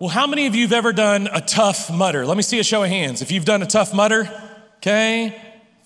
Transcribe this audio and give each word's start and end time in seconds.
Well, 0.00 0.10
how 0.10 0.26
many 0.26 0.46
of 0.46 0.56
you 0.56 0.62
have 0.62 0.72
ever 0.72 0.92
done 0.92 1.28
a 1.32 1.40
tough 1.40 1.88
mudder? 1.88 2.26
Let 2.26 2.36
me 2.36 2.42
see 2.42 2.58
a 2.58 2.64
show 2.64 2.82
of 2.82 2.88
hands. 2.88 3.22
If 3.22 3.30
you've 3.30 3.44
done 3.44 3.62
a 3.62 3.66
tough 3.66 3.94
mudder, 3.94 4.28
okay. 4.78 5.40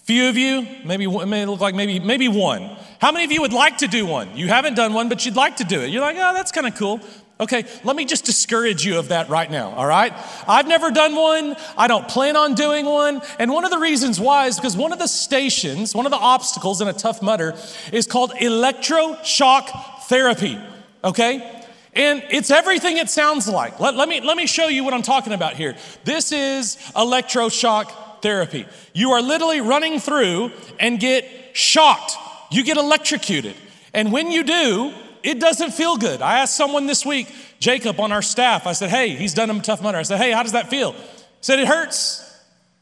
Few 0.04 0.30
of 0.30 0.38
you, 0.38 0.66
maybe 0.82 1.04
it 1.04 1.26
may 1.26 1.44
look 1.44 1.60
like 1.60 1.74
maybe 1.74 2.00
maybe 2.00 2.26
one. 2.26 2.74
How 3.02 3.12
many 3.12 3.26
of 3.26 3.32
you 3.32 3.42
would 3.42 3.52
like 3.52 3.78
to 3.78 3.86
do 3.86 4.06
one? 4.06 4.34
You 4.34 4.48
haven't 4.48 4.76
done 4.76 4.94
one, 4.94 5.10
but 5.10 5.26
you'd 5.26 5.36
like 5.36 5.56
to 5.56 5.64
do 5.64 5.82
it. 5.82 5.90
You're 5.90 6.00
like, 6.00 6.16
oh, 6.16 6.32
that's 6.32 6.52
kind 6.52 6.66
of 6.66 6.74
cool. 6.74 7.00
Okay, 7.38 7.66
let 7.84 7.96
me 7.96 8.06
just 8.06 8.24
discourage 8.24 8.82
you 8.82 8.98
of 8.98 9.08
that 9.08 9.28
right 9.28 9.48
now, 9.50 9.72
all 9.72 9.86
right? 9.86 10.12
I've 10.48 10.66
never 10.66 10.90
done 10.90 11.14
one. 11.14 11.54
I 11.76 11.86
don't 11.86 12.08
plan 12.08 12.34
on 12.34 12.54
doing 12.54 12.86
one. 12.86 13.20
And 13.38 13.52
one 13.52 13.66
of 13.66 13.70
the 13.70 13.78
reasons 13.78 14.18
why 14.18 14.46
is 14.46 14.56
because 14.56 14.76
one 14.76 14.92
of 14.94 14.98
the 14.98 15.06
stations, 15.06 15.94
one 15.94 16.06
of 16.06 16.10
the 16.10 16.18
obstacles 16.18 16.80
in 16.80 16.88
a 16.88 16.94
tough 16.94 17.20
mudder 17.20 17.54
is 17.92 18.06
called 18.06 18.30
electroshock 18.32 19.68
therapy, 20.04 20.58
okay? 21.04 21.66
And 21.98 22.22
it's 22.30 22.52
everything 22.52 22.96
it 22.96 23.10
sounds 23.10 23.48
like. 23.48 23.80
Let, 23.80 23.96
let, 23.96 24.08
me, 24.08 24.20
let 24.20 24.36
me 24.36 24.46
show 24.46 24.68
you 24.68 24.84
what 24.84 24.94
I'm 24.94 25.02
talking 25.02 25.32
about 25.32 25.54
here. 25.54 25.76
This 26.04 26.30
is 26.30 26.76
electroshock 26.94 28.22
therapy. 28.22 28.66
You 28.94 29.10
are 29.10 29.20
literally 29.20 29.60
running 29.60 29.98
through 29.98 30.52
and 30.78 31.00
get 31.00 31.28
shocked, 31.54 32.12
you 32.52 32.62
get 32.62 32.76
electrocuted. 32.76 33.56
And 33.92 34.12
when 34.12 34.30
you 34.30 34.44
do, 34.44 34.94
it 35.24 35.40
doesn't 35.40 35.72
feel 35.72 35.96
good. 35.96 36.22
I 36.22 36.38
asked 36.38 36.56
someone 36.56 36.86
this 36.86 37.04
week, 37.04 37.34
Jacob 37.58 37.98
on 37.98 38.12
our 38.12 38.22
staff, 38.22 38.68
I 38.68 38.74
said, 38.74 38.90
hey, 38.90 39.08
he's 39.16 39.34
done 39.34 39.50
a 39.50 39.60
tough 39.60 39.82
mudder. 39.82 39.98
I 39.98 40.02
said, 40.02 40.18
hey, 40.18 40.30
how 40.30 40.44
does 40.44 40.52
that 40.52 40.70
feel? 40.70 40.92
He 40.92 40.98
said, 41.40 41.58
it 41.58 41.66
hurts. 41.66 42.24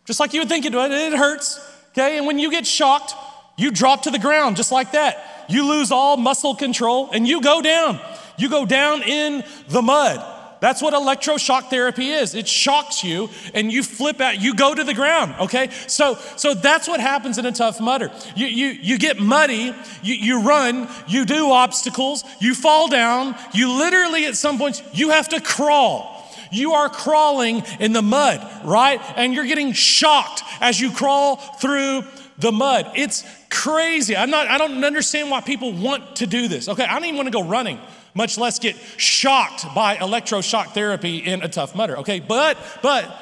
Just 0.04 0.20
like 0.20 0.34
you 0.34 0.40
would 0.40 0.48
think 0.48 0.66
it 0.66 0.74
would, 0.74 0.90
it 0.92 1.14
hurts. 1.14 1.58
Okay, 1.92 2.18
and 2.18 2.26
when 2.26 2.38
you 2.38 2.50
get 2.50 2.66
shocked, 2.66 3.14
you 3.56 3.70
drop 3.70 4.02
to 4.02 4.10
the 4.10 4.18
ground 4.18 4.56
just 4.56 4.70
like 4.70 4.92
that. 4.92 5.46
You 5.48 5.66
lose 5.66 5.90
all 5.90 6.18
muscle 6.18 6.54
control 6.54 7.08
and 7.12 7.26
you 7.26 7.40
go 7.40 7.62
down. 7.62 7.98
You 8.38 8.48
go 8.48 8.66
down 8.66 9.02
in 9.02 9.44
the 9.68 9.82
mud. 9.82 10.34
That's 10.60 10.80
what 10.80 10.94
electroshock 10.94 11.68
therapy 11.70 12.10
is. 12.10 12.34
It 12.34 12.48
shocks 12.48 13.04
you 13.04 13.28
and 13.54 13.70
you 13.70 13.82
flip 13.82 14.20
out, 14.20 14.40
you 14.40 14.54
go 14.54 14.74
to 14.74 14.84
the 14.84 14.94
ground, 14.94 15.34
okay? 15.40 15.70
So, 15.86 16.14
so 16.36 16.54
that's 16.54 16.88
what 16.88 17.00
happens 17.00 17.38
in 17.38 17.46
a 17.46 17.52
tough 17.52 17.80
mudder. 17.80 18.10
You, 18.34 18.46
you, 18.46 18.66
you 18.68 18.98
get 18.98 19.20
muddy, 19.20 19.74
you, 20.02 20.14
you 20.14 20.42
run, 20.42 20.88
you 21.06 21.24
do 21.24 21.50
obstacles, 21.50 22.24
you 22.40 22.54
fall 22.54 22.88
down, 22.88 23.36
you 23.52 23.70
literally 23.72 24.26
at 24.26 24.36
some 24.36 24.58
point, 24.58 24.82
you 24.92 25.10
have 25.10 25.28
to 25.30 25.40
crawl. 25.40 26.14
You 26.50 26.72
are 26.72 26.88
crawling 26.88 27.62
in 27.80 27.92
the 27.92 28.02
mud, 28.02 28.40
right? 28.64 29.00
And 29.16 29.34
you're 29.34 29.46
getting 29.46 29.72
shocked 29.72 30.42
as 30.60 30.80
you 30.80 30.90
crawl 30.90 31.36
through 31.36 32.04
the 32.38 32.52
mud. 32.52 32.92
It's 32.94 33.24
crazy. 33.50 34.16
I'm 34.16 34.30
not, 34.30 34.46
I 34.46 34.56
don't 34.56 34.82
understand 34.84 35.30
why 35.30 35.40
people 35.40 35.72
want 35.72 36.16
to 36.16 36.26
do 36.26 36.48
this. 36.48 36.68
Okay, 36.68 36.84
I 36.84 36.94
don't 36.94 37.04
even 37.04 37.16
want 37.16 37.26
to 37.26 37.32
go 37.32 37.42
running 37.42 37.78
much 38.16 38.38
less 38.38 38.58
get 38.58 38.76
shocked 38.96 39.66
by 39.74 39.96
electroshock 39.96 40.68
therapy 40.68 41.18
in 41.18 41.42
a 41.42 41.48
tough 41.48 41.74
mudder. 41.74 41.98
Okay, 41.98 42.18
but, 42.18 42.58
but 42.82 43.16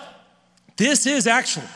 this 0.77 1.07
is 1.07 1.27
actually, 1.27 1.67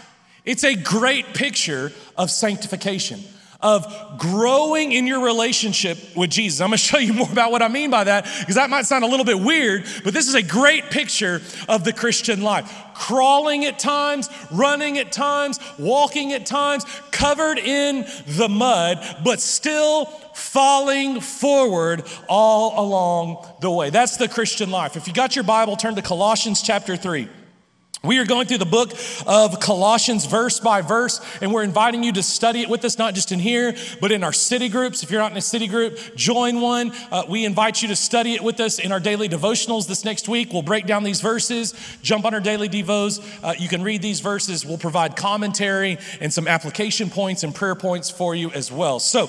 it's 0.44 0.64
a 0.64 0.74
great 0.74 1.34
picture 1.34 1.92
of 2.16 2.30
sanctification 2.30 3.20
of 3.60 4.18
growing 4.18 4.92
in 4.92 5.06
your 5.06 5.24
relationship 5.24 5.98
with 6.16 6.30
Jesus. 6.30 6.60
I'm 6.60 6.68
gonna 6.68 6.76
show 6.76 6.98
you 6.98 7.12
more 7.14 7.30
about 7.30 7.50
what 7.50 7.62
I 7.62 7.68
mean 7.68 7.90
by 7.90 8.04
that 8.04 8.24
because 8.40 8.54
that 8.54 8.70
might 8.70 8.86
sound 8.86 9.04
a 9.04 9.08
little 9.08 9.24
bit 9.24 9.40
weird, 9.40 9.84
but 10.04 10.14
this 10.14 10.28
is 10.28 10.34
a 10.34 10.42
great 10.42 10.90
picture 10.90 11.42
of 11.68 11.84
the 11.84 11.92
Christian 11.92 12.42
life. 12.42 12.72
Crawling 12.94 13.64
at 13.64 13.78
times, 13.78 14.28
running 14.50 14.98
at 14.98 15.12
times, 15.12 15.58
walking 15.78 16.32
at 16.32 16.46
times, 16.46 16.84
covered 17.10 17.58
in 17.58 18.06
the 18.26 18.48
mud, 18.48 19.04
but 19.24 19.40
still 19.40 20.06
falling 20.34 21.20
forward 21.20 22.04
all 22.28 22.84
along 22.84 23.46
the 23.60 23.70
way. 23.70 23.90
That's 23.90 24.16
the 24.16 24.28
Christian 24.28 24.70
life. 24.70 24.96
If 24.96 25.08
you 25.08 25.12
got 25.12 25.34
your 25.34 25.44
Bible, 25.44 25.76
turn 25.76 25.96
to 25.96 26.02
Colossians 26.02 26.62
chapter 26.62 26.96
3. 26.96 27.28
We 28.04 28.20
are 28.20 28.24
going 28.24 28.46
through 28.46 28.58
the 28.58 28.64
book 28.64 28.92
of 29.26 29.58
Colossians 29.58 30.24
verse 30.24 30.60
by 30.60 30.82
verse, 30.82 31.20
and 31.42 31.52
we're 31.52 31.64
inviting 31.64 32.04
you 32.04 32.12
to 32.12 32.22
study 32.22 32.62
it 32.62 32.68
with 32.68 32.84
us, 32.84 32.96
not 32.96 33.14
just 33.14 33.32
in 33.32 33.40
here, 33.40 33.74
but 34.00 34.12
in 34.12 34.22
our 34.22 34.32
city 34.32 34.68
groups. 34.68 35.02
If 35.02 35.10
you're 35.10 35.20
not 35.20 35.32
in 35.32 35.36
a 35.36 35.42
city 35.42 35.66
group, 35.66 35.98
join 36.14 36.60
one. 36.60 36.92
Uh, 37.10 37.24
we 37.28 37.44
invite 37.44 37.82
you 37.82 37.88
to 37.88 37.96
study 37.96 38.34
it 38.34 38.44
with 38.44 38.60
us 38.60 38.78
in 38.78 38.92
our 38.92 39.00
daily 39.00 39.28
devotionals 39.28 39.88
this 39.88 40.04
next 40.04 40.28
week. 40.28 40.52
We'll 40.52 40.62
break 40.62 40.86
down 40.86 41.02
these 41.02 41.20
verses, 41.20 41.74
jump 42.00 42.24
on 42.24 42.34
our 42.34 42.40
daily 42.40 42.68
devos. 42.68 43.20
Uh, 43.42 43.54
you 43.58 43.68
can 43.68 43.82
read 43.82 44.00
these 44.00 44.20
verses. 44.20 44.64
We'll 44.64 44.78
provide 44.78 45.16
commentary 45.16 45.98
and 46.20 46.32
some 46.32 46.46
application 46.46 47.10
points 47.10 47.42
and 47.42 47.52
prayer 47.52 47.74
points 47.74 48.10
for 48.10 48.32
you 48.32 48.52
as 48.52 48.70
well. 48.70 49.00
So, 49.00 49.28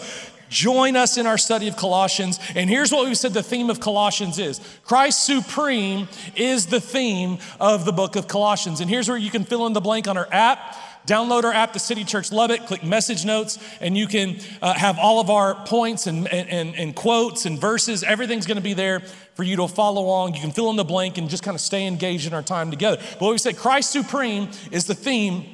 Join 0.50 0.96
us 0.96 1.18
in 1.18 1.28
our 1.28 1.38
study 1.38 1.68
of 1.68 1.78
Colossians. 1.78 2.40
And 2.56 2.70
here's 2.70 2.92
what 2.92 3.08
we 3.08 3.16
said 3.16 3.34
the 3.34 3.44
theme 3.44 3.70
of 3.70 3.80
Colossians 3.80 4.40
is 4.40 4.60
Christ 4.84 5.26
Supreme 5.26 6.08
is 6.36 6.68
the 6.68 6.82
theme 6.82 7.38
of 7.60 7.86
the 7.86 7.94
book 7.94 8.16
of 8.16 8.28
Colossians. 8.28 8.82
And 8.82 8.90
here's 8.90 9.08
where 9.08 9.18
you 9.18 9.30
can 9.30 9.46
fill 9.46 9.68
in 9.68 9.74
the 9.74 9.82
blank 9.82 10.08
on 10.08 10.18
our 10.18 10.28
app. 10.32 10.76
Download 11.08 11.44
our 11.44 11.54
app, 11.54 11.74
the 11.74 11.80
City 11.80 12.04
Church 12.04 12.32
Lubbock, 12.32 12.68
click 12.68 12.84
message 12.84 13.26
notes, 13.26 13.58
and 13.82 13.98
you 13.98 14.06
can 14.06 14.38
uh, 14.62 14.74
have 14.74 15.00
all 15.00 15.20
of 15.20 15.30
our 15.30 15.56
points 15.66 16.06
and, 16.06 16.28
and, 16.28 16.76
and 16.76 16.94
quotes 16.94 17.46
and 17.46 17.60
verses. 17.60 18.04
Everything's 18.04 18.46
going 18.46 18.58
to 18.58 18.62
be 18.62 18.74
there 18.74 19.00
for 19.34 19.44
you 19.44 19.56
to 19.56 19.68
follow 19.68 20.04
along. 20.04 20.36
You 20.36 20.42
can 20.42 20.52
fill 20.52 20.70
in 20.70 20.76
the 20.76 20.84
blank 20.84 21.18
and 21.18 21.30
just 21.30 21.42
kind 21.42 21.56
of 21.56 21.62
stay 21.62 21.88
engaged 21.88 22.28
in 22.28 22.34
our 22.34 22.44
time 22.44 22.70
together. 22.70 23.02
But 23.20 23.32
we 23.32 23.38
said, 23.38 23.58
Christ 23.58 23.92
Supreme 23.92 24.50
is 24.72 24.86
the 24.86 24.94
theme 24.94 25.46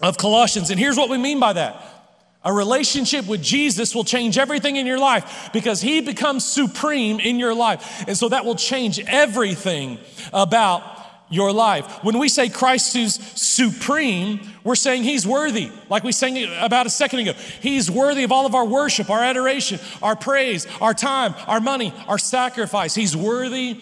of 0.00 0.16
Colossians. 0.16 0.70
And 0.70 0.78
here's 0.78 0.96
what 0.96 1.10
we 1.10 1.18
mean 1.18 1.40
by 1.40 1.52
that 1.54 2.03
a 2.44 2.52
relationship 2.52 3.26
with 3.26 3.42
Jesus 3.42 3.94
will 3.94 4.04
change 4.04 4.38
everything 4.38 4.76
in 4.76 4.86
your 4.86 4.98
life 4.98 5.50
because 5.52 5.80
he 5.80 6.00
becomes 6.00 6.44
supreme 6.44 7.20
in 7.20 7.38
your 7.38 7.54
life. 7.54 8.04
And 8.06 8.16
so 8.16 8.28
that 8.28 8.44
will 8.44 8.54
change 8.54 9.00
everything 9.00 9.98
about 10.32 10.82
your 11.30 11.52
life. 11.52 12.04
When 12.04 12.18
we 12.18 12.28
say 12.28 12.48
Christ 12.48 12.94
is 12.96 13.14
supreme, 13.14 14.40
we're 14.62 14.74
saying 14.74 15.04
he's 15.04 15.26
worthy. 15.26 15.70
Like 15.88 16.04
we 16.04 16.12
sang 16.12 16.36
about 16.60 16.86
a 16.86 16.90
second 16.90 17.20
ago. 17.20 17.32
He's 17.60 17.90
worthy 17.90 18.24
of 18.24 18.32
all 18.32 18.46
of 18.46 18.54
our 18.54 18.66
worship, 18.66 19.10
our 19.10 19.22
adoration, 19.22 19.80
our 20.02 20.16
praise, 20.16 20.66
our 20.80 20.94
time, 20.94 21.34
our 21.46 21.60
money, 21.60 21.92
our 22.06 22.18
sacrifice. 22.18 22.94
He's 22.94 23.16
worthy 23.16 23.80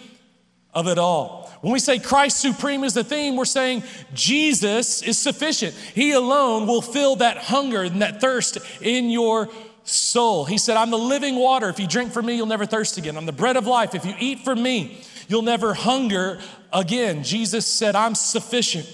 of 0.73 0.87
it 0.87 0.97
all. 0.97 1.42
When 1.63 1.71
we 1.71 1.79
say 1.79 1.97
Christ 1.97 2.41
supreme 2.41 2.83
is 2.83 2.93
the 2.93 3.05
theme, 3.05 3.37
we're 3.37 3.45
saying 3.45 3.83
Jesus 4.13 5.01
is 5.01 5.17
sufficient. 5.17 5.73
He 5.95 6.11
alone 6.11 6.67
will 6.67 6.81
fill 6.81 7.15
that 7.15 7.37
hunger 7.37 7.83
and 7.83 8.01
that 8.01 8.19
thirst 8.19 8.57
in 8.81 9.09
your 9.09 9.47
soul. 9.85 10.43
He 10.43 10.57
said, 10.57 10.75
I'm 10.75 10.91
the 10.91 10.97
living 10.97 11.37
water. 11.37 11.69
If 11.69 11.79
you 11.79 11.87
drink 11.87 12.11
from 12.11 12.25
me, 12.25 12.35
you'll 12.35 12.47
never 12.47 12.65
thirst 12.65 12.97
again. 12.97 13.15
I'm 13.15 13.25
the 13.25 13.31
bread 13.31 13.55
of 13.55 13.65
life. 13.65 13.95
If 13.95 14.03
you 14.03 14.13
eat 14.19 14.39
from 14.39 14.61
me, 14.61 15.01
you'll 15.29 15.41
never 15.41 15.73
hunger 15.73 16.41
again. 16.73 17.23
Jesus 17.23 17.65
said, 17.65 17.95
I'm 17.95 18.13
sufficient 18.13 18.85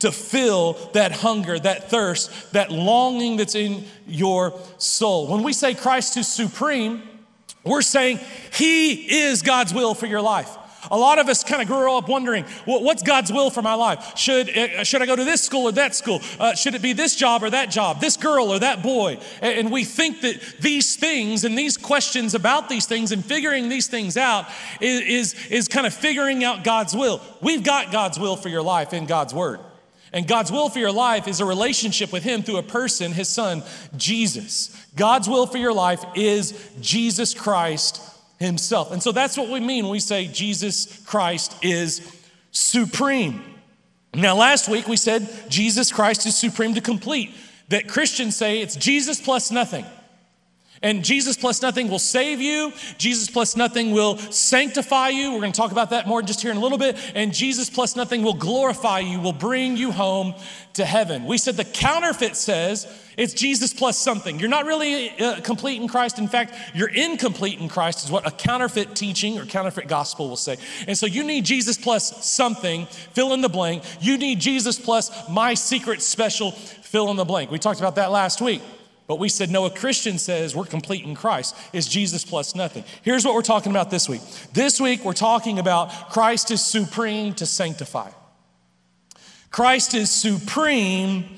to 0.00 0.12
fill 0.12 0.74
that 0.92 1.12
hunger, 1.12 1.58
that 1.60 1.88
thirst, 1.88 2.52
that 2.52 2.70
longing 2.70 3.38
that's 3.38 3.54
in 3.54 3.86
your 4.06 4.52
soul. 4.76 5.28
When 5.28 5.42
we 5.42 5.54
say 5.54 5.72
Christ 5.72 6.18
is 6.18 6.28
supreme, 6.28 7.02
we're 7.64 7.80
saying 7.80 8.20
He 8.52 9.22
is 9.22 9.40
God's 9.40 9.72
will 9.72 9.94
for 9.94 10.04
your 10.04 10.20
life. 10.20 10.58
A 10.90 10.98
lot 10.98 11.18
of 11.18 11.28
us 11.28 11.44
kind 11.44 11.62
of 11.62 11.68
grow 11.68 11.96
up 11.96 12.08
wondering, 12.08 12.44
well, 12.66 12.82
what's 12.82 13.04
God's 13.04 13.32
will 13.32 13.50
for 13.50 13.62
my 13.62 13.74
life? 13.74 14.18
Should, 14.18 14.56
uh, 14.56 14.82
should 14.82 15.00
I 15.00 15.06
go 15.06 15.14
to 15.14 15.24
this 15.24 15.42
school 15.42 15.64
or 15.64 15.72
that 15.72 15.94
school? 15.94 16.20
Uh, 16.40 16.54
should 16.54 16.74
it 16.74 16.82
be 16.82 16.92
this 16.92 17.14
job 17.14 17.44
or 17.44 17.50
that 17.50 17.70
job, 17.70 18.00
this 18.00 18.16
girl 18.16 18.50
or 18.50 18.58
that 18.58 18.82
boy? 18.82 19.18
And, 19.40 19.58
and 19.58 19.72
we 19.72 19.84
think 19.84 20.22
that 20.22 20.40
these 20.60 20.96
things 20.96 21.44
and 21.44 21.56
these 21.56 21.76
questions 21.76 22.34
about 22.34 22.68
these 22.68 22.86
things 22.86 23.12
and 23.12 23.24
figuring 23.24 23.68
these 23.68 23.86
things 23.86 24.16
out 24.16 24.46
is, 24.80 25.34
is, 25.34 25.46
is 25.50 25.68
kind 25.68 25.86
of 25.86 25.94
figuring 25.94 26.42
out 26.42 26.64
God's 26.64 26.94
will. 26.94 27.20
We've 27.40 27.62
got 27.62 27.92
God's 27.92 28.18
will 28.18 28.36
for 28.36 28.48
your 28.48 28.62
life 28.62 28.92
in 28.92 29.06
God's 29.06 29.32
Word. 29.32 29.60
And 30.12 30.26
God's 30.26 30.52
will 30.52 30.68
for 30.68 30.78
your 30.78 30.92
life 30.92 31.26
is 31.26 31.40
a 31.40 31.44
relationship 31.44 32.12
with 32.12 32.22
Him 32.22 32.42
through 32.42 32.58
a 32.58 32.62
person, 32.62 33.12
His 33.12 33.28
Son, 33.28 33.62
Jesus. 33.96 34.76
God's 34.96 35.28
will 35.28 35.46
for 35.46 35.58
your 35.58 35.72
life 35.72 36.04
is 36.14 36.70
Jesus 36.80 37.34
Christ 37.34 38.11
himself. 38.42 38.92
And 38.92 39.02
so 39.02 39.12
that's 39.12 39.36
what 39.36 39.48
we 39.48 39.60
mean 39.60 39.84
when 39.84 39.92
we 39.92 40.00
say 40.00 40.26
Jesus 40.26 41.02
Christ 41.04 41.56
is 41.62 42.00
supreme. 42.50 43.42
Now, 44.14 44.36
last 44.36 44.68
week 44.68 44.86
we 44.88 44.96
said 44.96 45.28
Jesus 45.48 45.90
Christ 45.90 46.26
is 46.26 46.36
supreme 46.36 46.74
to 46.74 46.80
complete, 46.80 47.34
that 47.68 47.88
Christians 47.88 48.36
say 48.36 48.60
it's 48.60 48.76
Jesus 48.76 49.20
plus 49.20 49.50
nothing. 49.50 49.86
And 50.82 51.04
Jesus 51.04 51.36
plus 51.36 51.62
nothing 51.62 51.88
will 51.88 51.98
save 51.98 52.40
you. 52.40 52.72
Jesus 52.98 53.30
plus 53.30 53.56
nothing 53.56 53.92
will 53.92 54.18
sanctify 54.18 55.10
you. 55.10 55.32
We're 55.32 55.40
going 55.40 55.52
to 55.52 55.56
talk 55.56 55.72
about 55.72 55.90
that 55.90 56.08
more 56.08 56.22
just 56.22 56.42
here 56.42 56.50
in 56.50 56.56
a 56.56 56.60
little 56.60 56.78
bit. 56.78 56.96
And 57.14 57.32
Jesus 57.32 57.70
plus 57.70 57.94
nothing 57.94 58.22
will 58.22 58.34
glorify 58.34 58.98
you, 58.98 59.20
will 59.20 59.32
bring 59.32 59.76
you 59.76 59.92
home 59.92 60.34
to 60.74 60.84
heaven. 60.84 61.24
We 61.26 61.38
said 61.38 61.56
the 61.56 61.64
counterfeit 61.64 62.34
says 62.34 62.86
it's 63.16 63.34
Jesus 63.34 63.74
plus 63.74 63.98
something. 63.98 64.40
You're 64.40 64.48
not 64.48 64.64
really 64.64 65.10
uh, 65.20 65.40
complete 65.42 65.80
in 65.80 65.86
Christ. 65.86 66.18
In 66.18 66.28
fact, 66.28 66.54
you're 66.74 66.88
incomplete 66.88 67.60
in 67.60 67.68
Christ, 67.68 68.04
is 68.04 68.10
what 68.10 68.26
a 68.26 68.30
counterfeit 68.30 68.96
teaching 68.96 69.38
or 69.38 69.44
counterfeit 69.44 69.86
gospel 69.86 70.28
will 70.28 70.36
say. 70.36 70.56
And 70.88 70.96
so 70.96 71.06
you 71.06 71.22
need 71.22 71.44
Jesus 71.44 71.76
plus 71.76 72.24
something, 72.26 72.86
fill 72.86 73.34
in 73.34 73.42
the 73.42 73.50
blank. 73.50 73.84
You 74.00 74.16
need 74.16 74.40
Jesus 74.40 74.78
plus 74.78 75.28
my 75.28 75.54
secret 75.54 76.00
special, 76.00 76.52
fill 76.52 77.10
in 77.10 77.16
the 77.16 77.24
blank. 77.24 77.50
We 77.50 77.58
talked 77.58 77.80
about 77.80 77.96
that 77.96 78.10
last 78.10 78.40
week. 78.40 78.62
But 79.06 79.18
we 79.18 79.28
said, 79.28 79.50
no, 79.50 79.66
a 79.66 79.70
Christian 79.70 80.18
says 80.18 80.54
we're 80.54 80.64
complete 80.64 81.04
in 81.04 81.14
Christ. 81.14 81.56
Is 81.72 81.86
Jesus 81.86 82.24
plus 82.24 82.54
nothing. 82.54 82.84
Here's 83.02 83.24
what 83.24 83.34
we're 83.34 83.42
talking 83.42 83.72
about 83.72 83.90
this 83.90 84.08
week. 84.08 84.22
This 84.52 84.80
week, 84.80 85.04
we're 85.04 85.12
talking 85.12 85.58
about 85.58 86.10
Christ 86.10 86.50
is 86.50 86.64
supreme 86.64 87.34
to 87.34 87.46
sanctify. 87.46 88.10
Christ 89.50 89.94
is 89.94 90.10
supreme 90.10 91.36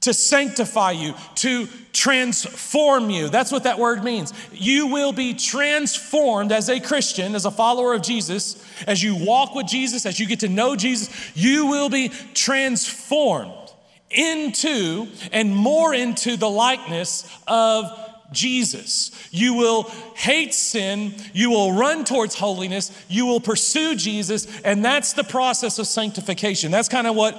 to 0.00 0.14
sanctify 0.14 0.92
you, 0.92 1.14
to 1.34 1.66
transform 1.92 3.10
you. 3.10 3.28
That's 3.28 3.50
what 3.50 3.64
that 3.64 3.80
word 3.80 4.04
means. 4.04 4.32
You 4.52 4.86
will 4.86 5.12
be 5.12 5.34
transformed 5.34 6.52
as 6.52 6.68
a 6.68 6.78
Christian, 6.78 7.34
as 7.34 7.46
a 7.46 7.50
follower 7.50 7.94
of 7.94 8.02
Jesus, 8.02 8.64
as 8.86 9.02
you 9.02 9.16
walk 9.16 9.56
with 9.56 9.66
Jesus, 9.66 10.06
as 10.06 10.20
you 10.20 10.26
get 10.26 10.40
to 10.40 10.48
know 10.48 10.76
Jesus, 10.76 11.10
you 11.34 11.66
will 11.66 11.88
be 11.88 12.10
transformed 12.32 13.52
into 14.10 15.08
and 15.32 15.54
more 15.54 15.94
into 15.94 16.36
the 16.36 16.48
likeness 16.48 17.28
of 17.46 17.90
Jesus. 18.32 19.10
You 19.30 19.54
will 19.54 19.84
hate 20.14 20.54
sin, 20.54 21.14
you 21.32 21.50
will 21.50 21.72
run 21.72 22.04
towards 22.04 22.34
holiness, 22.34 22.92
you 23.08 23.26
will 23.26 23.40
pursue 23.40 23.96
Jesus, 23.96 24.60
and 24.62 24.84
that's 24.84 25.14
the 25.14 25.24
process 25.24 25.78
of 25.78 25.86
sanctification. 25.86 26.70
That's 26.70 26.88
kind 26.88 27.06
of 27.06 27.16
what 27.16 27.34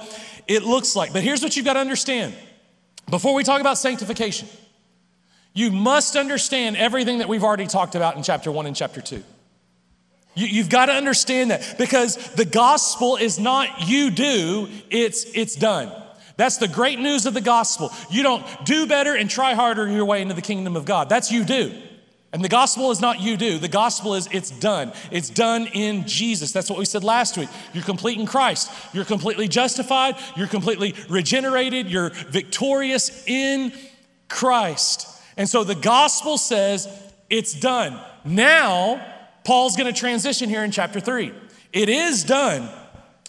it 0.48 0.62
looks 0.64 0.96
like. 0.96 1.12
But 1.12 1.22
here's 1.22 1.42
what 1.42 1.56
you've 1.56 1.64
got 1.64 1.74
to 1.74 1.80
understand 1.80 2.34
before 3.08 3.34
we 3.34 3.44
talk 3.44 3.60
about 3.60 3.78
sanctification, 3.78 4.48
you 5.52 5.70
must 5.72 6.16
understand 6.16 6.76
everything 6.76 7.18
that 7.18 7.28
we've 7.28 7.44
already 7.44 7.66
talked 7.66 7.94
about 7.94 8.16
in 8.16 8.22
chapter 8.22 8.52
one 8.52 8.66
and 8.66 8.76
chapter 8.76 9.00
two. 9.00 9.22
You, 10.34 10.62
have 10.62 10.70
got 10.70 10.86
to 10.86 10.92
understand 10.92 11.50
that 11.50 11.74
because 11.76 12.16
the 12.34 12.44
gospel 12.44 13.16
is 13.16 13.38
not 13.38 13.88
you 13.88 14.12
do, 14.12 14.68
it's, 14.88 15.24
it's 15.34 15.56
done. 15.56 15.92
That's 16.40 16.56
the 16.56 16.68
great 16.68 16.98
news 16.98 17.26
of 17.26 17.34
the 17.34 17.42
gospel. 17.42 17.92
You 18.08 18.22
don't 18.22 18.42
do 18.64 18.86
better 18.86 19.14
and 19.14 19.28
try 19.28 19.52
harder 19.52 19.86
your 19.86 20.06
way 20.06 20.22
into 20.22 20.32
the 20.32 20.40
kingdom 20.40 20.74
of 20.74 20.86
God. 20.86 21.10
That's 21.10 21.30
you 21.30 21.44
do. 21.44 21.78
And 22.32 22.42
the 22.42 22.48
gospel 22.48 22.90
is 22.90 22.98
not 22.98 23.20
you 23.20 23.36
do. 23.36 23.58
The 23.58 23.68
gospel 23.68 24.14
is 24.14 24.26
it's 24.32 24.50
done. 24.50 24.94
It's 25.10 25.28
done 25.28 25.66
in 25.66 26.06
Jesus. 26.06 26.50
That's 26.50 26.70
what 26.70 26.78
we 26.78 26.86
said 26.86 27.04
last 27.04 27.36
week. 27.36 27.50
You're 27.74 27.84
complete 27.84 28.18
in 28.18 28.24
Christ. 28.24 28.70
You're 28.94 29.04
completely 29.04 29.48
justified. 29.48 30.16
You're 30.34 30.46
completely 30.46 30.94
regenerated. 31.10 31.90
You're 31.90 32.08
victorious 32.08 33.22
in 33.26 33.74
Christ. 34.30 35.08
And 35.36 35.46
so 35.46 35.62
the 35.62 35.74
gospel 35.74 36.38
says 36.38 36.88
it's 37.28 37.52
done. 37.52 38.00
Now, 38.24 39.06
Paul's 39.44 39.76
going 39.76 39.92
to 39.92 40.00
transition 40.00 40.48
here 40.48 40.64
in 40.64 40.70
chapter 40.70 41.00
3. 41.00 41.34
It 41.74 41.90
is 41.90 42.24
done. 42.24 42.66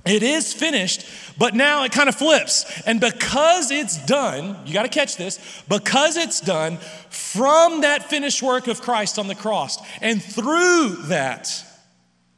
It 0.03 0.24
is 0.24 0.51
finished, 0.51 1.06
but 1.38 1.53
now 1.53 1.83
it 1.83 1.92
kind 1.92 2.09
of 2.09 2.15
flips. 2.15 2.65
And 2.88 3.00
because 3.00 3.69
it's 3.69 4.03
done, 4.06 4.57
you 4.65 4.74
got 4.74 4.83
to 4.83 4.89
catch 4.89 5.15
this, 5.15 5.63
because 5.69 6.18
it's 6.18 6.42
done 6.42 6.77
from 7.09 7.81
that 7.81 8.09
finished 8.09 8.42
work 8.42 8.68
of 8.68 8.81
Christ 8.81 9.19
on 9.19 9.27
the 9.27 9.36
cross, 9.36 9.77
and 10.01 10.21
through 10.21 10.95
that, 11.03 11.51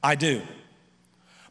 I 0.03 0.15
do. 0.15 0.41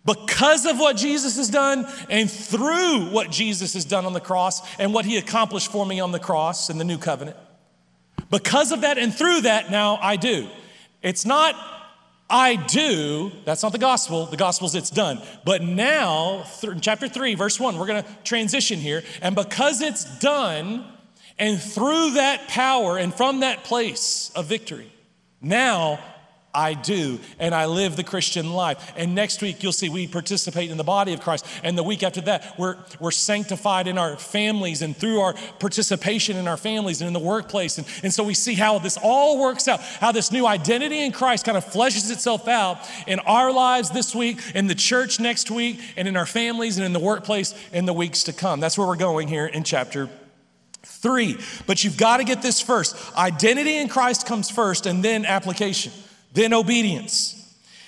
Because 0.04 0.66
of 0.66 0.78
what 0.78 0.96
Jesus 0.96 1.36
has 1.36 1.48
done, 1.48 1.86
and 2.10 2.30
through 2.30 3.10
what 3.10 3.30
Jesus 3.30 3.72
has 3.72 3.84
done 3.86 4.04
on 4.04 4.12
the 4.12 4.20
cross, 4.20 4.60
and 4.78 4.92
what 4.92 5.06
he 5.06 5.16
accomplished 5.16 5.72
for 5.72 5.86
me 5.86 5.98
on 6.00 6.12
the 6.12 6.18
cross 6.18 6.68
in 6.68 6.76
the 6.76 6.84
new 6.84 6.98
covenant, 6.98 7.36
because 8.30 8.70
of 8.70 8.82
that 8.82 8.98
and 8.98 9.14
through 9.14 9.42
that, 9.42 9.70
now 9.70 9.98
I 10.02 10.16
do. 10.16 10.48
It's 11.02 11.24
not 11.24 11.54
I 12.32 12.56
do, 12.56 13.30
that's 13.44 13.62
not 13.62 13.72
the 13.72 13.78
gospel. 13.78 14.24
The 14.24 14.38
gospel's 14.38 14.74
it's 14.74 14.88
done. 14.88 15.20
But 15.44 15.62
now, 15.62 16.44
th- 16.60 16.80
chapter 16.80 17.06
3, 17.06 17.34
verse 17.34 17.60
1, 17.60 17.78
we're 17.78 17.86
going 17.86 18.02
to 18.02 18.08
transition 18.24 18.78
here. 18.78 19.02
And 19.20 19.36
because 19.36 19.82
it's 19.82 20.04
done, 20.18 20.86
and 21.38 21.60
through 21.60 22.12
that 22.12 22.48
power 22.48 22.96
and 22.96 23.12
from 23.12 23.40
that 23.40 23.64
place 23.64 24.32
of 24.34 24.46
victory, 24.46 24.90
now 25.42 26.00
I 26.54 26.74
do, 26.74 27.18
and 27.38 27.54
I 27.54 27.64
live 27.64 27.96
the 27.96 28.04
Christian 28.04 28.52
life. 28.52 28.92
And 28.96 29.14
next 29.14 29.40
week, 29.40 29.62
you'll 29.62 29.72
see 29.72 29.88
we 29.88 30.06
participate 30.06 30.70
in 30.70 30.76
the 30.76 30.84
body 30.84 31.14
of 31.14 31.20
Christ. 31.20 31.46
And 31.62 31.78
the 31.78 31.82
week 31.82 32.02
after 32.02 32.20
that, 32.22 32.58
we're, 32.58 32.76
we're 33.00 33.10
sanctified 33.10 33.86
in 33.86 33.96
our 33.96 34.16
families 34.16 34.82
and 34.82 34.94
through 34.94 35.20
our 35.20 35.34
participation 35.58 36.36
in 36.36 36.46
our 36.46 36.58
families 36.58 37.00
and 37.00 37.06
in 37.06 37.14
the 37.14 37.20
workplace. 37.20 37.78
And, 37.78 37.86
and 38.02 38.12
so 38.12 38.22
we 38.22 38.34
see 38.34 38.54
how 38.54 38.78
this 38.78 38.98
all 39.02 39.40
works 39.40 39.66
out, 39.66 39.80
how 39.80 40.12
this 40.12 40.30
new 40.30 40.46
identity 40.46 41.00
in 41.00 41.12
Christ 41.12 41.46
kind 41.46 41.56
of 41.56 41.64
fleshes 41.64 42.12
itself 42.12 42.46
out 42.48 42.78
in 43.06 43.18
our 43.20 43.50
lives 43.50 43.90
this 43.90 44.14
week, 44.14 44.40
in 44.54 44.66
the 44.66 44.74
church 44.74 45.20
next 45.20 45.50
week, 45.50 45.80
and 45.96 46.06
in 46.06 46.16
our 46.16 46.26
families 46.26 46.76
and 46.76 46.84
in 46.84 46.92
the 46.92 47.00
workplace 47.00 47.54
in 47.72 47.86
the 47.86 47.94
weeks 47.94 48.24
to 48.24 48.32
come. 48.32 48.60
That's 48.60 48.76
where 48.76 48.86
we're 48.86 48.96
going 48.96 49.28
here 49.28 49.46
in 49.46 49.64
chapter 49.64 50.10
three. 50.82 51.38
But 51.66 51.82
you've 51.82 51.96
got 51.96 52.18
to 52.18 52.24
get 52.24 52.42
this 52.42 52.60
first. 52.60 52.94
Identity 53.16 53.78
in 53.78 53.88
Christ 53.88 54.26
comes 54.26 54.50
first, 54.50 54.84
and 54.84 55.02
then 55.02 55.24
application 55.24 55.92
then 56.32 56.52
obedience. 56.52 57.38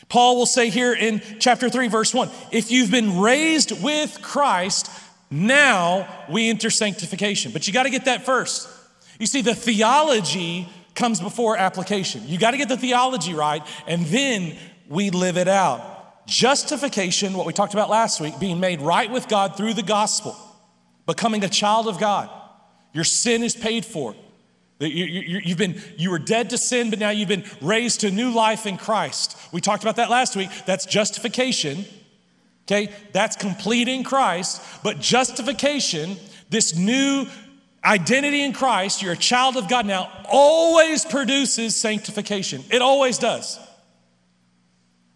Paul 0.09 0.37
will 0.37 0.47
say 0.47 0.71
here 0.71 0.93
in 0.93 1.23
chapter 1.39 1.69
3, 1.69 1.89
verse 1.89 2.13
1 2.15 2.31
if 2.53 2.71
you've 2.71 2.91
been 2.91 3.21
raised 3.21 3.83
with 3.83 4.21
Christ, 4.23 4.91
now 5.31 6.09
we 6.31 6.49
enter 6.51 6.71
sanctification. 6.71 7.53
But 7.53 7.67
you 7.67 7.73
got 7.73 7.85
to 7.85 7.91
get 7.91 8.05
that 8.05 8.25
first. 8.25 8.69
You 9.19 9.27
see, 9.27 9.43
the 9.43 9.55
theology 9.55 10.69
comes 10.95 11.21
before 11.21 11.57
application. 11.57 12.23
You 12.27 12.39
got 12.39 12.53
to 12.53 12.57
get 12.57 12.69
the 12.69 12.77
theology 12.77 13.35
right, 13.35 13.63
and 13.87 14.07
then 14.07 14.57
we 14.89 15.11
live 15.11 15.37
it 15.37 15.49
out. 15.49 16.27
Justification, 16.27 17.35
what 17.35 17.47
we 17.47 17.53
talked 17.53 17.75
about 17.75 17.91
last 17.91 18.21
week, 18.21 18.39
being 18.39 18.61
made 18.61 18.81
right 18.81 19.11
with 19.11 19.29
God 19.29 19.57
through 19.57 19.75
the 19.75 19.83
gospel, 19.83 20.37
becoming 21.07 21.45
a 21.45 21.49
child 21.49 21.89
of 21.89 21.99
God. 21.99 22.31
Your 22.93 23.05
sin 23.05 23.43
is 23.43 23.57
paid 23.57 23.85
for. 23.85 24.15
You, 24.81 25.41
have 25.47 25.59
been, 25.59 25.81
you 25.97 26.11
were 26.11 26.19
dead 26.19 26.51
to 26.51 26.59
sin, 26.59 26.91
but 26.91 26.99
now 26.99 27.11
you've 27.11 27.29
been 27.29 27.45
raised 27.61 28.01
to 28.01 28.11
new 28.11 28.31
life 28.31 28.67
in 28.67 28.77
Christ. 28.77 29.37
We 29.53 29.61
talked 29.61 29.85
about 29.85 29.97
that 29.97 30.11
last 30.11 30.35
week. 30.35 30.51
That's 30.67 30.85
justification. 30.85 31.85
Okay, 32.67 32.93
that's 33.13 33.37
complete 33.37 33.89
in 33.89 34.05
Christ. 34.05 34.63
But 34.83 34.99
justification, 34.99 36.17
this 36.51 36.75
new 36.75 37.27
identity 37.85 38.43
in 38.43 38.53
Christ, 38.53 39.03
you're 39.03 39.13
a 39.13 39.17
child 39.17 39.57
of 39.57 39.69
God 39.69 39.87
now, 39.87 40.11
always 40.29 41.05
produces 41.05 41.77
sanctification. 41.77 42.65
It 42.71 42.83
always 42.83 43.19
does. 43.19 43.59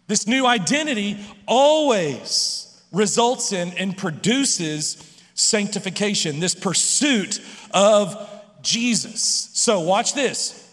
This 0.07 0.25
new 0.27 0.45
identity 0.45 1.17
always 1.47 2.81
results 2.91 3.51
in 3.51 3.69
and 3.73 3.97
produces 3.97 5.03
sanctification, 5.33 6.39
this 6.39 6.55
pursuit 6.55 7.39
of 7.71 8.28
Jesus. 8.61 9.49
So 9.53 9.79
watch 9.81 10.13
this. 10.13 10.65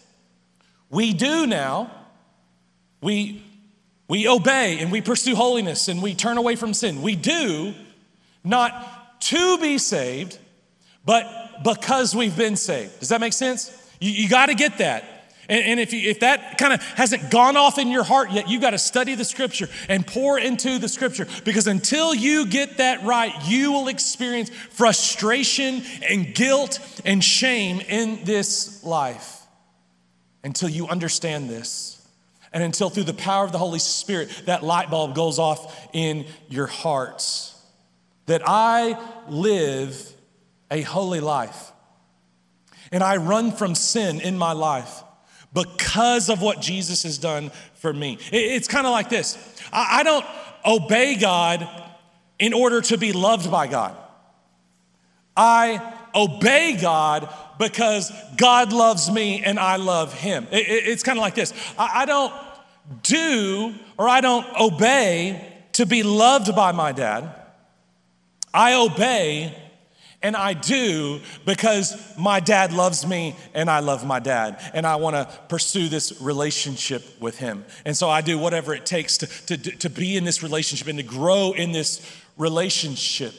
We 0.89 1.13
do 1.13 1.47
now, 1.47 1.91
we, 3.01 3.43
we 4.07 4.27
obey 4.27 4.79
and 4.79 4.91
we 4.91 5.01
pursue 5.01 5.35
holiness 5.35 5.87
and 5.87 6.01
we 6.01 6.15
turn 6.15 6.37
away 6.37 6.55
from 6.55 6.73
sin. 6.73 7.01
We 7.01 7.15
do 7.15 7.73
not 8.43 9.19
to 9.21 9.57
be 9.57 9.77
saved, 9.77 10.37
but 11.05 11.63
because 11.63 12.15
we've 12.15 12.37
been 12.37 12.55
saved. 12.55 12.99
Does 12.99 13.09
that 13.09 13.19
make 13.19 13.33
sense? 13.33 13.71
You, 13.99 14.11
you 14.11 14.29
got 14.29 14.47
to 14.47 14.55
get 14.55 14.77
that. 14.77 15.16
And, 15.49 15.63
and 15.63 15.79
if, 15.79 15.93
you, 15.93 16.09
if 16.09 16.19
that 16.21 16.57
kind 16.57 16.73
of 16.73 16.83
hasn't 16.83 17.31
gone 17.31 17.55
off 17.55 17.77
in 17.77 17.89
your 17.89 18.03
heart 18.03 18.31
yet, 18.31 18.49
you've 18.49 18.61
got 18.61 18.71
to 18.71 18.77
study 18.77 19.15
the 19.15 19.25
scripture 19.25 19.69
and 19.87 20.05
pour 20.05 20.37
into 20.37 20.77
the 20.79 20.89
scripture 20.89 21.27
because 21.45 21.67
until 21.67 22.13
you 22.13 22.47
get 22.47 22.77
that 22.77 23.03
right, 23.03 23.33
you 23.45 23.71
will 23.71 23.87
experience 23.87 24.49
frustration 24.49 25.83
and 26.07 26.35
guilt 26.35 26.79
and 27.05 27.23
shame 27.23 27.81
in 27.81 28.23
this 28.25 28.83
life 28.83 29.41
until 30.43 30.69
you 30.69 30.87
understand 30.87 31.49
this. 31.49 31.93
And 32.53 32.63
until 32.63 32.89
through 32.89 33.03
the 33.03 33.13
power 33.13 33.43
of 33.43 33.51
the 33.51 33.57
Holy 33.57 33.79
Spirit, 33.79 34.29
that 34.45 34.63
light 34.63 34.89
bulb 34.89 35.13
goes 35.15 35.37
off 35.37 35.87
in 35.93 36.25
your 36.49 36.65
hearts. 36.65 37.53
That 38.25 38.41
I 38.45 38.97
live 39.27 40.13
a 40.71 40.81
holy 40.81 41.19
life. 41.19 41.71
And 42.91 43.03
I 43.03 43.17
run 43.17 43.51
from 43.51 43.75
sin 43.75 44.21
in 44.21 44.37
my 44.37 44.53
life 44.53 45.03
because 45.53 46.29
of 46.29 46.41
what 46.41 46.61
Jesus 46.61 47.03
has 47.03 47.17
done 47.17 47.51
for 47.75 47.93
me. 47.93 48.17
It's 48.31 48.67
kind 48.67 48.85
of 48.85 48.91
like 48.91 49.09
this 49.09 49.37
I 49.71 50.03
don't 50.03 50.25
obey 50.65 51.15
God 51.15 51.67
in 52.39 52.53
order 52.53 52.81
to 52.81 52.97
be 52.97 53.11
loved 53.11 53.49
by 53.49 53.67
God. 53.67 53.95
I 55.35 55.93
obey 56.15 56.77
God 56.81 57.29
because 57.59 58.11
God 58.37 58.73
loves 58.73 59.11
me 59.11 59.43
and 59.43 59.59
I 59.59 59.75
love 59.77 60.13
him. 60.13 60.47
It's 60.51 61.03
kind 61.03 61.17
of 61.17 61.21
like 61.21 61.35
this 61.35 61.53
I 61.77 62.05
don't 62.05 62.33
do 63.03 63.73
or 63.97 64.07
I 64.07 64.21
don't 64.21 64.47
obey 64.59 65.53
to 65.73 65.85
be 65.85 66.03
loved 66.03 66.55
by 66.55 66.71
my 66.71 66.91
dad. 66.91 67.33
I 68.53 68.73
obey 68.73 69.55
and 70.21 70.35
I 70.35 70.53
do 70.53 71.21
because 71.45 71.95
my 72.17 72.39
dad 72.39 72.73
loves 72.73 73.05
me 73.05 73.35
and 73.53 73.69
I 73.69 73.79
love 73.79 74.05
my 74.05 74.19
dad. 74.19 74.59
And 74.73 74.85
I 74.85 74.95
want 74.95 75.15
to 75.15 75.29
pursue 75.47 75.89
this 75.89 76.19
relationship 76.19 77.03
with 77.21 77.37
him. 77.37 77.65
And 77.85 77.95
so 77.95 78.09
I 78.09 78.21
do 78.21 78.37
whatever 78.37 78.73
it 78.73 78.85
takes 78.85 79.17
to, 79.19 79.27
to, 79.27 79.57
to 79.57 79.89
be 79.89 80.17
in 80.17 80.23
this 80.23 80.41
relationship 80.41 80.87
and 80.87 80.97
to 80.97 81.03
grow 81.03 81.51
in 81.51 81.71
this 81.71 82.01
relationship. 82.35 83.33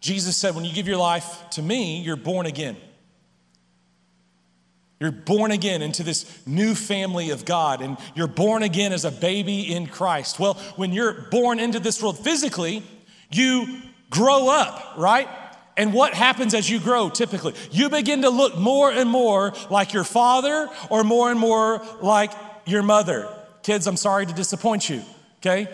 Jesus 0.00 0.36
said, 0.36 0.54
when 0.54 0.66
you 0.66 0.74
give 0.74 0.86
your 0.86 0.98
life 0.98 1.48
to 1.52 1.62
me, 1.62 2.02
you're 2.02 2.16
born 2.16 2.44
again. 2.44 2.76
You're 5.00 5.10
born 5.10 5.50
again 5.50 5.80
into 5.80 6.02
this 6.02 6.46
new 6.46 6.74
family 6.74 7.30
of 7.30 7.44
God, 7.44 7.82
and 7.82 7.98
you're 8.14 8.26
born 8.26 8.62
again 8.62 8.92
as 8.92 9.04
a 9.04 9.10
baby 9.10 9.74
in 9.74 9.86
Christ. 9.86 10.38
Well, 10.38 10.54
when 10.76 10.92
you're 10.92 11.26
born 11.30 11.58
into 11.58 11.80
this 11.80 12.02
world 12.02 12.18
physically, 12.18 12.82
you 13.30 13.80
grow 14.10 14.48
up, 14.48 14.94
right? 14.96 15.28
And 15.76 15.92
what 15.92 16.14
happens 16.14 16.54
as 16.54 16.70
you 16.70 16.78
grow 16.78 17.08
typically? 17.08 17.54
You 17.70 17.88
begin 17.88 18.22
to 18.22 18.30
look 18.30 18.56
more 18.56 18.92
and 18.92 19.10
more 19.10 19.52
like 19.70 19.92
your 19.92 20.04
father 20.04 20.68
or 20.88 21.04
more 21.04 21.30
and 21.30 21.40
more 21.40 21.82
like 22.00 22.32
your 22.64 22.82
mother. 22.82 23.28
Kids, 23.62 23.86
I'm 23.86 23.96
sorry 23.96 24.26
to 24.26 24.32
disappoint 24.32 24.88
you, 24.88 25.02
okay? 25.40 25.68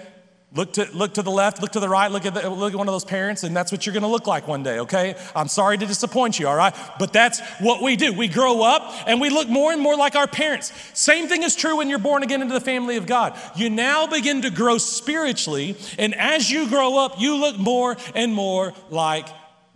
Look 0.52 0.72
to, 0.74 0.88
look 0.92 1.14
to 1.14 1.22
the 1.22 1.30
left, 1.30 1.60
look 1.60 1.72
to 1.72 1.80
the 1.80 1.88
right, 1.88 2.10
look 2.10 2.26
at, 2.26 2.34
the, 2.34 2.50
look 2.50 2.72
at 2.72 2.76
one 2.76 2.88
of 2.88 2.94
those 2.94 3.04
parents, 3.04 3.44
and 3.44 3.54
that's 3.54 3.70
what 3.70 3.86
you're 3.86 3.92
gonna 3.92 4.08
look 4.08 4.26
like 4.26 4.48
one 4.48 4.64
day, 4.64 4.80
okay? 4.80 5.14
I'm 5.36 5.46
sorry 5.46 5.78
to 5.78 5.86
disappoint 5.86 6.40
you, 6.40 6.48
all 6.48 6.56
right? 6.56 6.74
But 6.98 7.12
that's 7.12 7.40
what 7.60 7.82
we 7.82 7.94
do. 7.94 8.12
We 8.12 8.26
grow 8.26 8.62
up 8.62 8.92
and 9.06 9.20
we 9.20 9.30
look 9.30 9.48
more 9.48 9.72
and 9.72 9.80
more 9.80 9.96
like 9.96 10.16
our 10.16 10.26
parents. 10.26 10.72
Same 10.92 11.28
thing 11.28 11.44
is 11.44 11.54
true 11.54 11.76
when 11.76 11.88
you're 11.88 12.00
born 12.00 12.24
again 12.24 12.42
into 12.42 12.54
the 12.54 12.60
family 12.60 12.96
of 12.96 13.06
God. 13.06 13.38
You 13.54 13.70
now 13.70 14.08
begin 14.08 14.42
to 14.42 14.50
grow 14.50 14.78
spiritually, 14.78 15.76
and 15.98 16.16
as 16.16 16.50
you 16.50 16.68
grow 16.68 16.98
up, 16.98 17.20
you 17.20 17.36
look 17.36 17.56
more 17.56 17.96
and 18.16 18.34
more 18.34 18.72
like 18.88 19.28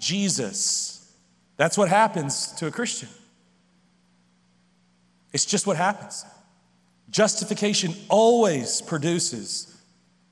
Jesus. 0.04 1.11
That's 1.56 1.78
what 1.78 1.88
happens 1.88 2.52
to 2.54 2.66
a 2.66 2.70
Christian. 2.70 3.08
It's 5.32 5.46
just 5.46 5.66
what 5.66 5.76
happens. 5.76 6.25
Justification 7.11 7.94
always 8.08 8.82
produces 8.82 9.70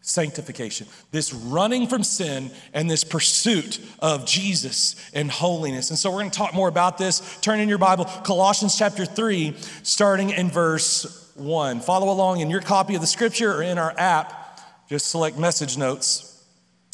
sanctification, 0.02 0.86
this 1.12 1.32
running 1.32 1.86
from 1.86 2.02
sin 2.02 2.50
and 2.74 2.90
this 2.90 3.04
pursuit 3.04 3.80
of 4.00 4.26
Jesus 4.26 4.96
and 5.14 5.30
holiness. 5.30 5.90
And 5.90 5.98
so 5.98 6.10
we're 6.10 6.18
going 6.18 6.30
to 6.30 6.38
talk 6.38 6.54
more 6.54 6.68
about 6.68 6.98
this. 6.98 7.38
Turn 7.40 7.60
in 7.60 7.68
your 7.68 7.78
Bible, 7.78 8.04
Colossians 8.04 8.76
chapter 8.76 9.04
3, 9.04 9.54
starting 9.84 10.30
in 10.30 10.50
verse 10.50 11.32
1. 11.36 11.80
Follow 11.80 12.10
along 12.10 12.40
in 12.40 12.50
your 12.50 12.60
copy 12.60 12.94
of 12.94 13.00
the 13.00 13.06
scripture 13.06 13.54
or 13.54 13.62
in 13.62 13.78
our 13.78 13.94
app. 13.96 14.60
Just 14.88 15.06
select 15.06 15.38
message 15.38 15.78
notes 15.78 16.44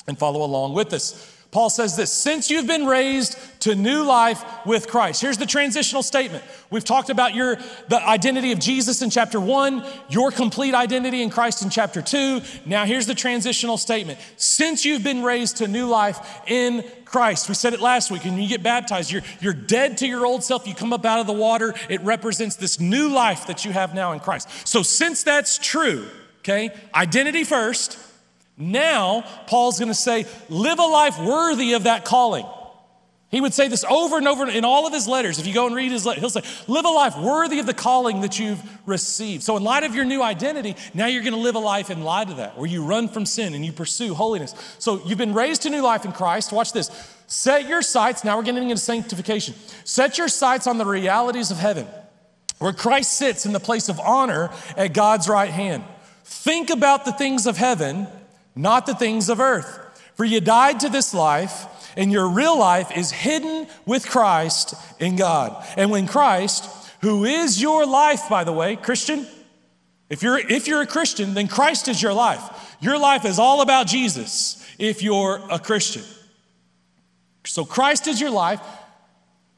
and 0.07 0.19
follow 0.19 0.45
along 0.45 0.75
with 0.75 0.93
us. 0.93 1.35
Paul 1.51 1.71
says 1.71 1.97
this 1.97 2.13
since 2.13 2.51
you've 2.51 2.67
been 2.67 2.85
raised 2.85 3.39
to 3.61 3.75
new 3.75 4.03
life 4.03 4.45
with 4.67 4.87
Christ. 4.87 5.23
Here's 5.23 5.39
the 5.39 5.47
transitional 5.47 6.03
statement. 6.03 6.45
We've 6.71 6.85
talked 6.85 7.09
about 7.09 7.35
your 7.35 7.57
the 7.89 8.07
identity 8.07 8.53
of 8.53 8.59
Jesus 8.59 9.01
in 9.01 9.09
chapter 9.09 9.41
1, 9.41 9.85
your 10.11 10.31
complete 10.31 10.75
identity 10.75 11.23
in 11.23 11.31
Christ 11.31 11.63
in 11.63 11.71
chapter 11.71 12.03
2. 12.03 12.43
Now 12.67 12.85
here's 12.85 13.07
the 13.07 13.15
transitional 13.15 13.79
statement. 13.79 14.19
Since 14.37 14.85
you've 14.85 15.03
been 15.03 15.23
raised 15.23 15.57
to 15.59 15.69
new 15.69 15.87
life 15.87 16.21
in 16.47 16.85
Christ. 17.07 17.49
We 17.49 17.55
said 17.55 17.73
it 17.73 17.81
last 17.81 18.11
week, 18.11 18.27
and 18.27 18.41
you 18.41 18.49
get 18.49 18.63
baptized, 18.63 19.11
you're, 19.11 19.23
you're 19.41 19.55
dead 19.55 19.97
to 19.99 20.07
your 20.07 20.27
old 20.27 20.45
self. 20.45 20.67
You 20.67 20.75
come 20.75 20.93
up 20.93 21.07
out 21.07 21.21
of 21.21 21.27
the 21.27 21.33
water. 21.33 21.75
It 21.89 22.03
represents 22.03 22.57
this 22.57 22.79
new 22.79 23.09
life 23.09 23.47
that 23.47 23.65
you 23.65 23.73
have 23.73 23.95
now 23.95 24.13
in 24.13 24.21
Christ. 24.21 24.69
So, 24.69 24.83
since 24.83 25.23
that's 25.23 25.57
true, 25.57 26.07
okay, 26.41 26.71
identity 26.95 27.45
first, 27.45 27.99
now, 28.59 29.23
Paul's 29.47 29.79
going 29.79 29.89
to 29.89 29.95
say, 29.95 30.27
live 30.49 30.81
a 30.81 30.83
life 30.83 31.19
worthy 31.21 31.75
of 31.75 31.85
that 31.85 32.05
calling. 32.05 32.45
He 33.31 33.43
would 33.43 33.53
say 33.53 33.69
this 33.69 33.85
over 33.85 34.17
and 34.17 34.27
over 34.27 34.49
in 34.49 34.65
all 34.65 34.87
of 34.87 34.93
his 34.93 35.07
letters. 35.07 35.39
If 35.39 35.47
you 35.47 35.53
go 35.53 35.67
and 35.67 35.77
read 35.77 35.93
his 35.93 36.07
letter, 36.07 36.19
he'll 36.19 36.31
say, 36.31 36.43
live 36.67 36.87
a 36.87 36.91
life 36.91 37.17
worthy 37.19 37.59
of 37.61 37.67
the 37.67 37.75
calling 37.75 38.23
that 38.23 38.39
you've 38.39 38.61
received. 38.87 39.43
So, 39.43 39.57
in 39.59 39.63
light 39.63 39.85
of 39.85 39.95
your 39.95 40.07
new 40.07 40.23
identity, 40.23 40.77
now 40.95 41.07
you're 41.07 41.23
going 41.23 41.35
to 41.35 41.39
live 41.39 41.55
a 41.55 41.61
life 41.61 41.91
in 41.91 42.03
light 42.03 42.31
of 42.31 42.39
that, 42.39 42.57
where 42.57 42.67
you 42.67 42.83
run 42.85 43.07
from 43.09 43.27
sin 43.27 43.53
and 43.53 43.65
you 43.67 43.71
pursue 43.71 44.15
holiness. 44.15 44.55
So, 44.79 45.05
you've 45.05 45.19
been 45.19 45.35
raised 45.35 45.63
to 45.63 45.71
new 45.71 45.83
life 45.83 46.07
in 46.07 46.13
Christ. 46.13 46.53
Watch 46.53 46.73
this. 46.73 46.91
Set 47.27 47.69
your 47.69 47.83
sights, 47.83 48.25
now 48.25 48.39
we're 48.39 48.45
getting 48.45 48.63
into 48.63 48.79
sanctification. 48.79 49.55
Set 49.85 50.17
your 50.17 50.29
sights 50.29 50.67
on 50.67 50.79
the 50.79 50.87
realities 50.87 51.51
of 51.51 51.59
heaven, 51.59 51.87
where 52.59 52.73
Christ 52.73 53.19
sits 53.19 53.45
in 53.45 53.53
the 53.53 53.61
place 53.61 53.91
of 53.91 54.01
honor 54.01 54.51
at 54.75 54.95
God's 54.95 55.29
right 55.29 55.51
hand. 55.51 55.85
Think 56.25 56.71
about 56.71 57.05
the 57.05 57.13
things 57.13 57.47
of 57.47 57.59
heaven 57.59 58.09
not 58.59 58.87
the 58.87 58.95
things 58.95 59.29
of 59.29 59.39
earth. 59.39 59.79
For 60.17 60.25
you 60.25 60.41
died 60.41 60.81
to 60.81 60.89
this 60.89 61.15
life, 61.15 61.93
and 61.97 62.11
your 62.11 62.29
real 62.29 62.59
life 62.59 62.91
is 62.97 63.13
hidden 63.13 63.69
with 63.87 64.09
Christ 64.09 64.75
in 64.99 65.15
God. 65.15 65.65
And 65.77 65.93
when 65.93 66.09
Christ, 66.09 66.69
who 67.01 67.25
is 67.25 67.63
your 67.63 67.87
life, 67.87 68.29
by 68.29 68.43
the 68.43 68.53
way, 68.53 68.75
Christian, 68.75 69.27
if 70.11 70.25
you're, 70.25 70.39
if 70.39 70.67
you're 70.67 70.83
a 70.83 70.87
Christian, 70.87 71.35
then 71.35 71.47
Christ 71.47 71.87
is 71.87 72.03
your 72.03 72.13
life. 72.13 72.77
Your 72.81 72.99
life 72.99 73.25
is 73.25 73.39
all 73.39 73.61
about 73.61 73.87
Jesus 73.87 74.67
if 74.77 75.03
you're 75.03 75.41
a 75.51 75.61
Christian. 75.61 76.03
So 77.45 77.65
Christ 77.65 78.09
is 78.09 78.21
your 78.21 78.31
life, 78.31 78.61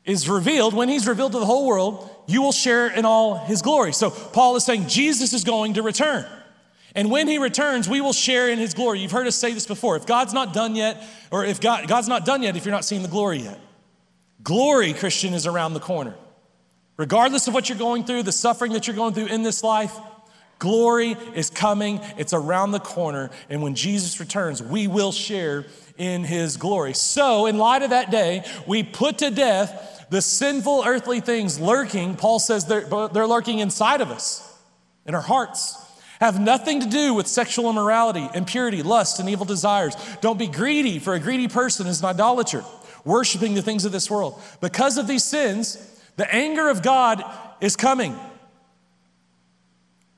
is 0.04 0.28
revealed. 0.28 0.74
When 0.74 0.90
he's 0.90 1.08
revealed 1.08 1.32
to 1.32 1.38
the 1.38 1.46
whole 1.46 1.66
world, 1.66 2.10
you 2.26 2.42
will 2.42 2.52
share 2.52 2.88
in 2.88 3.06
all 3.06 3.38
his 3.38 3.62
glory. 3.62 3.94
So 3.94 4.10
Paul 4.10 4.56
is 4.56 4.64
saying 4.64 4.88
Jesus 4.88 5.32
is 5.32 5.42
going 5.42 5.74
to 5.74 5.82
return. 5.82 6.26
And 6.94 7.10
when 7.10 7.28
he 7.28 7.38
returns, 7.38 7.88
we 7.88 8.00
will 8.00 8.12
share 8.12 8.48
in 8.48 8.58
his 8.58 8.74
glory. 8.74 9.00
You've 9.00 9.12
heard 9.12 9.26
us 9.26 9.36
say 9.36 9.52
this 9.52 9.66
before. 9.66 9.96
If 9.96 10.06
God's 10.06 10.32
not 10.32 10.52
done 10.52 10.74
yet, 10.74 11.02
or 11.30 11.44
if 11.44 11.60
God, 11.60 11.86
God's 11.86 12.08
not 12.08 12.24
done 12.24 12.42
yet, 12.42 12.56
if 12.56 12.64
you're 12.64 12.74
not 12.74 12.84
seeing 12.84 13.02
the 13.02 13.08
glory 13.08 13.38
yet, 13.38 13.58
glory, 14.42 14.92
Christian, 14.92 15.34
is 15.34 15.46
around 15.46 15.74
the 15.74 15.80
corner. 15.80 16.14
Regardless 16.96 17.46
of 17.48 17.54
what 17.54 17.68
you're 17.68 17.78
going 17.78 18.04
through, 18.04 18.24
the 18.24 18.32
suffering 18.32 18.72
that 18.72 18.86
you're 18.86 18.96
going 18.96 19.14
through 19.14 19.26
in 19.26 19.42
this 19.42 19.62
life, 19.62 19.96
glory 20.58 21.16
is 21.34 21.48
coming. 21.48 22.00
It's 22.18 22.34
around 22.34 22.72
the 22.72 22.80
corner. 22.80 23.30
And 23.48 23.62
when 23.62 23.74
Jesus 23.74 24.20
returns, 24.20 24.62
we 24.62 24.86
will 24.86 25.12
share 25.12 25.66
in 25.96 26.24
his 26.24 26.56
glory. 26.56 26.92
So, 26.94 27.46
in 27.46 27.56
light 27.56 27.82
of 27.82 27.90
that 27.90 28.10
day, 28.10 28.44
we 28.66 28.82
put 28.82 29.18
to 29.18 29.30
death 29.30 30.06
the 30.10 30.20
sinful 30.20 30.82
earthly 30.84 31.20
things 31.20 31.60
lurking. 31.60 32.16
Paul 32.16 32.40
says 32.40 32.66
they're, 32.66 33.08
they're 33.08 33.26
lurking 33.26 33.60
inside 33.60 34.00
of 34.00 34.10
us, 34.10 34.46
in 35.06 35.14
our 35.14 35.20
hearts 35.20 35.76
have 36.20 36.38
nothing 36.38 36.80
to 36.80 36.86
do 36.86 37.14
with 37.14 37.26
sexual 37.26 37.70
immorality, 37.70 38.28
impurity, 38.34 38.82
lust, 38.82 39.20
and 39.20 39.28
evil 39.28 39.46
desires. 39.46 39.96
Don't 40.20 40.38
be 40.38 40.46
greedy, 40.46 40.98
for 40.98 41.14
a 41.14 41.20
greedy 41.20 41.48
person 41.48 41.86
is 41.86 42.00
an 42.00 42.06
idolater, 42.06 42.62
worshiping 43.04 43.54
the 43.54 43.62
things 43.62 43.86
of 43.86 43.92
this 43.92 44.10
world. 44.10 44.40
Because 44.60 44.98
of 44.98 45.06
these 45.06 45.24
sins, 45.24 45.78
the 46.16 46.32
anger 46.32 46.68
of 46.68 46.82
God 46.82 47.24
is 47.62 47.74
coming. 47.74 48.14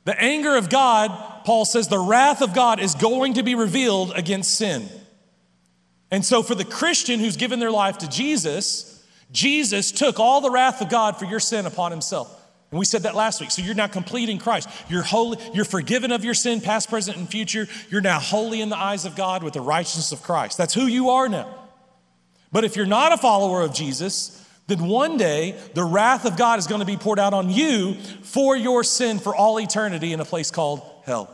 The 0.05 0.21
anger 0.21 0.57
of 0.57 0.69
God, 0.69 1.45
Paul 1.45 1.65
says, 1.65 1.87
the 1.87 2.01
wrath 2.01 2.43
of 2.43 2.53
God 2.53 2.81
is 2.81 2.97
going 2.97 3.35
to 3.35 3.45
be 3.45 3.55
revealed 3.55 4.13
against 4.17 4.57
sin. 4.57 4.89
And 6.11 6.25
so, 6.25 6.43
for 6.43 6.57
the 6.57 6.65
Christian 6.65 7.21
who's 7.21 7.37
given 7.37 7.61
their 7.61 7.71
life 7.71 7.99
to 7.99 8.09
Jesus, 8.09 9.07
Jesus 9.31 9.93
took 9.93 10.19
all 10.19 10.41
the 10.41 10.51
wrath 10.51 10.83
of 10.83 10.91
God 10.91 11.17
for 11.17 11.25
your 11.25 11.41
sin 11.41 11.65
upon 11.65 11.91
himself. 11.91 12.42
And 12.73 12.79
we 12.79 12.87
said 12.87 13.03
that 13.03 13.15
last 13.15 13.39
week. 13.39 13.51
So 13.51 13.61
you're 13.61 13.75
now 13.75 13.87
complete 13.87 14.31
in 14.31 14.39
Christ. 14.39 14.67
You're 14.89 15.03
holy, 15.03 15.39
you're 15.53 15.67
forgiven 15.67 16.11
of 16.11 16.25
your 16.25 16.33
sin, 16.33 16.63
past, 16.63 16.89
present, 16.89 17.19
and 17.19 17.29
future. 17.29 17.69
You're 17.91 18.01
now 18.01 18.19
holy 18.19 18.63
in 18.63 18.71
the 18.71 18.79
eyes 18.79 19.05
of 19.05 19.15
God 19.15 19.43
with 19.43 19.53
the 19.53 19.61
righteousness 19.61 20.11
of 20.11 20.23
Christ. 20.23 20.57
That's 20.57 20.73
who 20.73 20.87
you 20.87 21.11
are 21.11 21.29
now. 21.29 21.69
But 22.51 22.65
if 22.65 22.75
you're 22.75 22.87
not 22.87 23.13
a 23.13 23.19
follower 23.19 23.61
of 23.61 23.75
Jesus, 23.75 24.43
then 24.69 24.87
one 24.87 25.19
day 25.19 25.55
the 25.75 25.85
wrath 25.85 26.25
of 26.25 26.39
God 26.39 26.59
is 26.59 26.67
going 26.67 26.81
to 26.81 26.87
be 26.87 26.97
poured 26.97 27.19
out 27.19 27.35
on 27.35 27.51
you 27.51 27.95
for 28.23 28.57
your 28.57 28.83
sin 28.83 29.19
for 29.19 29.37
all 29.37 29.61
eternity 29.61 30.15
in 30.15 30.21
a 30.21 30.25
place 30.25 30.51
called 30.51 30.81
hell. 31.05 31.29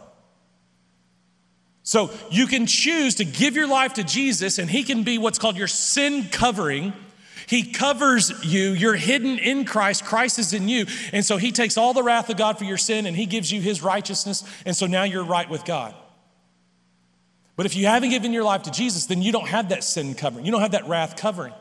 So 1.85 2.11
you 2.33 2.49
can 2.49 2.67
choose 2.67 3.15
to 3.15 3.25
give 3.25 3.55
your 3.55 3.69
life 3.69 3.95
to 3.95 4.03
Jesus, 4.03 4.59
and 4.59 4.69
He 4.69 4.83
can 4.83 5.05
be 5.05 5.19
what's 5.19 5.39
called 5.39 5.57
your 5.57 5.69
sin 5.69 6.29
covering 6.33 6.93
he 7.49 7.63
covers 7.63 8.45
you. 8.45 8.73
You're 8.73 8.95
hidden 8.95 9.39
in 9.39 9.65
Christ. 9.65 10.05
Christ 10.05 10.39
is 10.39 10.53
in 10.53 10.69
you. 10.69 10.85
And 11.15 11.25
so 11.25 11.39
He 11.39 11.51
takes 11.51 11.79
all 11.79 11.95
the 11.95 12.03
wrath 12.03 12.29
of 12.29 12.37
God 12.37 12.59
for 12.59 12.65
your 12.65 12.77
sin 12.77 13.07
and 13.07 13.17
He 13.17 13.25
gives 13.25 13.51
you 13.51 13.63
His 13.63 13.83
righteousness. 13.83 14.45
And 14.67 14.77
so 14.77 14.87
now 14.87 15.05
you're 15.05 15.25
right 15.25 15.49
with 15.49 15.65
God. 15.65 15.95
But 17.57 17.65
if 17.65 17.75
you 17.75 17.87
haven't 17.87 18.11
given 18.11 18.35
your 18.35 18.45
life 18.45 18.65
to 18.65 18.71
Jesus, 18.71 19.07
then 19.07 19.23
you 19.23 19.33
don't 19.33 19.49
have 19.49 19.71
that 19.71 19.83
sin 19.83 20.15
covering. 20.15 20.45
You 20.45 20.53
don't 20.53 20.61
have 20.61 20.73
that 20.73 20.87
wrath 20.89 21.17
covering. 21.17 21.55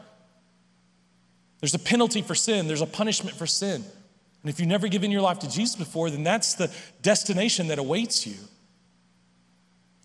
There's 1.61 1.73
a 1.73 1.79
penalty 1.79 2.21
for 2.21 2.35
sin, 2.35 2.67
there's 2.67 2.81
a 2.81 2.85
punishment 2.85 3.37
for 3.37 3.47
sin. 3.47 3.75
And 4.43 4.49
if 4.49 4.59
you've 4.59 4.69
never 4.69 4.89
given 4.89 5.09
your 5.09 5.21
life 5.21 5.39
to 5.39 5.49
Jesus 5.49 5.77
before, 5.77 6.09
then 6.09 6.23
that's 6.23 6.55
the 6.55 6.69
destination 7.01 7.69
that 7.69 7.79
awaits 7.79 8.27
you. 8.27 8.35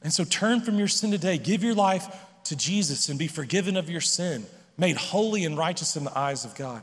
And 0.01 0.13
so 0.13 0.23
turn 0.23 0.61
from 0.61 0.79
your 0.79 0.89
sin 0.89 1.11
today. 1.11 1.39
Give 1.39 1.65
your 1.65 1.75
life 1.75 2.07
to 2.45 2.55
Jesus 2.55 3.09
and 3.09 3.19
be 3.19 3.27
forgiven 3.27 3.77
of 3.77 3.91
your 3.91 4.01
sin 4.01 4.47
made 4.77 4.97
holy 4.97 5.45
and 5.45 5.57
righteous 5.57 5.97
in 5.97 6.05
the 6.05 6.19
eyes 6.19 6.45
of 6.45 6.55
God. 6.55 6.83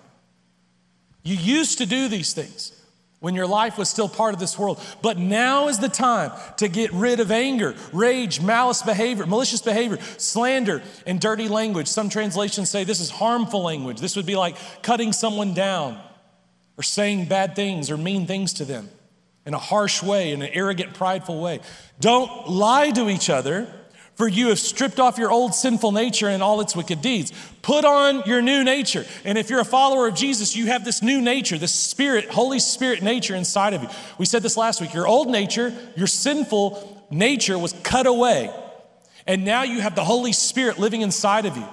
You 1.24 1.36
used 1.36 1.79
to 1.79 1.86
do 1.86 2.08
these 2.08 2.34
things 2.34 2.75
when 3.19 3.36
your 3.36 3.48
life 3.48 3.77
was 3.77 3.89
still 3.89 4.08
part 4.08 4.34
of 4.34 4.39
this 4.39 4.58
world. 4.58 4.81
But 5.01 5.17
now 5.17 5.67
is 5.67 5.79
the 5.79 5.89
time 5.89 6.31
to 6.58 6.67
get 6.67 6.91
rid 6.93 7.19
of 7.19 7.31
anger, 7.31 7.75
rage, 7.91 8.41
malice 8.41 8.81
behavior, 8.81 9.25
malicious 9.25 9.62
behavior, 9.62 10.00
slander, 10.17 10.81
and 11.05 11.19
dirty 11.19 11.48
language. 11.48 11.88
Some 11.88 12.10
translations 12.10 12.69
say 12.69 12.84
this 12.84 13.01
is 13.01 13.10
harmful 13.10 13.63
language. 13.63 14.00
This 14.00 14.15
would 14.15 14.25
be 14.25 14.36
like 14.36 14.55
cutting 14.81 15.12
someone 15.12 15.53
down 15.53 16.00
or 16.77 16.84
saying 16.84 17.25
bad 17.25 17.55
things 17.55 17.91
or 17.91 17.98
mean 17.98 18.25
things 18.25 18.53
to 18.53 18.65
them 18.65 18.89
in 19.46 19.53
a 19.53 19.60
harsh 19.60 20.01
way, 20.01 20.31
in 20.31 20.41
an 20.41 20.50
arrogant, 20.53 20.93
prideful 20.93 21.41
way. 21.41 21.60
Don't 22.00 22.50
lie 22.50 22.91
to 22.91 23.10
each 23.10 23.29
other 23.29 23.67
For 24.19 24.27
you 24.27 24.49
have 24.49 24.59
stripped 24.59 24.99
off 24.99 25.17
your 25.17 25.31
old 25.31 25.55
sinful 25.55 25.93
nature 25.93 26.27
and 26.27 26.43
all 26.43 26.59
its 26.59 26.75
wicked 26.75 27.01
deeds. 27.01 27.31
Put 27.61 27.85
on 27.85 28.23
your 28.25 28.41
new 28.41 28.65
nature. 28.65 29.05
And 29.23 29.38
if 29.38 29.49
you're 29.49 29.61
a 29.61 29.65
follower 29.65 30.09
of 30.09 30.13
Jesus, 30.15 30.57
you 30.57 30.65
have 30.65 30.83
this 30.83 31.01
new 31.01 31.21
nature, 31.21 31.57
this 31.57 31.73
spirit, 31.73 32.29
Holy 32.29 32.59
Spirit 32.59 33.01
nature 33.01 33.33
inside 33.33 33.73
of 33.73 33.81
you. 33.81 33.88
We 34.17 34.25
said 34.25 34.43
this 34.43 34.57
last 34.57 34.81
week. 34.81 34.93
Your 34.93 35.07
old 35.07 35.29
nature, 35.29 35.73
your 35.95 36.05
sinful 36.05 37.07
nature 37.09 37.57
was 37.57 37.71
cut 37.81 38.07
away. 38.07 38.53
And 39.25 39.45
now 39.45 39.63
you 39.63 39.79
have 39.79 39.95
the 39.95 40.03
Holy 40.03 40.33
Spirit 40.33 40.77
living 40.77 40.99
inside 40.99 41.45
of 41.45 41.55
you. 41.55 41.67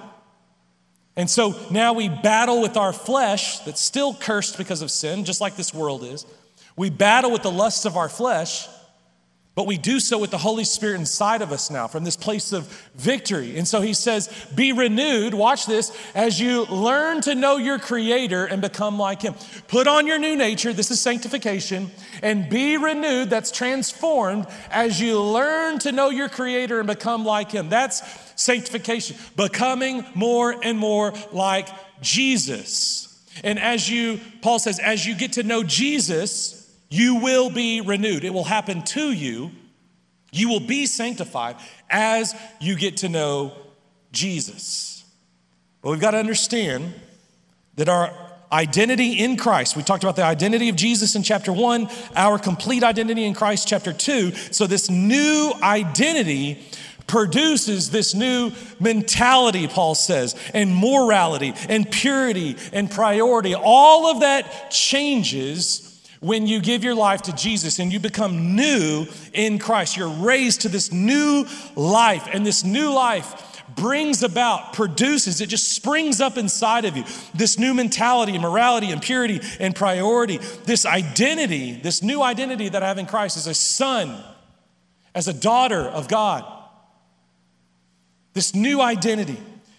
And 1.17 1.29
so 1.29 1.53
now 1.69 1.91
we 1.91 2.07
battle 2.07 2.61
with 2.61 2.77
our 2.77 2.93
flesh 2.93 3.59
that's 3.59 3.81
still 3.81 4.13
cursed 4.13 4.57
because 4.57 4.81
of 4.81 4.89
sin, 4.89 5.25
just 5.25 5.41
like 5.41 5.57
this 5.57 5.73
world 5.73 6.01
is. 6.01 6.25
We 6.77 6.91
battle 6.91 7.29
with 7.29 7.41
the 7.41 7.51
lusts 7.51 7.83
of 7.83 7.97
our 7.97 8.07
flesh 8.07 8.69
but 9.57 9.65
we 9.65 9.75
do 9.75 9.99
so 9.99 10.19
with 10.19 10.29
the 10.29 10.37
Holy 10.37 10.63
Spirit 10.63 10.99
inside 10.99 11.41
of 11.41 11.51
us 11.51 11.71
now 11.71 11.87
from 11.87 12.03
this 12.03 12.15
place 12.15 12.53
of 12.53 12.67
victory. 12.93 13.57
And 13.57 13.67
so 13.67 13.81
he 13.81 13.95
says, 13.95 14.29
Be 14.53 14.71
renewed, 14.71 15.33
watch 15.33 15.65
this, 15.65 15.91
as 16.13 16.39
you 16.39 16.65
learn 16.65 17.21
to 17.21 17.33
know 17.33 17.57
your 17.57 17.79
Creator 17.79 18.45
and 18.45 18.61
become 18.61 18.99
like 18.99 19.23
Him. 19.23 19.33
Put 19.67 19.87
on 19.87 20.05
your 20.05 20.19
new 20.19 20.35
nature, 20.35 20.73
this 20.73 20.91
is 20.91 21.01
sanctification, 21.01 21.89
and 22.21 22.47
be 22.51 22.77
renewed, 22.77 23.31
that's 23.31 23.49
transformed, 23.49 24.45
as 24.69 25.01
you 25.01 25.19
learn 25.19 25.79
to 25.79 25.91
know 25.91 26.11
your 26.11 26.29
Creator 26.29 26.77
and 26.77 26.85
become 26.85 27.25
like 27.25 27.51
Him. 27.51 27.67
That's 27.67 28.03
sanctification, 28.39 29.17
becoming 29.35 30.05
more 30.13 30.55
and 30.63 30.77
more 30.77 31.15
like 31.31 31.67
Jesus. 31.99 33.27
And 33.43 33.57
as 33.57 33.89
you, 33.89 34.19
Paul 34.43 34.59
says, 34.59 34.77
as 34.77 35.03
you 35.03 35.15
get 35.15 35.33
to 35.33 35.41
know 35.41 35.63
Jesus, 35.63 36.56
you 36.89 37.15
will 37.15 37.49
be 37.49 37.81
renewed. 37.81 38.23
It 38.23 38.33
will 38.33 38.43
happen 38.43 38.83
to 38.83 39.11
you. 39.11 39.51
You 40.31 40.49
will 40.49 40.59
be 40.59 40.85
sanctified 40.85 41.57
as 41.89 42.35
you 42.59 42.75
get 42.75 42.97
to 42.97 43.09
know 43.09 43.53
Jesus. 44.11 45.05
But 45.81 45.91
we've 45.91 45.99
got 45.99 46.11
to 46.11 46.17
understand 46.17 46.93
that 47.75 47.89
our 47.89 48.11
identity 48.51 49.19
in 49.19 49.37
Christ, 49.37 49.75
we 49.75 49.83
talked 49.83 50.03
about 50.03 50.15
the 50.15 50.23
identity 50.23 50.69
of 50.69 50.75
Jesus 50.75 51.15
in 51.15 51.23
chapter 51.23 51.51
one, 51.51 51.89
our 52.15 52.39
complete 52.39 52.83
identity 52.83 53.25
in 53.25 53.33
Christ, 53.33 53.67
chapter 53.67 53.93
two. 53.93 54.31
So, 54.51 54.67
this 54.67 54.89
new 54.89 55.53
identity 55.61 56.65
produces 57.07 57.89
this 57.89 58.13
new 58.13 58.51
mentality, 58.79 59.67
Paul 59.67 59.95
says, 59.95 60.35
and 60.53 60.75
morality 60.75 61.53
and 61.69 61.89
purity 61.89 62.57
and 62.73 62.91
priority. 62.91 63.55
All 63.55 64.07
of 64.07 64.21
that 64.21 64.71
changes 64.71 65.86
when 66.19 66.47
you 66.47 66.59
give 66.61 66.83
your 66.83 66.95
life 66.95 67.23
to 67.23 67.35
Jesus 67.35 67.79
and 67.79 67.91
you 67.91 67.99
become 67.99 68.55
new 68.55 69.05
in 69.33 69.59
Christ, 69.59 69.97
you're 69.97 70.09
raised 70.09 70.61
to 70.61 70.69
this 70.69 70.91
new 70.91 71.45
life, 71.75 72.27
and 72.31 72.45
this 72.45 72.63
new 72.63 72.91
life 72.91 73.63
brings 73.75 74.23
about, 74.23 74.73
produces, 74.73 75.39
it 75.39 75.47
just 75.47 75.71
springs 75.71 76.19
up 76.19 76.37
inside 76.37 76.85
of 76.85 76.97
you. 76.97 77.03
This 77.35 77.59
new 77.59 77.73
mentality 77.73 78.33
and 78.33 78.41
morality 78.41 78.91
and 78.91 79.01
purity 79.01 79.39
and 79.59 79.75
priority, 79.75 80.37
this 80.65 80.85
identity, 80.85 81.73
this 81.73 82.01
new 82.01 82.21
identity 82.21 82.69
that 82.69 82.81
I 82.81 82.87
have 82.87 82.97
in 82.97 83.05
Christ 83.05 83.37
as 83.37 83.45
a 83.45 83.53
son, 83.53 84.23
as 85.13 85.27
a 85.27 85.33
daughter 85.33 85.81
of 85.81 86.07
God. 86.07 86.43
This 88.33 88.55
new 88.55 88.81
identity 88.81 89.37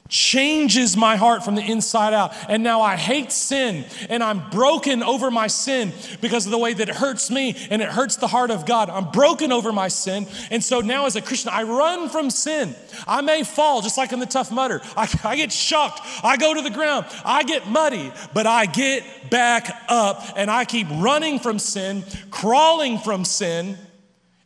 changes 0.08 0.96
my 0.96 1.16
heart 1.16 1.44
from 1.44 1.54
the 1.54 1.62
inside 1.62 2.14
out. 2.14 2.32
And 2.48 2.62
now 2.62 2.80
I 2.80 2.96
hate 2.96 3.30
sin 3.30 3.84
and 4.08 4.22
I'm 4.22 4.48
broken 4.50 5.02
over 5.02 5.30
my 5.30 5.46
sin 5.46 5.92
because 6.20 6.46
of 6.46 6.52
the 6.52 6.58
way 6.58 6.72
that 6.72 6.88
it 6.88 6.94
hurts 6.94 7.30
me 7.30 7.56
and 7.70 7.82
it 7.82 7.88
hurts 7.88 8.16
the 8.16 8.26
heart 8.26 8.50
of 8.50 8.66
God. 8.66 8.88
I'm 8.90 9.10
broken 9.10 9.52
over 9.52 9.72
my 9.72 9.88
sin. 9.88 10.26
And 10.50 10.64
so 10.64 10.80
now 10.80 11.06
as 11.06 11.16
a 11.16 11.22
Christian, 11.22 11.50
I 11.52 11.62
run 11.62 12.08
from 12.08 12.30
sin. 12.30 12.74
I 13.06 13.20
may 13.20 13.44
fall 13.44 13.82
just 13.82 13.98
like 13.98 14.12
in 14.12 14.20
the 14.20 14.26
Tough 14.26 14.50
Mudder. 14.50 14.80
I, 14.96 15.08
I 15.24 15.36
get 15.36 15.52
shocked. 15.52 16.00
I 16.24 16.36
go 16.36 16.54
to 16.54 16.62
the 16.62 16.70
ground. 16.70 17.06
I 17.24 17.42
get 17.42 17.68
muddy, 17.68 18.10
but 18.32 18.46
I 18.46 18.66
get 18.66 19.30
back 19.30 19.84
up 19.88 20.24
and 20.36 20.50
I 20.50 20.64
keep 20.64 20.86
running 20.90 21.38
from 21.38 21.58
sin, 21.58 22.04
crawling 22.30 22.98
from 22.98 23.24
sin, 23.24 23.76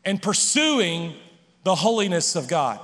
and 0.05 0.21
pursuing 0.21 1.15
the 1.63 1.77
holiness 1.77 2.35
of 2.35 2.49
God 2.49 2.81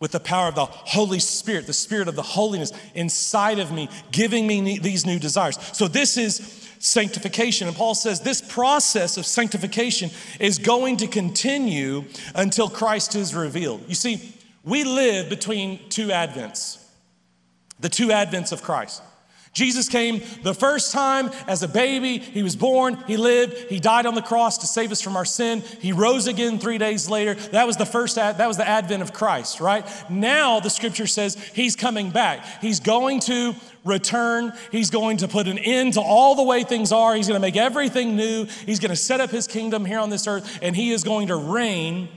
with 0.00 0.12
the 0.12 0.20
power 0.20 0.48
of 0.48 0.54
the 0.54 0.66
Holy 0.66 1.18
Spirit, 1.18 1.66
the 1.66 1.72
Spirit 1.72 2.08
of 2.08 2.16
the 2.16 2.22
holiness 2.22 2.72
inside 2.94 3.58
of 3.58 3.72
me, 3.72 3.88
giving 4.10 4.46
me 4.46 4.78
these 4.78 5.06
new 5.06 5.18
desires. 5.18 5.58
So, 5.72 5.88
this 5.88 6.16
is 6.16 6.64
sanctification. 6.78 7.66
And 7.66 7.76
Paul 7.76 7.94
says 7.94 8.20
this 8.20 8.42
process 8.42 9.16
of 9.16 9.24
sanctification 9.24 10.10
is 10.38 10.58
going 10.58 10.98
to 10.98 11.06
continue 11.06 12.04
until 12.34 12.68
Christ 12.68 13.14
is 13.14 13.34
revealed. 13.34 13.82
You 13.88 13.94
see, 13.94 14.34
we 14.64 14.84
live 14.84 15.28
between 15.28 15.88
two 15.88 16.08
advents, 16.08 16.82
the 17.80 17.88
two 17.88 18.08
advents 18.08 18.52
of 18.52 18.62
Christ. 18.62 19.02
Jesus 19.54 19.88
came 19.88 20.20
the 20.42 20.52
first 20.52 20.92
time 20.92 21.30
as 21.46 21.62
a 21.62 21.68
baby. 21.68 22.18
He 22.18 22.42
was 22.42 22.56
born, 22.56 23.02
he 23.06 23.16
lived, 23.16 23.70
he 23.70 23.80
died 23.80 24.04
on 24.04 24.14
the 24.14 24.22
cross 24.22 24.58
to 24.58 24.66
save 24.66 24.92
us 24.92 25.00
from 25.00 25.16
our 25.16 25.24
sin. 25.24 25.62
He 25.80 25.92
rose 25.92 26.26
again 26.26 26.58
3 26.58 26.76
days 26.76 27.08
later. 27.08 27.34
That 27.34 27.66
was 27.66 27.76
the 27.76 27.86
first 27.86 28.16
that 28.16 28.46
was 28.46 28.56
the 28.56 28.68
advent 28.68 29.02
of 29.02 29.12
Christ, 29.12 29.60
right? 29.60 29.86
Now 30.10 30.60
the 30.60 30.70
scripture 30.70 31.06
says 31.06 31.36
he's 31.54 31.76
coming 31.76 32.10
back. 32.10 32.44
He's 32.60 32.80
going 32.80 33.20
to 33.20 33.54
return. 33.84 34.52
He's 34.72 34.90
going 34.90 35.18
to 35.18 35.28
put 35.28 35.46
an 35.46 35.58
end 35.58 35.94
to 35.94 36.00
all 36.00 36.34
the 36.34 36.42
way 36.42 36.64
things 36.64 36.90
are. 36.90 37.14
He's 37.14 37.28
going 37.28 37.40
to 37.40 37.46
make 37.46 37.56
everything 37.56 38.16
new. 38.16 38.46
He's 38.66 38.80
going 38.80 38.90
to 38.90 38.96
set 38.96 39.20
up 39.20 39.30
his 39.30 39.46
kingdom 39.46 39.84
here 39.84 40.00
on 40.00 40.10
this 40.10 40.26
earth 40.26 40.58
and 40.62 40.74
he 40.74 40.90
is 40.90 41.04
going 41.04 41.28
to 41.28 41.36
reign 41.36 42.08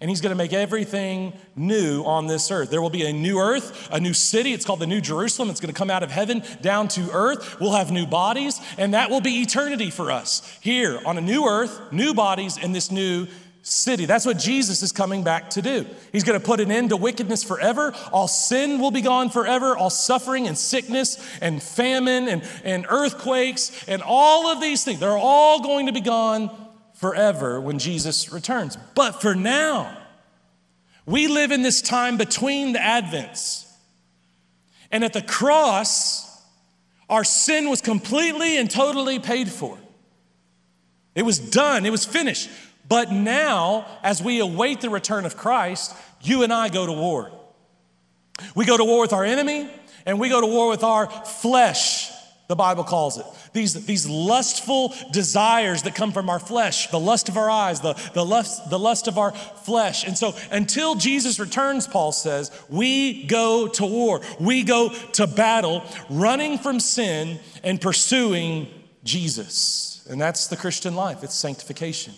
and 0.00 0.08
he's 0.08 0.20
going 0.20 0.30
to 0.30 0.36
make 0.36 0.52
everything 0.52 1.34
new 1.54 2.02
on 2.04 2.26
this 2.26 2.50
earth. 2.50 2.70
There 2.70 2.80
will 2.80 2.90
be 2.90 3.04
a 3.04 3.12
new 3.12 3.38
earth, 3.38 3.88
a 3.92 4.00
new 4.00 4.14
city. 4.14 4.52
It's 4.54 4.64
called 4.64 4.80
the 4.80 4.86
New 4.86 5.00
Jerusalem. 5.00 5.50
It's 5.50 5.60
going 5.60 5.72
to 5.72 5.78
come 5.78 5.90
out 5.90 6.02
of 6.02 6.10
heaven 6.10 6.42
down 6.62 6.88
to 6.88 7.10
earth. 7.12 7.60
We'll 7.60 7.72
have 7.72 7.90
new 7.90 8.06
bodies, 8.06 8.60
and 8.78 8.94
that 8.94 9.10
will 9.10 9.20
be 9.20 9.42
eternity 9.42 9.90
for 9.90 10.10
us 10.10 10.58
here 10.62 11.00
on 11.04 11.18
a 11.18 11.20
new 11.20 11.44
earth, 11.46 11.92
new 11.92 12.14
bodies 12.14 12.56
in 12.56 12.72
this 12.72 12.90
new 12.90 13.26
city. 13.62 14.06
That's 14.06 14.24
what 14.24 14.38
Jesus 14.38 14.82
is 14.82 14.90
coming 14.90 15.22
back 15.22 15.50
to 15.50 15.62
do. 15.62 15.86
He's 16.12 16.24
going 16.24 16.40
to 16.40 16.44
put 16.44 16.60
an 16.60 16.70
end 16.70 16.90
to 16.90 16.96
wickedness 16.96 17.44
forever. 17.44 17.92
All 18.10 18.26
sin 18.26 18.80
will 18.80 18.90
be 18.90 19.02
gone 19.02 19.28
forever. 19.28 19.76
All 19.76 19.90
suffering 19.90 20.46
and 20.46 20.56
sickness 20.56 21.22
and 21.42 21.62
famine 21.62 22.26
and, 22.28 22.42
and 22.64 22.86
earthquakes 22.88 23.84
and 23.86 24.02
all 24.02 24.46
of 24.46 24.62
these 24.62 24.82
things, 24.82 25.00
they're 25.00 25.10
all 25.10 25.60
going 25.62 25.86
to 25.86 25.92
be 25.92 26.00
gone 26.00 26.50
forever 27.00 27.58
when 27.58 27.78
Jesus 27.78 28.30
returns. 28.30 28.76
But 28.94 29.22
for 29.22 29.34
now, 29.34 29.96
we 31.06 31.28
live 31.28 31.50
in 31.50 31.62
this 31.62 31.80
time 31.80 32.18
between 32.18 32.72
the 32.72 32.78
Advents. 32.78 33.66
And 34.90 35.02
at 35.02 35.14
the 35.14 35.22
cross, 35.22 36.44
our 37.08 37.24
sin 37.24 37.70
was 37.70 37.80
completely 37.80 38.58
and 38.58 38.70
totally 38.70 39.18
paid 39.18 39.48
for. 39.48 39.78
It 41.14 41.22
was 41.22 41.38
done, 41.38 41.86
it 41.86 41.90
was 41.90 42.04
finished. 42.04 42.50
But 42.86 43.10
now, 43.10 43.86
as 44.02 44.22
we 44.22 44.40
await 44.40 44.82
the 44.82 44.90
return 44.90 45.24
of 45.24 45.38
Christ, 45.38 45.96
you 46.20 46.42
and 46.42 46.52
I 46.52 46.68
go 46.68 46.84
to 46.84 46.92
war. 46.92 47.32
We 48.54 48.66
go 48.66 48.76
to 48.76 48.84
war 48.84 49.00
with 49.00 49.14
our 49.14 49.24
enemy, 49.24 49.70
and 50.04 50.20
we 50.20 50.28
go 50.28 50.42
to 50.42 50.46
war 50.46 50.68
with 50.68 50.84
our 50.84 51.06
flesh, 51.08 52.09
the 52.50 52.56
Bible 52.56 52.82
calls 52.82 53.16
it. 53.16 53.24
These, 53.52 53.86
these 53.86 54.08
lustful 54.08 54.92
desires 55.12 55.84
that 55.84 55.94
come 55.94 56.10
from 56.10 56.28
our 56.28 56.40
flesh, 56.40 56.88
the 56.90 56.98
lust 56.98 57.28
of 57.28 57.36
our 57.36 57.48
eyes, 57.48 57.80
the, 57.80 57.92
the, 58.12 58.24
lust, 58.24 58.68
the 58.70 58.78
lust 58.78 59.06
of 59.06 59.18
our 59.18 59.30
flesh. 59.30 60.04
And 60.04 60.18
so 60.18 60.34
until 60.50 60.96
Jesus 60.96 61.38
returns, 61.38 61.86
Paul 61.86 62.10
says, 62.10 62.50
we 62.68 63.22
go 63.22 63.68
to 63.68 63.86
war. 63.86 64.20
We 64.40 64.64
go 64.64 64.92
to 65.12 65.28
battle, 65.28 65.84
running 66.08 66.58
from 66.58 66.80
sin 66.80 67.38
and 67.62 67.80
pursuing 67.80 68.66
Jesus. 69.04 70.04
And 70.10 70.20
that's 70.20 70.48
the 70.48 70.56
Christian 70.56 70.96
life, 70.96 71.22
it's 71.22 71.36
sanctification. 71.36 72.14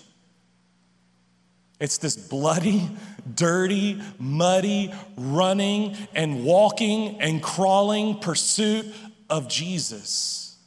It's 1.79 1.99
this 1.99 2.17
bloody, 2.17 2.89
dirty, 3.35 4.01
muddy, 4.17 4.95
running 5.17 5.97
and 6.15 6.45
walking 6.45 7.21
and 7.21 7.43
crawling 7.43 8.21
pursuit 8.21 8.87
of 9.33 9.49
Jesus. 9.49 10.59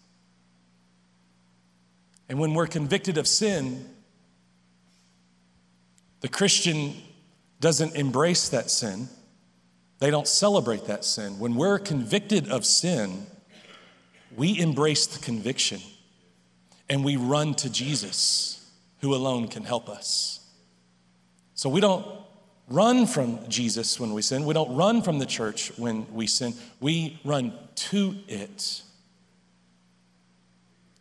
And 2.28 2.40
when 2.40 2.56
we're 2.56 2.66
convicted 2.66 3.20
of 3.20 3.28
sin, 3.28 3.88
the 6.22 6.28
Christian 6.28 6.96
doesn't 7.60 7.96
embrace 7.96 8.50
that 8.50 8.72
sin. 8.72 9.08
They 10.00 10.10
don't 10.10 10.28
celebrate 10.28 10.86
that 10.86 11.06
sin. 11.06 11.38
When 11.38 11.54
we're 11.54 11.78
convicted 11.78 12.50
of 12.50 12.66
sin, 12.66 13.28
we 14.36 14.60
embrace 14.60 15.06
the 15.06 15.24
conviction 15.24 15.80
and 16.90 17.06
we 17.06 17.18
run 17.18 17.54
to 17.56 17.70
Jesus, 17.70 18.68
who 19.02 19.14
alone 19.14 19.48
can 19.48 19.64
help 19.64 19.90
us. 19.90 20.40
So 21.54 21.70
we 21.70 21.82
don't 21.82 22.06
run 22.68 23.06
from 23.06 23.40
Jesus 23.48 24.00
when 24.00 24.14
we 24.14 24.22
sin. 24.22 24.46
We 24.46 24.54
don't 24.54 24.76
run 24.76 25.02
from 25.02 25.20
the 25.20 25.26
church 25.26 25.72
when 25.78 26.12
we 26.14 26.28
sin. 26.28 26.54
We 26.80 27.20
run 27.24 27.54
to 27.76 28.16
it 28.28 28.82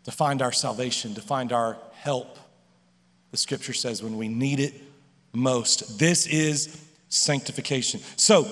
to 0.05 0.11
find 0.11 0.42
our 0.42 0.53
salvation, 0.53 1.14
to 1.14 1.22
find 1.22 1.53
our 1.53 1.79
help. 1.92 2.38
The 3.31 3.37
scripture 3.37 3.72
says 3.72 4.03
when 4.03 4.16
we 4.16 4.29
need 4.29 4.61
it 4.61 4.74
most. 5.33 5.98
This 5.98 6.27
is 6.27 6.81
sanctification. 7.09 8.00
So, 8.16 8.46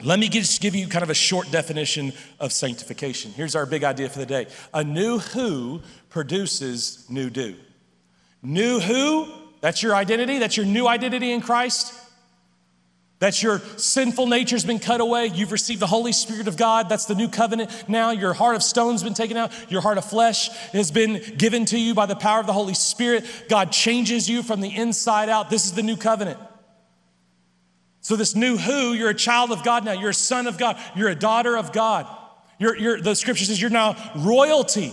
let 0.00 0.20
me 0.20 0.28
just 0.28 0.60
give 0.60 0.76
you 0.76 0.86
kind 0.86 1.02
of 1.02 1.10
a 1.10 1.14
short 1.14 1.50
definition 1.50 2.12
of 2.38 2.52
sanctification. 2.52 3.32
Here's 3.32 3.56
our 3.56 3.66
big 3.66 3.82
idea 3.82 4.08
for 4.08 4.20
the 4.20 4.26
day 4.26 4.46
a 4.72 4.84
new 4.84 5.18
who 5.18 5.82
produces 6.08 7.04
new 7.10 7.30
do. 7.30 7.56
New 8.40 8.78
who, 8.78 9.28
that's 9.60 9.82
your 9.82 9.94
identity, 9.96 10.38
that's 10.38 10.56
your 10.56 10.66
new 10.66 10.86
identity 10.86 11.32
in 11.32 11.40
Christ. 11.40 11.92
That's 13.20 13.42
your 13.42 13.60
sinful 13.76 14.28
nature's 14.28 14.64
been 14.64 14.78
cut 14.78 15.00
away. 15.00 15.26
You've 15.26 15.50
received 15.50 15.80
the 15.80 15.88
Holy 15.88 16.12
Spirit 16.12 16.46
of 16.46 16.56
God. 16.56 16.88
That's 16.88 17.06
the 17.06 17.16
new 17.16 17.28
covenant. 17.28 17.88
Now 17.88 18.12
your 18.12 18.32
heart 18.32 18.54
of 18.54 18.62
stone's 18.62 19.02
been 19.02 19.14
taken 19.14 19.36
out. 19.36 19.52
Your 19.70 19.80
heart 19.80 19.98
of 19.98 20.04
flesh 20.04 20.50
has 20.72 20.92
been 20.92 21.20
given 21.36 21.64
to 21.66 21.78
you 21.78 21.94
by 21.94 22.06
the 22.06 22.14
power 22.14 22.38
of 22.38 22.46
the 22.46 22.52
Holy 22.52 22.74
Spirit. 22.74 23.24
God 23.48 23.72
changes 23.72 24.28
you 24.28 24.44
from 24.44 24.60
the 24.60 24.74
inside 24.74 25.28
out. 25.28 25.50
This 25.50 25.64
is 25.64 25.72
the 25.72 25.82
new 25.82 25.96
covenant. 25.96 26.38
So, 28.00 28.14
this 28.14 28.36
new 28.36 28.56
who, 28.56 28.92
you're 28.92 29.10
a 29.10 29.14
child 29.14 29.50
of 29.50 29.64
God 29.64 29.84
now. 29.84 29.92
You're 29.92 30.10
a 30.10 30.14
son 30.14 30.46
of 30.46 30.56
God. 30.56 30.78
You're 30.94 31.10
a 31.10 31.16
daughter 31.16 31.58
of 31.58 31.72
God. 31.72 32.06
You're, 32.58 32.76
you're, 32.76 33.00
the 33.00 33.14
scripture 33.14 33.44
says 33.44 33.60
you're 33.60 33.70
now 33.70 33.96
royalty 34.16 34.92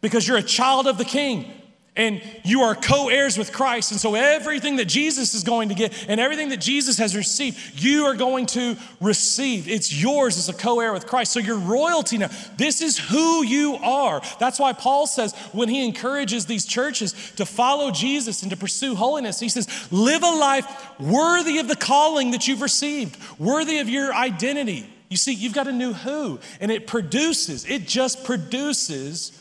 because 0.00 0.26
you're 0.26 0.38
a 0.38 0.42
child 0.42 0.86
of 0.86 0.98
the 0.98 1.04
king 1.04 1.52
and 1.96 2.20
you 2.44 2.60
are 2.62 2.74
co 2.74 3.08
heirs 3.08 3.38
with 3.38 3.52
Christ. 3.52 3.90
And 3.90 4.00
so, 4.00 4.14
everything 4.14 4.76
that 4.76 4.84
Jesus 4.84 5.34
is 5.34 5.42
going 5.42 5.70
to 5.70 5.74
get 5.74 6.06
and 6.08 6.20
everything 6.20 6.50
that 6.50 6.60
Jesus 6.60 6.98
has 6.98 7.16
received, 7.16 7.80
you 7.80 8.04
are 8.04 8.14
going 8.14 8.46
to 8.46 8.76
receive. 9.00 9.68
It's 9.68 9.92
yours 9.92 10.36
as 10.36 10.48
a 10.48 10.52
co 10.52 10.80
heir 10.80 10.92
with 10.92 11.06
Christ. 11.06 11.32
So, 11.32 11.40
you're 11.40 11.58
royalty 11.58 12.18
now. 12.18 12.28
This 12.56 12.82
is 12.82 12.98
who 12.98 13.42
you 13.42 13.76
are. 13.76 14.20
That's 14.38 14.58
why 14.58 14.74
Paul 14.74 15.06
says 15.06 15.34
when 15.52 15.68
he 15.68 15.84
encourages 15.84 16.46
these 16.46 16.66
churches 16.66 17.32
to 17.36 17.46
follow 17.46 17.90
Jesus 17.90 18.42
and 18.42 18.50
to 18.50 18.56
pursue 18.56 18.94
holiness, 18.94 19.40
he 19.40 19.48
says, 19.48 19.68
Live 19.90 20.22
a 20.22 20.30
life 20.30 21.00
worthy 21.00 21.58
of 21.58 21.68
the 21.68 21.76
calling 21.76 22.32
that 22.32 22.46
you've 22.46 22.62
received, 22.62 23.16
worthy 23.38 23.78
of 23.78 23.88
your 23.88 24.12
identity. 24.12 24.86
You 25.08 25.16
see, 25.16 25.32
you've 25.32 25.54
got 25.54 25.68
a 25.68 25.72
new 25.72 25.92
who, 25.92 26.40
and 26.60 26.70
it 26.70 26.86
produces, 26.86 27.64
it 27.64 27.86
just 27.86 28.24
produces 28.24 29.35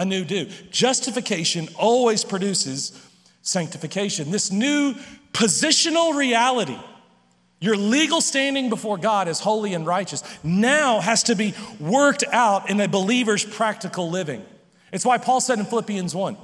a 0.00 0.04
new 0.04 0.24
do. 0.24 0.46
Justification 0.70 1.68
always 1.76 2.24
produces 2.24 2.98
sanctification. 3.42 4.30
This 4.30 4.50
new 4.50 4.94
positional 5.34 6.16
reality, 6.16 6.78
your 7.60 7.76
legal 7.76 8.22
standing 8.22 8.70
before 8.70 8.96
God 8.96 9.28
as 9.28 9.40
holy 9.40 9.74
and 9.74 9.86
righteous, 9.86 10.24
now 10.42 11.00
has 11.00 11.24
to 11.24 11.36
be 11.36 11.54
worked 11.78 12.24
out 12.32 12.70
in 12.70 12.80
a 12.80 12.88
believer's 12.88 13.44
practical 13.44 14.10
living. 14.10 14.42
It's 14.90 15.04
why 15.04 15.18
Paul 15.18 15.42
said 15.42 15.58
in 15.58 15.66
Philippians 15.66 16.14
1 16.14 16.36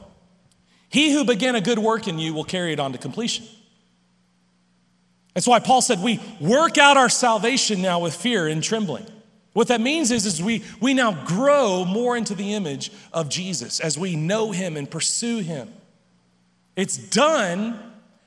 He 0.91 1.13
who 1.13 1.25
began 1.25 1.55
a 1.55 1.63
good 1.63 1.79
work 1.79 2.07
in 2.07 2.19
you 2.19 2.35
will 2.35 2.45
carry 2.45 2.75
it 2.75 2.79
on 2.79 2.93
to 2.93 2.99
completion. 2.99 3.47
That's 5.33 5.47
why 5.47 5.61
Paul 5.61 5.81
said, 5.81 6.03
We 6.03 6.21
work 6.43 6.77
out 6.77 6.99
our 6.99 7.09
salvation 7.09 7.81
now 7.81 8.01
with 8.01 8.15
fear 8.15 8.47
and 8.49 8.63
trembling. 8.63 9.07
What 9.57 9.69
that 9.69 9.81
means 9.81 10.11
is, 10.11 10.27
is 10.27 10.43
we, 10.43 10.63
we 10.83 10.93
now 10.93 11.25
grow 11.25 11.87
more 11.87 12.15
into 12.15 12.35
the 12.35 12.53
image 12.53 12.93
of 13.11 13.31
Jesus 13.31 13.81
as 13.81 13.97
we 13.97 14.15
know 14.15 14.53
him 14.53 14.77
and 14.77 14.91
pursue 14.91 15.39
him. 15.39 15.73
It's 16.77 16.99
done, 16.99 17.81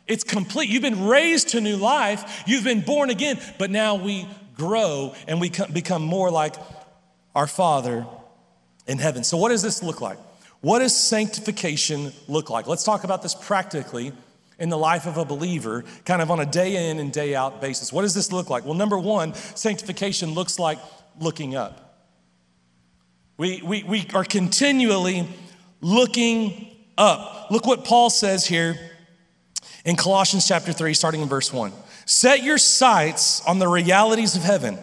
it's 0.07 0.23
complete. 0.23 0.69
You've 0.69 0.81
been 0.81 1.05
raised 1.05 1.49
to 1.49 1.61
new 1.61 1.77
life, 1.77 2.45
you've 2.47 2.63
been 2.63 2.81
born 2.81 3.11
again, 3.11 3.39
but 3.59 3.69
now 3.69 3.93
we 3.93 4.27
grow 4.55 5.13
and 5.27 5.39
we 5.39 5.51
become 5.71 6.01
more 6.01 6.31
like 6.31 6.55
our 7.35 7.45
Father 7.45 8.07
in 8.87 8.97
heaven. 8.97 9.23
So, 9.23 9.37
what 9.37 9.49
does 9.49 9.61
this 9.61 9.83
look 9.83 10.01
like? 10.01 10.17
What 10.61 10.79
does 10.79 10.97
sanctification 10.97 12.11
look 12.27 12.49
like? 12.49 12.65
Let's 12.65 12.83
talk 12.83 13.03
about 13.03 13.21
this 13.21 13.35
practically 13.35 14.13
in 14.57 14.69
the 14.69 14.79
life 14.79 15.05
of 15.05 15.17
a 15.17 15.25
believer, 15.25 15.85
kind 16.05 16.23
of 16.23 16.31
on 16.31 16.39
a 16.39 16.45
day 16.47 16.89
in 16.89 16.97
and 16.97 17.13
day 17.13 17.35
out 17.35 17.61
basis. 17.61 17.93
What 17.93 18.01
does 18.01 18.15
this 18.15 18.31
look 18.31 18.49
like? 18.49 18.65
Well, 18.65 18.73
number 18.73 18.97
one, 18.97 19.35
sanctification 19.35 20.33
looks 20.33 20.57
like 20.57 20.79
looking 21.19 21.55
up. 21.55 21.89
We, 23.37 23.61
we, 23.61 23.83
we 23.83 24.07
are 24.13 24.25
continually 24.25 25.27
looking 25.81 26.67
up. 26.97 27.47
Look 27.49 27.65
what 27.65 27.85
Paul 27.85 28.09
says 28.09 28.45
here 28.45 28.77
in 29.85 29.95
Colossians 29.95 30.47
chapter 30.47 30.73
3, 30.73 30.93
starting 30.93 31.21
in 31.21 31.29
verse 31.29 31.53
1. 31.53 31.71
Set 32.05 32.43
your 32.43 32.57
sights 32.57 33.41
on 33.45 33.59
the 33.59 33.67
realities 33.67 34.35
of 34.35 34.43
heaven, 34.43 34.77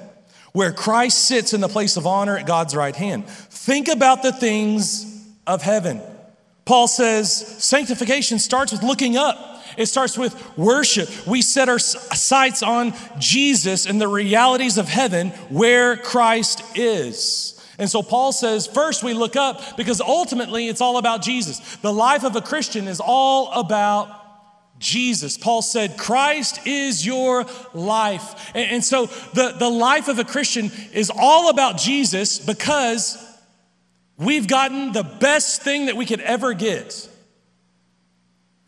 where 0.53 0.73
Christ 0.73 1.25
sits 1.27 1.53
in 1.53 1.61
the 1.61 1.69
place 1.69 1.97
of 1.97 2.07
honor 2.07 2.39
at 2.39 2.47
God's 2.47 2.75
right 2.75 2.97
hand. 2.97 3.27
Think 3.29 3.89
about 3.89 4.23
the 4.23 4.33
things 4.33 5.27
of 5.47 5.61
heaven. 5.63 6.01
Paul 6.65 6.89
says 6.89 7.63
sanctification 7.63 8.39
starts 8.39 8.73
with 8.73 8.83
looking 8.83 9.17
up. 9.17 9.46
It 9.77 9.87
starts 9.87 10.17
with 10.17 10.57
worship. 10.57 11.09
We 11.27 11.43
set 11.43 11.69
our 11.69 11.79
sights 11.79 12.63
on 12.63 12.95
Jesus 13.19 13.87
and 13.87 14.01
the 14.01 14.09
realities 14.09 14.79
of 14.79 14.89
heaven 14.89 15.31
where 15.49 15.97
Christ 15.97 16.63
is. 16.75 17.53
And 17.79 17.91
so 17.91 18.03
Paul 18.03 18.33
says, 18.33 18.67
first 18.67 19.03
we 19.03 19.13
look 19.13 19.37
up 19.37 19.77
because 19.77 20.01
ultimately 20.01 20.69
it's 20.69 20.81
all 20.81 20.97
about 20.97 21.23
Jesus. 21.23 21.77
The 21.77 21.93
life 21.93 22.25
of 22.25 22.35
a 22.37 22.41
Christian 22.41 22.89
is 22.89 23.01
all 23.05 23.53
about 23.53 24.09
Jesus. 24.79 25.37
Paul 25.37 25.63
said, 25.63 25.97
Christ 25.97 26.67
is 26.67 27.05
your 27.05 27.47
life. 27.75 28.51
And, 28.55 28.85
so 28.85 29.07
the, 29.07 29.55
the 29.59 29.69
life 29.69 30.09
of 30.09 30.19
a 30.19 30.25
Christian 30.25 30.71
is 30.93 31.11
all 31.15 31.51
about 31.51 31.79
Jesus 31.79 32.39
because 32.39 33.23
we've 34.19 34.49
gotten 34.49 34.93
the 34.93 35.03
best 35.03 35.63
thing 35.63 35.87
that 35.87 35.97
we 35.97 36.07
could 36.07 36.21
ever 36.21 36.55
get. 36.55 37.09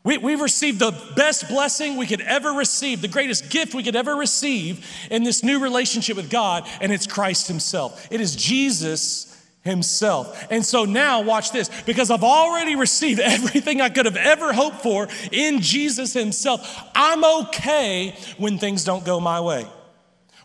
We, 0.08 0.16
we've 0.16 0.40
received 0.40 0.78
the 0.78 0.92
best 1.16 1.48
blessing 1.50 1.98
we 1.98 2.06
could 2.06 2.22
ever 2.22 2.52
receive, 2.52 3.02
the 3.02 3.08
greatest 3.08 3.50
gift 3.50 3.74
we 3.74 3.82
could 3.82 3.94
ever 3.94 4.16
receive 4.16 4.86
in 5.10 5.22
this 5.22 5.44
new 5.44 5.58
relationship 5.58 6.16
with 6.16 6.30
God, 6.30 6.66
and 6.80 6.90
it's 6.90 7.06
Christ 7.06 7.46
Himself. 7.46 8.08
It 8.10 8.18
is 8.22 8.34
Jesus 8.34 9.38
Himself. 9.64 10.46
And 10.50 10.64
so 10.64 10.86
now, 10.86 11.20
watch 11.20 11.52
this 11.52 11.68
because 11.84 12.10
I've 12.10 12.24
already 12.24 12.74
received 12.74 13.20
everything 13.22 13.82
I 13.82 13.90
could 13.90 14.06
have 14.06 14.16
ever 14.16 14.54
hoped 14.54 14.80
for 14.80 15.08
in 15.30 15.60
Jesus 15.60 16.14
Himself. 16.14 16.88
I'm 16.94 17.22
okay 17.42 18.16
when 18.38 18.56
things 18.56 18.84
don't 18.84 19.04
go 19.04 19.20
my 19.20 19.42
way. 19.42 19.66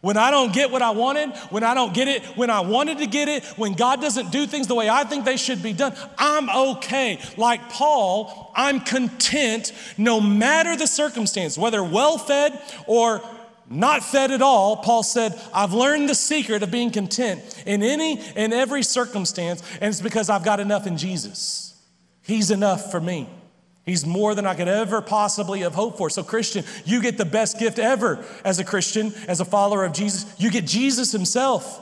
When 0.03 0.17
I 0.17 0.31
don't 0.31 0.51
get 0.51 0.69
what 0.69 0.81
I 0.81 0.89
wanted, 0.89 1.29
when 1.49 1.63
I 1.63 1.73
don't 1.73 1.93
get 1.93 2.09
it 2.09 2.23
when 2.35 2.49
I 2.49 2.59
wanted 2.59 2.97
to 2.97 3.07
get 3.07 3.29
it, 3.29 3.45
when 3.55 3.71
God 3.71 4.01
doesn't 4.01 4.33
do 4.33 4.45
things 4.45 4.67
the 4.67 4.75
way 4.75 4.89
I 4.89 5.05
think 5.05 5.23
they 5.23 5.37
should 5.37 5.63
be 5.63 5.71
done, 5.71 5.95
I'm 6.17 6.49
okay. 6.49 7.21
Like 7.37 7.69
Paul, 7.69 8.51
I'm 8.53 8.81
content 8.81 9.71
no 9.97 10.19
matter 10.19 10.75
the 10.75 10.87
circumstance, 10.87 11.57
whether 11.57 11.81
well 11.81 12.17
fed 12.17 12.61
or 12.85 13.21
not 13.69 14.03
fed 14.03 14.31
at 14.31 14.41
all, 14.41 14.75
Paul 14.75 15.03
said, 15.03 15.39
I've 15.53 15.71
learned 15.71 16.09
the 16.09 16.15
secret 16.15 16.63
of 16.63 16.69
being 16.69 16.91
content 16.91 17.63
in 17.65 17.81
any 17.81 18.19
and 18.35 18.53
every 18.53 18.83
circumstance, 18.83 19.63
and 19.79 19.85
it's 19.85 20.01
because 20.01 20.29
I've 20.29 20.43
got 20.43 20.59
enough 20.59 20.85
in 20.85 20.97
Jesus. 20.97 21.81
He's 22.23 22.51
enough 22.51 22.91
for 22.91 22.99
me. 22.99 23.29
He's 23.85 24.05
more 24.05 24.33
than 24.33 24.45
I 24.45 24.55
could 24.55 24.69
ever 24.69 25.01
possibly 25.01 25.59
have 25.61 25.75
hoped 25.75 25.97
for. 25.97 26.09
So, 26.09 26.23
Christian, 26.23 26.63
you 26.85 27.01
get 27.01 27.17
the 27.17 27.25
best 27.25 27.59
gift 27.59 27.79
ever 27.79 28.23
as 28.45 28.59
a 28.59 28.63
Christian, 28.63 29.13
as 29.27 29.41
a 29.41 29.45
follower 29.45 29.83
of 29.83 29.91
Jesus. 29.91 30.33
You 30.37 30.49
get 30.49 30.65
Jesus 30.65 31.11
Himself. 31.11 31.81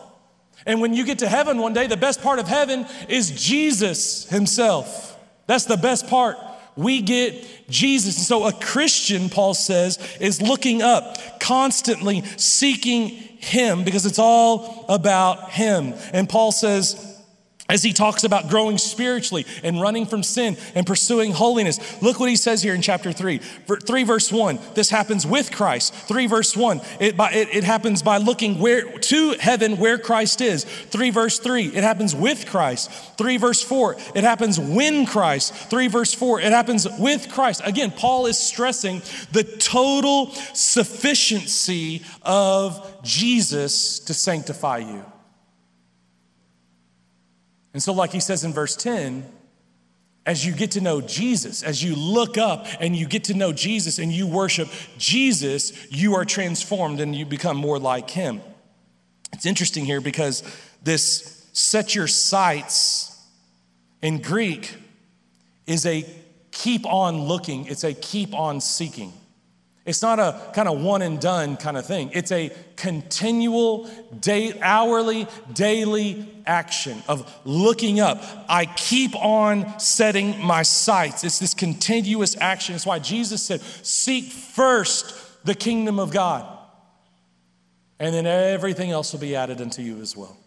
And 0.66 0.82
when 0.82 0.94
you 0.94 1.06
get 1.06 1.20
to 1.20 1.28
heaven 1.28 1.60
one 1.60 1.74
day, 1.74 1.88
the 1.88 1.98
best 1.98 2.22
part 2.22 2.40
of 2.40 2.48
heaven 2.48 2.88
is 3.08 3.32
Jesus 3.32 4.28
Himself. 4.30 5.18
That's 5.46 5.66
the 5.66 5.78
best 5.78 6.08
part. 6.08 6.38
We 6.76 7.02
get 7.02 7.70
Jesus. 7.70 8.18
And 8.18 8.26
so, 8.26 8.48
a 8.48 8.54
Christian, 8.54 9.30
Paul 9.30 9.54
says, 9.54 10.00
is 10.20 10.42
looking 10.42 10.82
up, 10.82 11.40
constantly 11.40 12.24
seeking 12.38 13.10
Him 13.10 13.84
because 13.84 14.08
it's 14.08 14.20
all 14.20 14.86
about 14.90 15.52
Him. 15.52 15.94
And 16.14 16.28
Paul 16.28 16.52
says, 16.52 17.11
as 17.72 17.82
he 17.84 17.94
talks 17.94 18.26
about 18.26 18.50
growing 18.50 18.78
spiritually 18.78 19.46
and 19.64 19.82
running 19.82 20.06
from 20.06 20.22
sin 20.22 20.58
and 20.76 20.86
pursuing 20.86 21.32
holiness. 21.32 21.80
Look 22.02 22.20
what 22.20 22.30
he 22.30 22.36
says 22.36 22.62
here 22.62 22.76
in 22.76 22.82
chapter 22.82 23.14
3. 23.14 23.38
3 23.38 24.04
verse 24.04 24.32
1, 24.32 24.60
this 24.76 24.90
happens 24.90 25.26
with 25.26 25.52
Christ. 25.52 25.94
3 25.94 26.28
verse 26.28 26.56
1, 26.56 26.82
it, 27.00 27.16
by, 27.16 27.32
it, 27.32 27.48
it 27.56 27.64
happens 27.64 28.04
by 28.04 28.18
looking 28.18 28.60
where 28.60 29.00
to 29.00 29.32
heaven 29.40 29.78
where 29.78 29.98
Christ 29.98 30.42
is. 30.42 30.66
3 30.66 31.10
verse 31.12 31.40
3, 31.40 31.68
it 31.68 31.84
happens 31.84 32.14
with 32.14 32.46
Christ. 32.46 32.92
3 33.18 33.38
verse 33.38 33.64
4, 33.64 33.96
it 34.16 34.24
happens 34.26 34.60
when 34.60 35.06
Christ. 35.06 35.54
3 35.54 35.88
verse 35.88 36.14
4, 36.14 36.42
it 36.42 36.52
happens 36.52 36.86
with 37.00 37.32
Christ. 37.32 37.62
Again, 37.64 37.92
Paul 37.92 38.26
is 38.26 38.38
stressing 38.38 39.02
the 39.32 39.44
total 39.44 40.32
sufficiency 40.54 42.04
of 42.22 43.02
Jesus 43.02 44.00
to 44.00 44.14
sanctify 44.14 44.80
you. 44.80 45.11
And 47.74 47.82
so, 47.82 47.94
like 47.94 48.12
he 48.12 48.20
says 48.20 48.44
in 48.44 48.54
verse 48.54 48.76
10, 48.76 49.26
as 50.26 50.46
you 50.46 50.54
get 50.54 50.72
to 50.72 50.82
know 50.82 51.02
Jesus, 51.02 51.64
as 51.64 51.84
you 51.84 51.96
look 51.96 52.38
up 52.38 52.68
and 52.80 52.96
you 52.96 53.08
get 53.08 53.26
to 53.26 53.34
know 53.34 53.52
Jesus 53.52 53.98
and 53.98 54.12
you 54.12 54.28
worship 54.28 54.70
Jesus, 54.98 55.92
you 55.92 56.16
are 56.16 56.26
transformed 56.26 57.00
and 57.00 57.16
you 57.16 57.26
become 57.26 57.58
more 57.58 57.80
like 57.80 58.10
him. 58.10 58.42
It's 59.34 59.46
interesting 59.46 59.86
here 59.86 60.02
because 60.02 60.44
this 60.84 61.50
set 61.54 61.96
your 61.96 62.08
sights 62.08 63.20
in 64.02 64.22
Greek 64.22 64.76
is 65.66 65.86
a 65.86 66.06
keep 66.52 66.86
on 66.86 67.24
looking, 67.24 67.66
it's 67.66 67.84
a 67.84 67.94
keep 67.94 68.34
on 68.34 68.62
seeking. 68.62 69.14
It's 69.84 70.04
not 70.04 70.20
a 70.20 70.40
kind 70.54 70.68
of 70.68 70.80
one 70.80 71.02
and 71.02 71.20
done 71.20 71.58
kind 71.58 71.76
of 71.76 71.86
thing. 71.88 72.12
It's 72.14 72.32
a 72.32 72.52
continual, 72.76 73.90
day, 74.20 74.54
hourly, 74.62 75.28
daily 75.54 76.28
action 76.46 77.02
of 77.08 77.32
looking 77.46 78.00
up. 78.00 78.24
I 78.48 78.66
keep 78.66 79.16
on 79.16 79.80
setting 79.80 80.44
my 80.44 80.62
sights. 80.62 81.24
It's 81.24 81.40
this 81.40 81.56
continuous 81.56 82.38
action. 82.38 82.76
It's 82.76 82.86
why 82.86 83.00
Jesus 83.00 83.42
said, 83.42 83.62
Seek 83.62 84.26
first 84.26 85.16
the 85.46 85.56
kingdom 85.56 86.00
of 86.00 86.12
God, 86.12 86.48
and 88.00 88.14
then 88.14 88.28
everything 88.28 88.92
else 88.92 89.14
will 89.14 89.20
be 89.20 89.36
added 89.36 89.62
unto 89.62 89.82
you 89.82 90.00
as 90.00 90.16
well. 90.16 90.38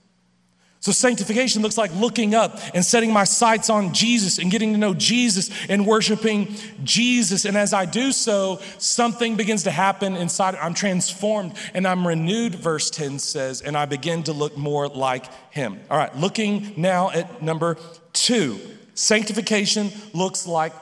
So, 0.85 0.93
sanctification 0.93 1.63
looks 1.63 1.79
like 1.79 1.95
looking 1.95 2.35
up 2.35 2.61
and 2.75 2.85
setting 2.85 3.11
my 3.11 3.25
sights 3.25 3.71
on 3.71 3.95
Jesus 3.95 4.39
and 4.39 4.51
getting 4.51 4.75
to 4.75 4.79
know 4.79 4.93
Jesus 4.93 5.49
and 5.71 5.87
worshiping 5.87 6.55
Jesus. 6.83 7.47
And 7.47 7.57
as 7.57 7.73
I 7.73 7.87
do 7.87 8.13
so, 8.13 8.61
something 8.77 9.35
begins 9.35 9.63
to 9.63 9.71
happen 9.71 10.15
inside. 10.15 10.57
I'm 10.57 10.75
transformed 10.75 11.55
and 11.73 11.89
I'm 11.89 12.07
renewed, 12.07 12.55
verse 12.55 12.91
10 12.91 13.19
says, 13.19 13.63
and 13.63 13.79
I 13.79 13.87
begin 13.87 14.25
to 14.25 14.35
look 14.35 14.59
more 14.59 14.87
like 14.87 15.25
Him. 15.51 15.81
All 15.91 15.97
right, 15.97 16.15
looking 16.19 16.75
now 16.77 17.09
at 17.13 17.41
number 17.41 17.79
two. 18.13 18.61
Sanctification 18.93 19.91
looks 20.13 20.47
like 20.47 20.75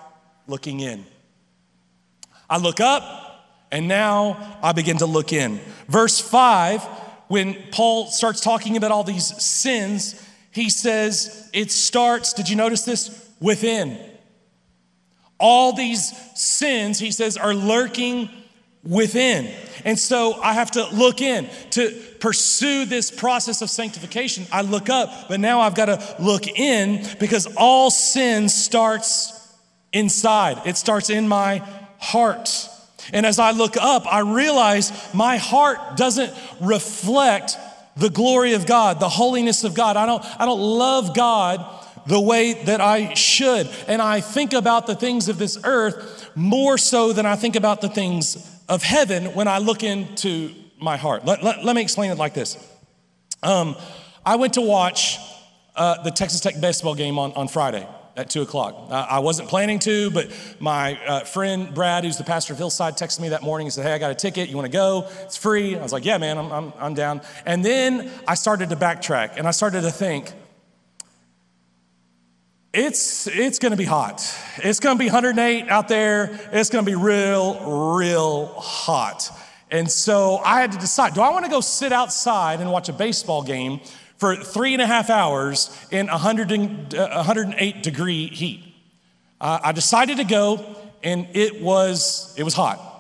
looking 0.49 0.81
in. 0.81 1.07
I 2.51 2.59
look 2.59 2.81
up 2.81 3.47
and 3.71 3.87
now 3.87 4.59
I 4.65 4.73
begin 4.73 4.99
to 4.99 5.07
look 5.07 5.33
in. 5.33 5.61
Verse 5.87 6.19
5 6.19 6.85
when 7.33 7.57
Paul 7.71 8.09
starts 8.09 8.42
talking 8.42 8.77
about 8.77 8.90
all 8.90 9.05
these 9.05 9.42
sins, 9.42 10.23
he 10.51 10.68
says 10.68 11.49
it 11.55 11.73
starts, 11.73 12.35
did 12.35 12.47
you 12.47 12.57
notice 12.57 12.83
this? 12.83 13.31
Within. 13.40 13.99
All 15.40 15.73
these 15.73 16.12
sins, 16.38 16.99
he 16.99 17.11
says, 17.11 17.38
are 17.38 17.55
lurking 17.55 18.29
within. 18.85 19.51
And 19.83 19.99
so 19.99 20.35
I 20.42 20.53
have 20.53 20.73
to 20.73 20.87
look 20.90 21.23
in 21.23 21.49
to 21.71 21.99
pursue 22.21 22.85
this 22.85 23.11
process 23.11 23.62
of 23.62 23.71
sanctification. 23.71 24.45
I 24.53 24.61
look 24.61 24.90
up, 24.90 25.31
but 25.31 25.40
now 25.40 25.61
I've 25.61 25.75
got 25.75 25.87
to 25.87 26.16
look 26.23 26.47
in 26.47 27.03
because 27.18 27.49
all 27.57 27.90
sin 27.90 28.51
starts 28.51 29.57
inside, 29.90 30.66
it 30.66 30.77
starts 30.77 31.09
in 31.09 31.29
my 31.29 31.62
heart. 31.99 32.68
And 33.12 33.27
as 33.27 33.38
I 33.38 33.51
look 33.51 33.77
up, 33.77 34.07
I 34.07 34.21
realize 34.21 34.93
my 35.15 35.37
heart 35.37 35.97
doesn't 35.97 36.33
reflect 36.61 37.57
the 37.97 38.11
glory 38.11 38.55
of 38.55 38.67
God, 38.67 39.01
the 39.01 39.09
holiness 39.09 39.65
of 39.65 39.75
God. 39.75 39.97
I 39.97 40.07
don't, 40.07 40.25
I 40.41 40.45
don't 40.45 40.61
love 40.61 41.15
God 41.15 41.65
the 42.07 42.21
way 42.21 42.65
that 42.65 42.81
I 42.81 43.15
should. 43.15 43.69
And 43.87 44.01
I 44.01 44.21
think 44.21 44.53
about 44.53 44.87
the 44.87 44.95
things 44.95 45.29
of 45.29 45.38
this 45.38 45.59
earth 45.65 46.31
more 46.35 46.79
so 46.79 47.12
than 47.12 47.27
I 47.27 47.37
think 47.37 47.57
about 47.57 47.81
the 47.81 47.88
things 47.88 48.61
of 48.69 48.83
heaven 48.83 49.35
when 49.35 49.49
I 49.49 49.59
look 49.59 49.83
into 49.83 50.55
my 50.79 50.97
heart. 50.97 51.25
Let, 51.25 51.43
let, 51.43 51.65
let 51.65 51.77
me 51.77 51.83
explain 51.83 52.11
it 52.11 52.19
like 52.19 52.35
this. 52.35 52.57
Um, 53.43 53.77
I 54.25 54.37
went 54.37 54.55
to 54.55 54.61
watch 54.61 55.19
uh, 55.77 56.03
the 56.03 56.11
Texas 56.11 56.41
Tech 56.41 56.61
baseball 56.61 56.95
game 56.95 57.19
on, 57.19 57.33
on 57.33 57.49
Friday 57.49 57.87
at 58.16 58.29
two 58.29 58.42
o'clock. 58.42 58.88
I 58.90 59.20
wasn't 59.20 59.48
planning 59.48 59.79
to, 59.81 60.11
but 60.11 60.31
my 60.61 60.98
uh, 61.05 61.20
friend 61.20 61.72
Brad, 61.75 62.05
who's 62.05 62.18
the 62.18 62.25
pastor 62.25 62.53
of 62.53 62.59
Hillside, 62.59 62.94
texted 62.94 63.20
me 63.20 63.31
that 63.31 63.42
morning 63.42 63.66
and 63.66 63.72
said, 63.72 63.85
Hey, 63.85 63.92
I 63.92 63.98
got 63.98 64.11
a 64.11 64.14
ticket. 64.14 64.48
You 64.48 64.57
want 64.57 64.66
to 64.66 64.72
go? 64.72 65.09
It's 65.22 65.37
free. 65.37 65.77
I 65.77 65.83
was 65.83 65.92
like, 65.92 66.05
Yeah, 66.05 66.18
man, 66.18 66.38
I'm, 66.38 66.53
I'm, 66.53 66.72
I'm 66.79 66.94
down. 66.94 67.22
And 67.46 67.64
then 67.64 68.11
I 68.27 68.35
started 68.35 68.68
to 68.70 68.77
backtrack 68.77 69.37
and 69.37 69.48
I 69.48 69.51
started 69.51 69.83
to 69.83 69.90
think, 69.90 70.33
it's, 72.72 73.27
it's 73.27 73.59
going 73.59 73.72
to 73.72 73.77
be 73.77 73.85
hot. 73.85 74.27
It's 74.59 74.81
going 74.81 74.96
to 74.96 74.98
be 74.98 75.11
108 75.11 75.68
out 75.68 75.88
there. 75.88 76.40
It's 76.53 76.70
going 76.70 76.83
to 76.85 76.90
be 76.90 76.96
real, 76.96 77.96
real 77.96 78.46
hot. 78.46 79.29
And 79.70 79.90
so 79.90 80.37
I 80.38 80.61
had 80.61 80.72
to 80.72 80.79
decide 80.79 81.14
do 81.14 81.22
I 81.22 81.31
want 81.31 81.44
to 81.44 81.51
go 81.51 81.61
sit 81.61 81.92
outside 81.92 82.61
and 82.61 82.70
watch 82.70 82.88
a 82.88 82.92
baseball 82.92 83.42
game 83.42 83.81
for 84.22 84.37
three 84.37 84.72
and 84.72 84.80
a 84.80 84.87
half 84.87 85.11
hours 85.11 85.76
in 85.90 86.06
100 86.06 86.52
and, 86.52 86.94
uh, 86.94 87.24
108 87.24 87.82
degree 87.82 88.28
heat. 88.28 88.62
Uh, 89.40 89.58
I 89.64 89.72
decided 89.72 90.18
to 90.18 90.24
go, 90.24 90.64
and 91.02 91.26
it 91.35 91.61
was, 91.61 92.32
it 92.38 92.44
was 92.44 92.54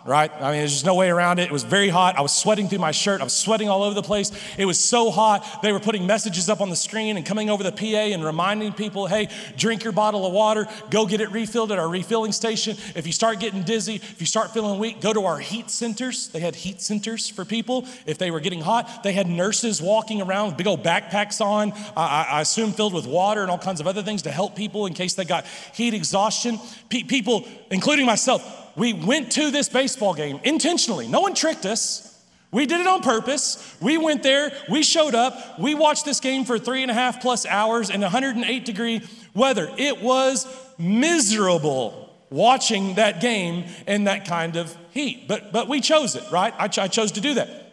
right? 0.04 0.32
I 0.34 0.50
mean, 0.50 0.60
there's 0.60 0.72
just 0.72 0.84
no 0.84 0.94
way 0.94 1.10
around 1.10 1.38
it. 1.38 1.44
It 1.44 1.52
was 1.52 1.62
very 1.62 1.88
hot. 1.88 2.16
I 2.18 2.20
was 2.20 2.32
sweating 2.32 2.68
through 2.68 2.80
my 2.80 2.90
shirt. 2.90 3.20
I 3.20 3.24
was 3.24 3.32
sweating 3.32 3.68
all 3.68 3.82
over 3.82 3.94
the 3.94 4.02
place. 4.02 4.32
It 4.58 4.64
was 4.64 4.82
so 4.82 5.10
hot. 5.10 5.62
They 5.62 5.72
were 5.72 5.80
putting 5.80 6.06
messages 6.06 6.48
up 6.48 6.60
on 6.60 6.70
the 6.70 6.76
screen 6.76 7.16
and 7.16 7.24
coming 7.24 7.50
over 7.50 7.62
the 7.62 7.72
PA 7.72 7.84
and 7.84 8.24
reminding 8.24 8.72
people, 8.72 9.06
hey, 9.06 9.28
drink 9.56 9.84
your 9.84 9.92
bottle 9.92 10.26
of 10.26 10.32
water, 10.32 10.66
go 10.90 11.06
get 11.06 11.20
it 11.20 11.30
refilled 11.30 11.72
at 11.72 11.78
our 11.78 11.88
refilling 11.88 12.32
station. 12.32 12.76
If 12.94 13.06
you 13.06 13.12
start 13.12 13.38
getting 13.38 13.62
dizzy, 13.62 13.96
if 13.96 14.20
you 14.20 14.26
start 14.26 14.52
feeling 14.52 14.78
weak, 14.78 15.00
go 15.00 15.12
to 15.12 15.24
our 15.24 15.38
heat 15.38 15.70
centers. 15.70 16.28
They 16.28 16.40
had 16.40 16.54
heat 16.54 16.80
centers 16.80 17.28
for 17.28 17.44
people 17.44 17.86
if 18.06 18.18
they 18.18 18.30
were 18.30 18.40
getting 18.40 18.60
hot. 18.60 19.02
They 19.02 19.12
had 19.12 19.28
nurses 19.28 19.80
walking 19.80 20.20
around 20.20 20.48
with 20.48 20.56
big 20.56 20.66
old 20.66 20.82
backpacks 20.82 21.40
on, 21.40 21.72
I, 21.96 22.26
I 22.30 22.40
assume 22.40 22.72
filled 22.72 22.94
with 22.94 23.06
water 23.06 23.42
and 23.42 23.50
all 23.50 23.58
kinds 23.58 23.80
of 23.80 23.86
other 23.86 24.02
things 24.02 24.22
to 24.22 24.30
help 24.30 24.56
people 24.56 24.86
in 24.86 24.94
case 24.94 25.14
they 25.14 25.24
got 25.24 25.46
heat 25.74 25.94
exhaustion. 25.94 26.58
Pe- 26.88 27.04
people, 27.04 27.46
including 27.70 28.06
myself, 28.06 28.61
we 28.76 28.92
went 28.92 29.32
to 29.32 29.50
this 29.50 29.68
baseball 29.68 30.14
game 30.14 30.40
intentionally. 30.44 31.08
No 31.08 31.20
one 31.20 31.34
tricked 31.34 31.66
us. 31.66 32.08
We 32.50 32.66
did 32.66 32.80
it 32.80 32.86
on 32.86 33.00
purpose. 33.00 33.76
We 33.80 33.96
went 33.96 34.22
there, 34.22 34.52
we 34.70 34.82
showed 34.82 35.14
up, 35.14 35.58
we 35.58 35.74
watched 35.74 36.04
this 36.04 36.20
game 36.20 36.44
for 36.44 36.58
three 36.58 36.82
and 36.82 36.90
a 36.90 36.94
half 36.94 37.22
plus 37.22 37.46
hours 37.46 37.88
in 37.88 38.02
108 38.02 38.64
degree 38.66 39.00
weather. 39.34 39.72
It 39.78 40.02
was 40.02 40.46
miserable 40.78 42.14
watching 42.28 42.94
that 42.96 43.20
game 43.20 43.64
in 43.86 44.04
that 44.04 44.26
kind 44.26 44.56
of 44.56 44.76
heat. 44.90 45.26
But, 45.28 45.52
but 45.52 45.66
we 45.66 45.80
chose 45.80 46.14
it, 46.14 46.30
right? 46.30 46.52
I, 46.58 46.68
ch- 46.68 46.78
I 46.78 46.88
chose 46.88 47.12
to 47.12 47.22
do 47.22 47.34
that. 47.34 47.72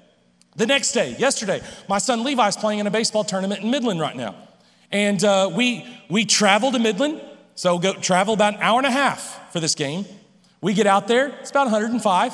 The 0.55 0.65
next 0.65 0.93
day, 0.93 1.15
yesterday, 1.17 1.61
my 1.87 1.97
son 1.97 2.23
Levi's 2.23 2.57
playing 2.57 2.79
in 2.79 2.87
a 2.87 2.91
baseball 2.91 3.23
tournament 3.23 3.61
in 3.61 3.71
Midland 3.71 3.99
right 3.99 4.15
now. 4.15 4.35
And 4.91 5.23
uh, 5.23 5.51
we, 5.53 5.85
we 6.09 6.25
traveled 6.25 6.73
to 6.73 6.79
Midland, 6.79 7.21
so 7.55 7.79
go 7.79 7.93
travel 7.93 8.33
about 8.33 8.55
an 8.55 8.61
hour 8.61 8.77
and 8.77 8.87
a 8.87 8.91
half 8.91 9.51
for 9.51 9.59
this 9.59 9.75
game. 9.75 10.05
We 10.61 10.73
get 10.73 10.87
out 10.87 11.07
there, 11.07 11.27
it's 11.39 11.51
about 11.51 11.65
105, 11.65 12.33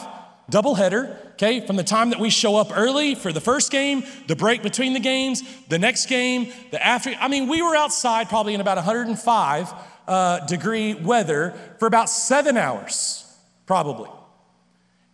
double 0.49 0.75
header, 0.75 1.17
okay? 1.33 1.65
From 1.65 1.75
the 1.75 1.83
time 1.83 2.09
that 2.09 2.19
we 2.19 2.29
show 2.29 2.55
up 2.55 2.75
early 2.75 3.13
for 3.13 3.31
the 3.31 3.41
first 3.41 3.71
game, 3.71 4.03
the 4.27 4.35
break 4.35 4.63
between 4.63 4.93
the 4.93 4.99
games, 4.99 5.43
the 5.67 5.77
next 5.77 6.07
game, 6.07 6.51
the 6.71 6.83
after. 6.83 7.13
I 7.19 7.27
mean, 7.27 7.47
we 7.47 7.61
were 7.61 7.75
outside 7.75 8.29
probably 8.29 8.55
in 8.55 8.61
about 8.61 8.77
105 8.77 9.73
uh, 10.07 10.45
degree 10.45 10.95
weather 10.95 11.53
for 11.79 11.87
about 11.87 12.09
seven 12.09 12.57
hours, 12.57 13.25
probably. 13.65 14.09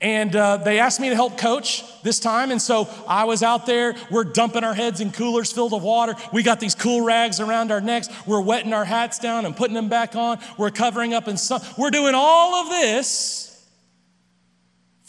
And 0.01 0.35
uh, 0.35 0.57
they 0.57 0.79
asked 0.79 0.99
me 0.99 1.09
to 1.09 1.15
help 1.15 1.37
coach 1.37 1.83
this 2.01 2.19
time. 2.19 2.49
And 2.49 2.59
so 2.59 2.89
I 3.07 3.25
was 3.25 3.43
out 3.43 3.67
there. 3.67 3.95
We're 4.09 4.23
dumping 4.23 4.63
our 4.63 4.73
heads 4.73 4.99
in 4.99 5.11
coolers 5.11 5.51
filled 5.51 5.73
with 5.73 5.83
water. 5.83 6.15
We 6.33 6.41
got 6.41 6.59
these 6.59 6.73
cool 6.73 7.01
rags 7.01 7.39
around 7.39 7.71
our 7.71 7.81
necks. 7.81 8.09
We're 8.25 8.41
wetting 8.41 8.73
our 8.73 8.85
hats 8.85 9.19
down 9.19 9.45
and 9.45 9.55
putting 9.55 9.75
them 9.75 9.89
back 9.89 10.15
on. 10.15 10.39
We're 10.57 10.71
covering 10.71 11.13
up 11.13 11.27
in 11.27 11.37
sun. 11.37 11.61
We're 11.77 11.91
doing 11.91 12.15
all 12.15 12.55
of 12.55 12.69
this 12.69 13.51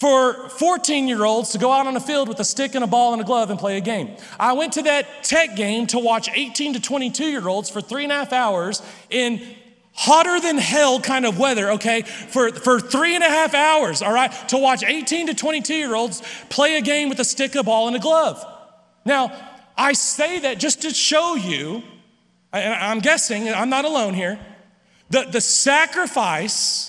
for 0.02 0.48
14 0.48 1.07
year 1.07 1.24
olds 1.24 1.50
to 1.50 1.59
go 1.59 1.70
out 1.70 1.87
on 1.87 1.96
a 1.96 2.00
field 2.00 2.28
with 2.28 2.40
a 2.40 2.44
stick 2.44 2.74
and 2.74 2.83
a 2.83 2.88
ball 2.88 3.12
and 3.12 3.22
a 3.22 3.24
glove 3.24 3.50
and 3.50 3.59
play 3.59 3.78
a 3.78 3.81
game. 3.81 4.16
I 4.38 4.52
went 4.52 4.72
to 4.72 4.83
that 4.83 5.22
tech 5.22 5.55
game 5.55 5.87
to 5.87 5.98
watch 6.00 6.28
18 6.28 6.74
to 6.74 6.81
22 6.81 7.24
year 7.24 7.46
olds 7.46 7.70
for 7.70 7.81
three 7.81 8.02
and 8.02 8.12
a 8.12 8.16
half 8.16 8.33
hours 8.33 8.83
in 9.11 9.40
hotter 9.94 10.40
than 10.40 10.59
hell 10.59 11.00
kind 11.00 11.26
of 11.26 11.38
weather, 11.38 11.72
okay, 11.72 12.02
for, 12.02 12.50
for 12.50 12.81
three 12.81 13.14
and 13.14 13.22
a 13.22 13.28
half 13.28 13.55
hours, 13.55 14.02
all 14.02 14.12
right, 14.12 14.33
to 14.48 14.59
watch 14.59 14.83
18 14.83 15.28
to 15.28 15.35
22 15.35 15.74
year 15.74 15.94
olds 15.94 16.22
play 16.48 16.76
a 16.76 16.81
game 16.81 17.09
with 17.09 17.20
a 17.20 17.24
stick, 17.24 17.55
a 17.55 17.62
ball, 17.62 17.87
and 17.87 17.96
a 17.96 18.00
glove. 18.00 18.44
Now, 19.05 19.33
I 19.76 19.92
say 19.92 20.40
that 20.40 20.59
just 20.59 20.83
to 20.83 20.90
show 20.90 21.35
you, 21.35 21.83
and 22.52 22.74
I'm 22.74 23.00
guessing, 23.00 23.48
I'm 23.48 23.70
not 23.70 23.85
alone 23.85 24.14
here, 24.14 24.38
the, 25.11 25.24
the 25.31 25.40
sacrifice 25.40 26.88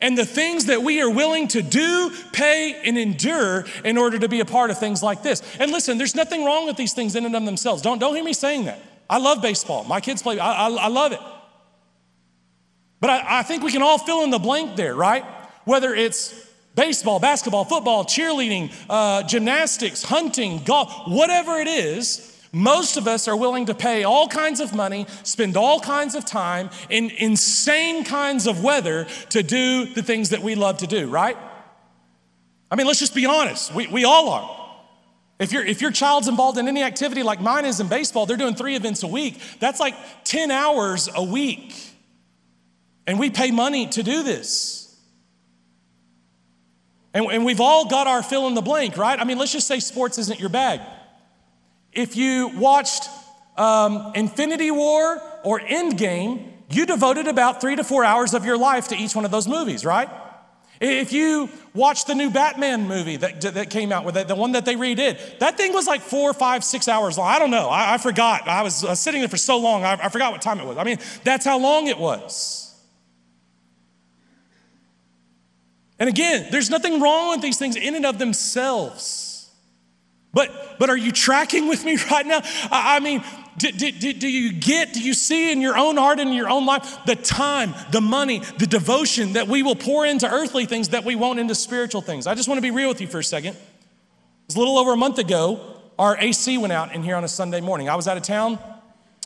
and 0.00 0.18
the 0.18 0.26
things 0.26 0.66
that 0.66 0.82
we 0.82 1.00
are 1.00 1.10
willing 1.10 1.48
to 1.48 1.62
do, 1.62 2.12
pay, 2.32 2.80
and 2.84 2.98
endure 2.98 3.64
in 3.84 3.96
order 3.96 4.18
to 4.18 4.28
be 4.28 4.40
a 4.40 4.44
part 4.44 4.70
of 4.70 4.78
things 4.78 5.02
like 5.02 5.22
this. 5.22 5.42
And 5.58 5.72
listen, 5.72 5.98
there's 5.98 6.14
nothing 6.14 6.44
wrong 6.44 6.66
with 6.66 6.76
these 6.76 6.92
things 6.92 7.16
in 7.16 7.24
and 7.24 7.34
of 7.34 7.44
themselves. 7.44 7.82
Don't, 7.82 7.98
don't 7.98 8.14
hear 8.14 8.24
me 8.24 8.34
saying 8.34 8.66
that. 8.66 8.80
I 9.08 9.18
love 9.18 9.40
baseball. 9.40 9.84
My 9.84 10.00
kids 10.00 10.22
play, 10.22 10.38
I, 10.38 10.66
I, 10.66 10.70
I 10.70 10.88
love 10.88 11.12
it. 11.12 11.20
But 13.04 13.10
I, 13.10 13.40
I 13.40 13.42
think 13.42 13.62
we 13.62 13.70
can 13.70 13.82
all 13.82 13.98
fill 13.98 14.24
in 14.24 14.30
the 14.30 14.38
blank 14.38 14.76
there, 14.76 14.94
right? 14.94 15.26
Whether 15.66 15.94
it's 15.94 16.50
baseball, 16.74 17.20
basketball, 17.20 17.66
football, 17.66 18.06
cheerleading, 18.06 18.72
uh, 18.88 19.24
gymnastics, 19.24 20.02
hunting, 20.02 20.64
golf, 20.64 21.06
whatever 21.06 21.58
it 21.58 21.68
is, 21.68 22.42
most 22.50 22.96
of 22.96 23.06
us 23.06 23.28
are 23.28 23.36
willing 23.36 23.66
to 23.66 23.74
pay 23.74 24.04
all 24.04 24.26
kinds 24.26 24.58
of 24.58 24.74
money, 24.74 25.04
spend 25.22 25.54
all 25.54 25.80
kinds 25.80 26.14
of 26.14 26.24
time 26.24 26.70
in 26.88 27.10
insane 27.18 28.04
kinds 28.04 28.46
of 28.46 28.64
weather 28.64 29.06
to 29.28 29.42
do 29.42 29.84
the 29.84 30.02
things 30.02 30.30
that 30.30 30.40
we 30.40 30.54
love 30.54 30.78
to 30.78 30.86
do, 30.86 31.06
right? 31.06 31.36
I 32.70 32.76
mean, 32.76 32.86
let's 32.86 33.00
just 33.00 33.14
be 33.14 33.26
honest. 33.26 33.74
We, 33.74 33.86
we 33.86 34.06
all 34.06 34.30
are. 34.30 34.76
If, 35.38 35.52
you 35.52 35.60
if 35.60 35.82
your 35.82 35.90
child's 35.90 36.26
involved 36.26 36.56
in 36.56 36.68
any 36.68 36.82
activity 36.82 37.22
like 37.22 37.42
mine 37.42 37.66
is 37.66 37.80
in 37.80 37.88
baseball, 37.88 38.24
they're 38.24 38.38
doing 38.38 38.54
three 38.54 38.76
events 38.76 39.02
a 39.02 39.08
week. 39.08 39.42
That's 39.60 39.78
like 39.78 39.94
10 40.24 40.50
hours 40.50 41.10
a 41.14 41.22
week. 41.22 41.90
And 43.06 43.18
we 43.18 43.30
pay 43.30 43.50
money 43.50 43.86
to 43.88 44.02
do 44.02 44.22
this. 44.22 44.84
And, 47.12 47.26
and 47.26 47.44
we've 47.44 47.60
all 47.60 47.86
got 47.86 48.06
our 48.06 48.22
fill 48.22 48.48
in 48.48 48.54
the 48.54 48.62
blank, 48.62 48.96
right? 48.96 49.18
I 49.18 49.24
mean, 49.24 49.38
let's 49.38 49.52
just 49.52 49.68
say 49.68 49.78
sports 49.78 50.18
isn't 50.18 50.40
your 50.40 50.48
bag. 50.48 50.80
If 51.92 52.16
you 52.16 52.48
watched 52.48 53.08
um, 53.56 54.12
Infinity 54.16 54.72
War 54.72 55.22
or 55.44 55.60
Endgame, 55.60 56.50
you 56.70 56.86
devoted 56.86 57.28
about 57.28 57.60
three 57.60 57.76
to 57.76 57.84
four 57.84 58.04
hours 58.04 58.34
of 58.34 58.44
your 58.44 58.58
life 58.58 58.88
to 58.88 58.96
each 58.96 59.14
one 59.14 59.24
of 59.24 59.30
those 59.30 59.46
movies, 59.46 59.84
right? 59.84 60.08
If 60.80 61.12
you 61.12 61.48
watch 61.72 62.06
the 62.06 62.16
new 62.16 62.30
Batman 62.30 62.88
movie 62.88 63.16
that, 63.18 63.40
that 63.42 63.70
came 63.70 63.92
out 63.92 64.04
with 64.04 64.16
it, 64.16 64.26
the 64.26 64.34
one 64.34 64.52
that 64.52 64.64
they 64.64 64.74
redid, 64.74 65.38
that 65.38 65.56
thing 65.56 65.72
was 65.72 65.86
like 65.86 66.00
four, 66.00 66.34
five, 66.34 66.64
six 66.64 66.88
hours 66.88 67.16
long. 67.16 67.28
I 67.28 67.38
don't 67.38 67.52
know. 67.52 67.68
I, 67.68 67.94
I 67.94 67.98
forgot. 67.98 68.48
I 68.48 68.62
was 68.62 68.74
sitting 68.98 69.20
there 69.20 69.28
for 69.28 69.36
so 69.36 69.58
long, 69.58 69.84
I, 69.84 69.92
I 69.92 70.08
forgot 70.08 70.32
what 70.32 70.42
time 70.42 70.58
it 70.58 70.66
was. 70.66 70.76
I 70.76 70.82
mean, 70.82 70.98
that's 71.22 71.44
how 71.44 71.58
long 71.58 71.86
it 71.86 71.98
was. 71.98 72.63
And 76.04 76.10
again, 76.10 76.48
there's 76.50 76.68
nothing 76.68 77.00
wrong 77.00 77.30
with 77.30 77.40
these 77.40 77.56
things 77.56 77.76
in 77.76 77.94
and 77.94 78.04
of 78.04 78.18
themselves. 78.18 79.50
But, 80.34 80.76
but 80.78 80.90
are 80.90 80.96
you 80.98 81.12
tracking 81.12 81.66
with 81.66 81.82
me 81.82 81.96
right 82.10 82.26
now? 82.26 82.42
I, 82.70 82.96
I 82.96 83.00
mean, 83.00 83.24
do, 83.56 83.72
do, 83.72 83.90
do, 84.12 84.28
you 84.28 84.52
get, 84.52 84.92
do 84.92 85.00
you 85.00 85.14
see 85.14 85.50
in 85.50 85.62
your 85.62 85.78
own 85.78 85.96
heart 85.96 86.20
and 86.20 86.28
in 86.28 86.36
your 86.36 86.50
own 86.50 86.66
life 86.66 87.06
the 87.06 87.16
time, 87.16 87.72
the 87.90 88.02
money, 88.02 88.40
the 88.58 88.66
devotion 88.66 89.32
that 89.32 89.48
we 89.48 89.62
will 89.62 89.76
pour 89.76 90.04
into 90.04 90.30
earthly 90.30 90.66
things 90.66 90.90
that 90.90 91.04
we 91.04 91.14
won't 91.14 91.38
into 91.38 91.54
spiritual 91.54 92.02
things? 92.02 92.26
I 92.26 92.34
just 92.34 92.50
want 92.50 92.58
to 92.58 92.62
be 92.62 92.70
real 92.70 92.90
with 92.90 93.00
you 93.00 93.06
for 93.06 93.20
a 93.20 93.24
second. 93.24 93.54
It 93.54 94.48
was 94.48 94.56
a 94.56 94.58
little 94.58 94.76
over 94.76 94.92
a 94.92 94.98
month 94.98 95.16
ago, 95.16 95.80
our 95.98 96.18
AC 96.18 96.58
went 96.58 96.74
out 96.74 96.94
in 96.94 97.02
here 97.02 97.16
on 97.16 97.24
a 97.24 97.28
Sunday 97.28 97.62
morning. 97.62 97.88
I 97.88 97.94
was 97.94 98.08
out 98.08 98.18
of 98.18 98.24
town. 98.24 98.58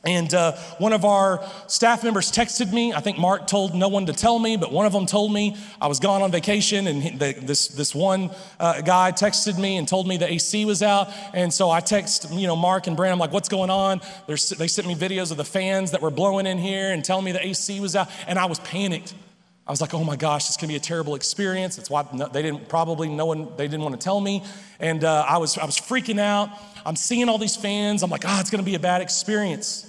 And 0.05 0.33
uh, 0.33 0.53
one 0.79 0.93
of 0.93 1.05
our 1.05 1.45
staff 1.67 2.05
members 2.05 2.31
texted 2.31 2.73
me. 2.73 2.93
I 2.93 3.01
think 3.01 3.19
Mark 3.19 3.49
told 3.49 3.75
no 3.75 3.89
one 3.89 4.07
to 4.07 4.13
tell 4.13 4.39
me, 4.39 4.57
but 4.57 4.71
one 4.71 4.87
of 4.87 4.93
them 4.93 5.07
told 5.07 5.33
me 5.33 5.57
I 5.81 5.89
was 5.89 5.99
gone 5.99 6.23
on 6.23 6.31
vacation. 6.31 6.87
And 6.87 7.03
he, 7.03 7.17
the, 7.17 7.33
this, 7.43 7.67
this 7.69 7.97
one 7.97 8.31
uh, 8.61 8.81
guy 8.83 9.11
texted 9.11 9.59
me 9.59 9.77
and 9.77 9.89
told 9.89 10.07
me 10.07 10.17
the 10.17 10.33
AC 10.33 10.65
was 10.65 10.85
out. 10.85 11.09
And 11.35 11.53
so 11.53 11.69
I 11.69 11.81
texted, 11.81 12.39
you 12.39 12.47
know, 12.47 12.55
Mark 12.55 12.87
and 12.87 12.97
Brandon, 12.97 13.15
I'm 13.15 13.19
like, 13.19 13.33
what's 13.33 13.49
going 13.49 13.71
on? 13.71 14.01
They're, 14.29 14.37
they 14.57 14.69
sent 14.69 14.87
me 14.87 14.95
videos 14.95 15.33
of 15.33 15.37
the 15.37 15.45
fans 15.45 15.91
that 15.91 16.01
were 16.01 16.13
blowing 16.13 16.47
in 16.47 16.59
here 16.59 16.93
and 16.93 17.05
telling 17.05 17.25
me 17.25 17.33
the 17.33 17.45
AC 17.45 17.81
was 17.81 17.97
out. 17.97 18.09
And 18.29 18.39
I 18.39 18.47
was 18.47 18.61
panicked. 18.61 19.15
I 19.67 19.71
was 19.71 19.81
like, 19.81 19.95
oh 19.95 20.05
my 20.05 20.17
gosh, 20.17 20.47
it's 20.47 20.57
gonna 20.57 20.69
be 20.69 20.77
a 20.77 20.81
terrible 20.81 21.17
experience. 21.17 21.77
That's 21.77 21.91
why 21.91 22.03
they 22.33 22.41
didn't 22.41 22.69
probably, 22.69 23.09
no 23.09 23.27
one, 23.27 23.49
they 23.57 23.67
didn't 23.67 23.83
want 23.83 24.01
to 24.01 24.03
tell 24.03 24.19
me. 24.19 24.43
And 24.79 25.05
uh, 25.05 25.27
I, 25.29 25.39
was, 25.39 25.59
I 25.59 25.67
was 25.67 25.77
freaking 25.77 26.19
out. 26.19 26.49
I'm 26.87 26.97
seeing 26.97 27.29
all 27.29 27.37
these 27.37 27.57
fans. 27.57 28.03
I'm 28.03 28.11
like, 28.11 28.25
ah, 28.25 28.37
oh, 28.37 28.41
it's 28.41 28.49
gonna 28.49 28.63
be 28.63 28.77
a 28.77 28.81
bad 28.81 29.03
experience. 29.03 29.88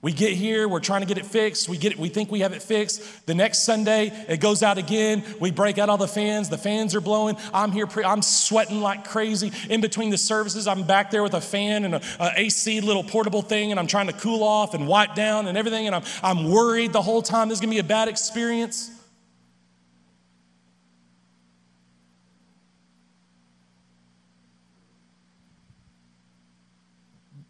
We 0.00 0.12
get 0.12 0.32
here, 0.34 0.68
we're 0.68 0.78
trying 0.78 1.00
to 1.00 1.08
get 1.08 1.18
it 1.18 1.26
fixed. 1.26 1.68
We 1.68 1.76
get 1.76 1.90
it, 1.90 1.98
we 1.98 2.08
think 2.08 2.30
we 2.30 2.40
have 2.40 2.52
it 2.52 2.62
fixed. 2.62 3.26
The 3.26 3.34
next 3.34 3.64
Sunday, 3.64 4.12
it 4.28 4.38
goes 4.38 4.62
out 4.62 4.78
again. 4.78 5.24
We 5.40 5.50
break 5.50 5.76
out 5.76 5.88
all 5.88 5.96
the 5.96 6.06
fans. 6.06 6.48
The 6.48 6.56
fans 6.56 6.94
are 6.94 7.00
blowing. 7.00 7.36
I'm 7.52 7.72
here, 7.72 7.88
pre- 7.88 8.04
I'm 8.04 8.22
sweating 8.22 8.80
like 8.80 9.04
crazy. 9.04 9.50
In 9.68 9.80
between 9.80 10.10
the 10.10 10.18
services, 10.18 10.68
I'm 10.68 10.84
back 10.84 11.10
there 11.10 11.24
with 11.24 11.34
a 11.34 11.40
fan 11.40 11.84
and 11.84 11.96
a, 11.96 12.02
AC 12.36 12.80
little 12.80 13.02
portable 13.02 13.42
thing, 13.42 13.72
and 13.72 13.80
I'm 13.80 13.88
trying 13.88 14.06
to 14.06 14.12
cool 14.12 14.44
off 14.44 14.74
and 14.74 14.86
wipe 14.86 15.16
down 15.16 15.48
and 15.48 15.58
everything. 15.58 15.88
And 15.88 15.96
I'm, 15.96 16.04
I'm 16.22 16.48
worried 16.48 16.92
the 16.92 17.02
whole 17.02 17.20
time 17.22 17.48
this 17.48 17.56
is 17.56 17.60
gonna 17.60 17.72
be 17.72 17.78
a 17.78 17.84
bad 17.84 18.06
experience. 18.06 18.92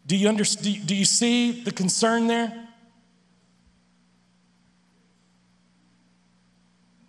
Do 0.08 0.16
you, 0.16 0.26
understand, 0.26 0.86
do 0.86 0.94
you 0.94 1.04
see 1.04 1.52
the 1.52 1.70
concern 1.70 2.28
there? 2.28 2.66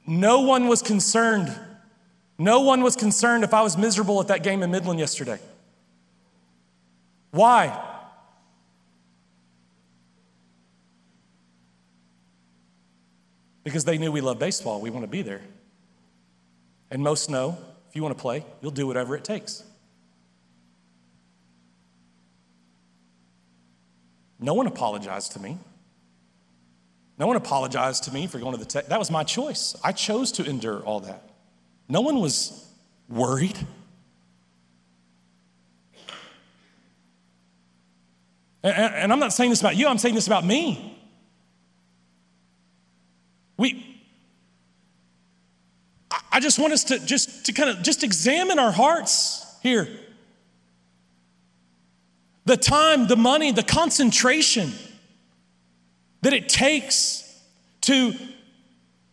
No 0.06 0.42
one 0.42 0.68
was 0.68 0.82
concerned. 0.82 1.58
No 2.38 2.60
one 2.60 2.84
was 2.84 2.98
concerned 2.98 3.46
if 3.46 3.54
I 3.54 3.62
was 3.62 3.78
miserable 3.78 4.20
at 4.20 4.28
that 4.28 4.44
game 4.44 4.62
in 4.64 4.72
Midland 4.72 5.00
yesterday. 5.00 5.40
Why? 7.32 7.86
Because 13.64 13.86
they 13.86 13.98
knew 13.98 14.12
we 14.12 14.20
love 14.20 14.40
baseball. 14.40 14.82
We 14.82 14.90
want 14.90 15.06
to 15.06 15.10
be 15.10 15.22
there. 15.22 15.42
And 16.92 17.02
most 17.02 17.30
know 17.30 17.58
if 17.88 17.96
you 17.96 18.04
want 18.04 18.18
to 18.18 18.22
play, 18.22 18.44
you'll 18.62 18.72
do 18.72 18.88
whatever 18.88 19.16
it 19.16 19.24
takes. 19.24 19.64
No 24.40 24.54
one 24.54 24.68
apologized 24.68 25.34
to 25.34 25.42
me. 25.42 25.58
No 27.18 27.28
one 27.28 27.36
apologized 27.36 28.06
to 28.06 28.14
me 28.14 28.28
for 28.28 28.40
going 28.40 28.54
to 28.54 28.58
the 28.58 28.66
tech. 28.66 28.88
That 28.88 29.00
was 29.00 29.12
my 29.12 29.26
choice. 29.26 29.76
I 29.84 29.92
chose 29.92 30.32
to 30.34 30.46
endure 30.46 30.80
all 30.80 31.02
that. 31.02 31.22
No 31.90 32.00
one 32.02 32.20
was 32.20 32.66
worried. 33.10 33.58
And, 38.64 38.76
and, 38.76 39.14
I'm 39.14 39.20
not 39.20 39.34
saying 39.34 39.50
this 39.50 39.62
about 39.62 39.76
you, 39.76 39.88
I'm 39.88 39.98
saying 39.98 40.16
this 40.16 40.28
about 40.28 40.46
me. 40.46 40.98
We, 43.58 44.02
I 46.32 46.40
just 46.40 46.60
want 46.60 46.74
us 46.74 46.86
to 46.86 47.00
just 47.00 47.46
to 47.46 47.54
kind 47.54 47.70
of 47.70 47.82
just 47.82 48.04
examine 48.04 48.60
our 48.60 48.72
hearts 48.72 49.46
here 49.62 49.88
the 52.50 52.58
time, 52.58 53.06
the 53.06 53.16
money, 53.16 53.52
the 53.52 53.62
concentration 53.62 54.74
that 56.24 56.34
it 56.34 56.50
takes 56.50 57.24
to 57.82 58.14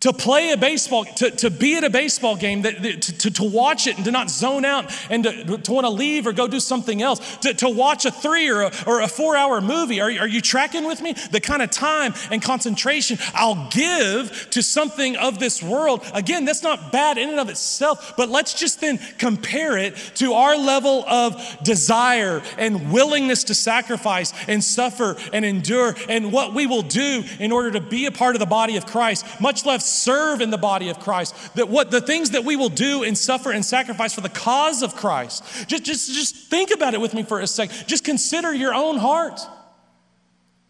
to 0.00 0.12
play 0.12 0.52
a 0.52 0.56
baseball, 0.56 1.04
to, 1.04 1.30
to 1.30 1.50
be 1.50 1.76
at 1.76 1.82
a 1.82 1.88
baseball 1.88 2.36
game, 2.36 2.62
that, 2.62 2.82
to, 2.82 3.18
to, 3.18 3.30
to 3.30 3.44
watch 3.44 3.86
it 3.86 3.96
and 3.96 4.04
to 4.04 4.10
not 4.10 4.28
zone 4.28 4.64
out 4.64 4.92
and 5.10 5.24
to, 5.24 5.58
to 5.58 5.72
want 5.72 5.86
to 5.86 5.90
leave 5.90 6.26
or 6.26 6.32
go 6.32 6.46
do 6.46 6.60
something 6.60 7.00
else, 7.00 7.38
to, 7.38 7.54
to 7.54 7.68
watch 7.68 8.04
a 8.04 8.10
three 8.10 8.50
or 8.50 8.62
a, 8.62 8.72
or 8.86 9.00
a 9.00 9.08
four 9.08 9.36
hour 9.36 9.60
movie. 9.60 10.00
Are, 10.00 10.10
are 10.10 10.28
you 10.28 10.42
tracking 10.42 10.86
with 10.86 11.00
me? 11.00 11.14
The 11.30 11.40
kind 11.40 11.62
of 11.62 11.70
time 11.70 12.12
and 12.30 12.42
concentration 12.42 13.18
I'll 13.32 13.68
give 13.70 14.50
to 14.50 14.62
something 14.62 15.16
of 15.16 15.38
this 15.38 15.62
world. 15.62 16.04
Again, 16.12 16.44
that's 16.44 16.62
not 16.62 16.92
bad 16.92 17.16
in 17.16 17.30
and 17.30 17.40
of 17.40 17.48
itself, 17.48 18.14
but 18.18 18.28
let's 18.28 18.52
just 18.52 18.80
then 18.82 18.98
compare 19.16 19.78
it 19.78 19.96
to 20.16 20.34
our 20.34 20.58
level 20.58 21.04
of 21.08 21.58
desire 21.62 22.42
and 22.58 22.92
willingness 22.92 23.44
to 23.44 23.54
sacrifice 23.54 24.34
and 24.46 24.62
suffer 24.62 25.16
and 25.32 25.44
endure 25.44 25.94
and 26.08 26.32
what 26.32 26.52
we 26.52 26.66
will 26.66 26.82
do 26.82 27.24
in 27.38 27.50
order 27.50 27.70
to 27.70 27.80
be 27.80 28.04
a 28.04 28.12
part 28.12 28.36
of 28.36 28.40
the 28.40 28.46
body 28.46 28.76
of 28.76 28.84
Christ, 28.84 29.40
much 29.40 29.64
less 29.64 29.85
serve 29.86 30.40
in 30.40 30.50
the 30.50 30.58
body 30.58 30.88
of 30.88 31.00
Christ, 31.00 31.34
that 31.54 31.68
what 31.68 31.90
the 31.90 32.00
things 32.00 32.30
that 32.30 32.44
we 32.44 32.56
will 32.56 32.68
do 32.68 33.02
and 33.02 33.16
suffer 33.16 33.50
and 33.50 33.64
sacrifice 33.64 34.14
for 34.14 34.20
the 34.20 34.28
cause 34.28 34.82
of 34.82 34.96
Christ. 34.96 35.44
Just, 35.68 35.84
just, 35.84 36.12
just 36.12 36.36
think 36.50 36.70
about 36.72 36.94
it 36.94 37.00
with 37.00 37.14
me 37.14 37.22
for 37.22 37.40
a 37.40 37.46
sec. 37.46 37.70
Just 37.86 38.04
consider 38.04 38.54
your 38.54 38.74
own 38.74 38.96
heart. 38.96 39.40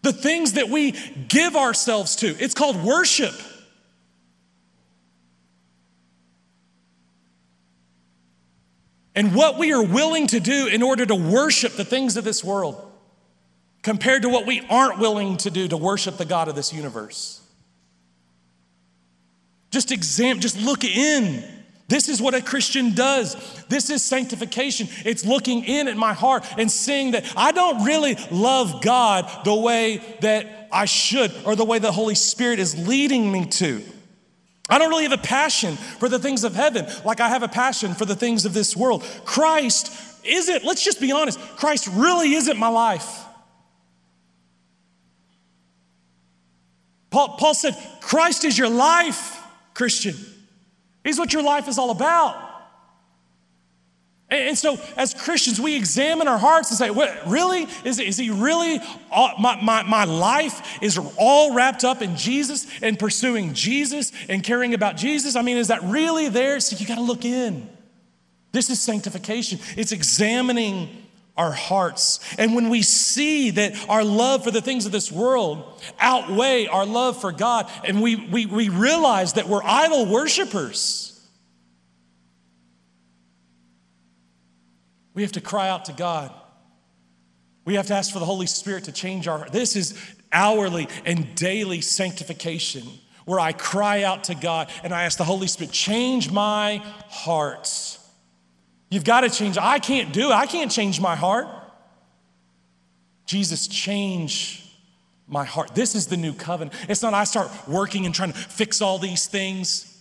The 0.03 0.13
things 0.13 0.53
that 0.53 0.69
we 0.69 0.93
give 1.29 1.57
ourselves 1.57 2.17
to. 2.17 2.29
It's 2.39 2.55
called 2.55 2.83
worship. 2.85 3.35
And 9.17 9.35
what 9.35 9.57
we 9.57 9.73
are 9.73 9.83
willing 9.83 10.27
to 10.29 10.41
do 10.41 10.67
in 10.67 10.83
order 10.83 11.07
to 11.07 11.15
worship 11.15 11.73
the 11.73 11.85
things 11.87 12.19
of 12.19 12.25
this 12.25 12.45
world 12.45 12.93
compared 13.83 14.23
to 14.23 14.29
what 14.29 14.47
we 14.47 14.67
aren't 14.69 14.99
willing 14.99 15.37
to 15.39 15.49
do 15.49 15.69
to 15.69 15.77
worship 15.77 16.17
the 16.17 16.25
God 16.25 16.49
of 16.49 16.57
this 16.57 16.73
universe. 16.73 17.41
Just 19.77 19.93
examine, 19.93 20.41
just 20.41 20.59
look 20.59 20.85
in. 20.85 21.45
This 21.87 22.09
is 22.09 22.23
what 22.23 22.33
a 22.33 22.41
Christian 22.41 22.95
does. 22.95 23.37
This 23.69 23.91
is 23.91 24.03
sanctification. 24.03 24.89
It's 25.05 25.23
looking 25.23 25.65
in 25.65 25.87
at 25.87 25.99
my 25.99 26.15
heart 26.15 26.47
and 26.57 26.71
seeing 26.71 27.11
that 27.11 27.31
I 27.37 27.53
don't 27.53 27.85
really 27.85 28.17
love 28.31 28.81
God 28.81 29.31
the 29.45 29.55
way 29.55 30.01
that 30.23 30.71
I 30.73 30.87
should 30.87 31.31
or 31.45 31.57
the 31.57 31.67
way 31.67 31.79
the 31.79 31.93
Holy 31.93 32.15
Spirit 32.15 32.59
is 32.59 32.89
leading 32.89 33.31
me 33.31 33.45
to. 33.45 33.83
I 34.71 34.79
don't 34.79 34.89
really 34.89 35.03
have 35.03 35.13
a 35.13 35.19
passion 35.19 35.77
for 35.77 36.09
the 36.09 36.19
things 36.19 36.43
of 36.43 36.55
heaven 36.55 36.87
like 37.05 37.21
I 37.21 37.29
have 37.29 37.43
a 37.43 37.49
passion 37.49 37.93
for 37.93 38.07
the 38.07 38.17
things 38.17 38.47
of 38.47 38.55
this 38.55 38.75
world. 38.75 39.05
Christ 39.27 39.93
isn't, 40.25 40.65
let's 40.65 40.83
just 40.83 41.03
be 41.03 41.13
honest, 41.13 41.39
Christ 41.39 41.87
really 41.89 42.33
isn't 42.33 42.57
my 42.57 42.69
life. 42.69 43.25
Paul, 47.11 47.37
Paul 47.37 47.53
said, 47.53 47.77
Christ 48.01 48.47
is 48.47 48.57
your 48.57 48.71
life. 48.71 49.36
Christian. 49.77 50.15
He's 51.05 51.19
what 51.19 51.35
your 51.35 51.43
life 51.43 51.69
is 51.69 51.77
all 51.79 51.91
about. 51.91 52.43
And, 54.31 54.57
so, 54.57 54.79
as 54.97 55.13
Christians, 55.13 55.61
we 55.61 55.77
examine 55.77 56.27
our 56.29 56.39
hearts 56.39 56.71
and 56.71 56.79
say, 56.79 56.91
what, 56.91 57.15
really? 57.27 57.69
Is, 57.85 58.01
is 58.01 58.17
he 58.17 58.31
really, 58.31 58.81
all, 59.11 59.35
my, 59.39 59.61
my, 59.63 59.83
my 59.83 60.05
life 60.05 60.83
is 60.83 60.99
all 61.19 61.53
wrapped 61.53 61.85
up 61.85 62.01
in 62.01 62.17
Jesus 62.17 62.67
and 62.83 62.99
pursuing 62.99 63.53
Jesus 63.53 64.13
and 64.31 64.43
caring 64.43 64.73
about 64.73 64.97
Jesus? 64.97 65.37
I 65.37 65.43
mean, 65.43 65.59
is 65.59 65.69
that 65.69 65.83
really 65.85 66.31
there? 66.31 66.59
So, 66.59 66.75
you 66.77 66.87
got 66.87 66.97
to 66.97 67.03
look 67.03 67.27
in. 67.27 67.69
This 68.53 68.71
is 68.71 68.81
sanctification, 68.81 69.61
it's 69.77 69.93
examining 69.93 71.06
our 71.37 71.53
hearts. 71.53 72.21
And 72.39 72.55
when 72.55 72.71
we 72.71 72.83
see 72.83 73.51
that 73.51 73.89
our 73.89 74.05
love 74.05 74.45
for 74.45 74.51
the 74.51 74.63
things 74.63 74.87
of 74.87 74.93
this 74.93 75.13
world 75.13 75.83
outweigh 76.01 76.67
our 76.67 76.87
love 76.87 77.21
for 77.21 77.33
God, 77.33 77.71
and 77.85 78.03
we, 78.03 78.17
we, 78.17 78.47
we 78.47 78.69
realize 78.69 79.35
that 79.35 79.49
we're 79.49 79.63
idol 79.63 80.07
worshipers, 80.07 81.13
we 85.15 85.23
have 85.23 85.33
to 85.33 85.41
cry 85.41 85.69
out 85.69 85.87
to 85.87 85.93
God. 85.93 86.33
We 87.65 87.75
have 87.75 87.87
to 87.89 87.95
ask 87.95 88.13
for 88.13 88.21
the 88.21 88.25
Holy 88.25 88.47
Spirit 88.47 88.85
to 88.85 88.93
change 88.93 89.27
our 89.27 89.49
This 89.51 89.75
is 89.75 89.99
hourly 90.33 90.89
and 91.05 91.35
daily 91.35 91.81
sanctification 91.81 92.85
where 93.25 93.41
I 93.41 93.53
cry 93.53 94.05
out 94.05 94.25
to 94.25 94.35
God 94.35 94.71
and 94.85 94.95
I 94.95 95.03
ask 95.03 95.19
the 95.19 95.25
Holy 95.25 95.49
Spirit, 95.49 95.73
change 95.73 96.31
my 96.31 96.77
heart. 97.09 97.99
You've 98.91 99.05
got 99.05 99.23
to 99.23 99.31
change. 99.31 99.59
I 99.59 99.79
can't 99.79 100.13
do 100.13 100.31
it. 100.31 100.35
I 100.35 100.47
can't 100.47 100.71
change 100.71 101.01
my 101.01 101.17
heart. 101.17 101.49
Jesus, 103.27 103.67
change 103.67 104.63
my 105.27 105.45
heart. 105.45 105.75
This 105.75 105.95
is 105.95 106.07
the 106.07 106.17
new 106.17 106.33
covenant. 106.33 106.77
It's 106.89 107.03
not 107.03 107.13
I 107.13 107.25
start 107.25 107.51
working 107.67 108.07
and 108.07 108.15
trying 108.15 108.33
to 108.33 108.39
fix 108.39 108.81
all 108.81 108.99
these 108.99 109.27
things. 109.27 109.93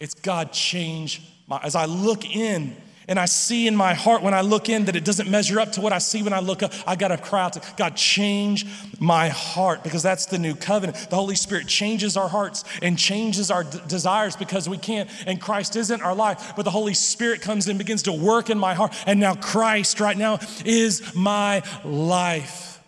It's 0.00 0.14
God 0.14 0.52
change 0.52 1.22
my 1.46 1.60
as 1.62 1.74
I 1.74 1.84
look 1.84 2.24
in 2.24 2.74
and 3.08 3.18
I 3.18 3.24
see 3.24 3.66
in 3.66 3.74
my 3.74 3.94
heart 3.94 4.22
when 4.22 4.34
I 4.34 4.40
look 4.42 4.68
in 4.68 4.84
that 4.86 4.96
it 4.96 5.04
doesn't 5.04 5.28
measure 5.28 5.58
up 5.58 5.72
to 5.72 5.80
what 5.80 5.92
I 5.92 5.98
see 5.98 6.22
when 6.22 6.32
I 6.32 6.40
look 6.40 6.62
up, 6.62 6.72
I 6.86 6.96
got 6.96 7.08
to 7.08 7.18
cry 7.18 7.42
out 7.42 7.54
to 7.54 7.62
God, 7.76 7.96
change 7.96 8.66
my 9.00 9.28
heart 9.28 9.82
because 9.82 10.02
that's 10.02 10.26
the 10.26 10.38
new 10.38 10.54
covenant. 10.54 11.10
The 11.10 11.16
Holy 11.16 11.34
Spirit 11.34 11.66
changes 11.66 12.16
our 12.16 12.28
hearts 12.28 12.64
and 12.80 12.98
changes 12.98 13.50
our 13.50 13.64
d- 13.64 13.78
desires 13.88 14.36
because 14.36 14.68
we 14.68 14.78
can't, 14.78 15.10
and 15.26 15.40
Christ 15.40 15.76
isn't 15.76 16.02
our 16.02 16.14
life. 16.14 16.54
But 16.56 16.64
the 16.64 16.70
Holy 16.70 16.94
Spirit 16.94 17.40
comes 17.40 17.68
and 17.68 17.78
begins 17.78 18.04
to 18.04 18.12
work 18.12 18.50
in 18.50 18.58
my 18.58 18.74
heart, 18.74 18.94
and 19.06 19.18
now 19.18 19.34
Christ 19.34 20.00
right 20.00 20.16
now 20.16 20.38
is 20.64 21.14
my 21.14 21.62
life. 21.84 22.80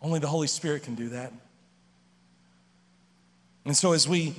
Only 0.00 0.18
the 0.18 0.26
Holy 0.26 0.48
Spirit 0.48 0.82
can 0.82 0.94
do 0.94 1.10
that. 1.10 1.32
And 3.64 3.76
so 3.76 3.92
as 3.92 4.08
we 4.08 4.34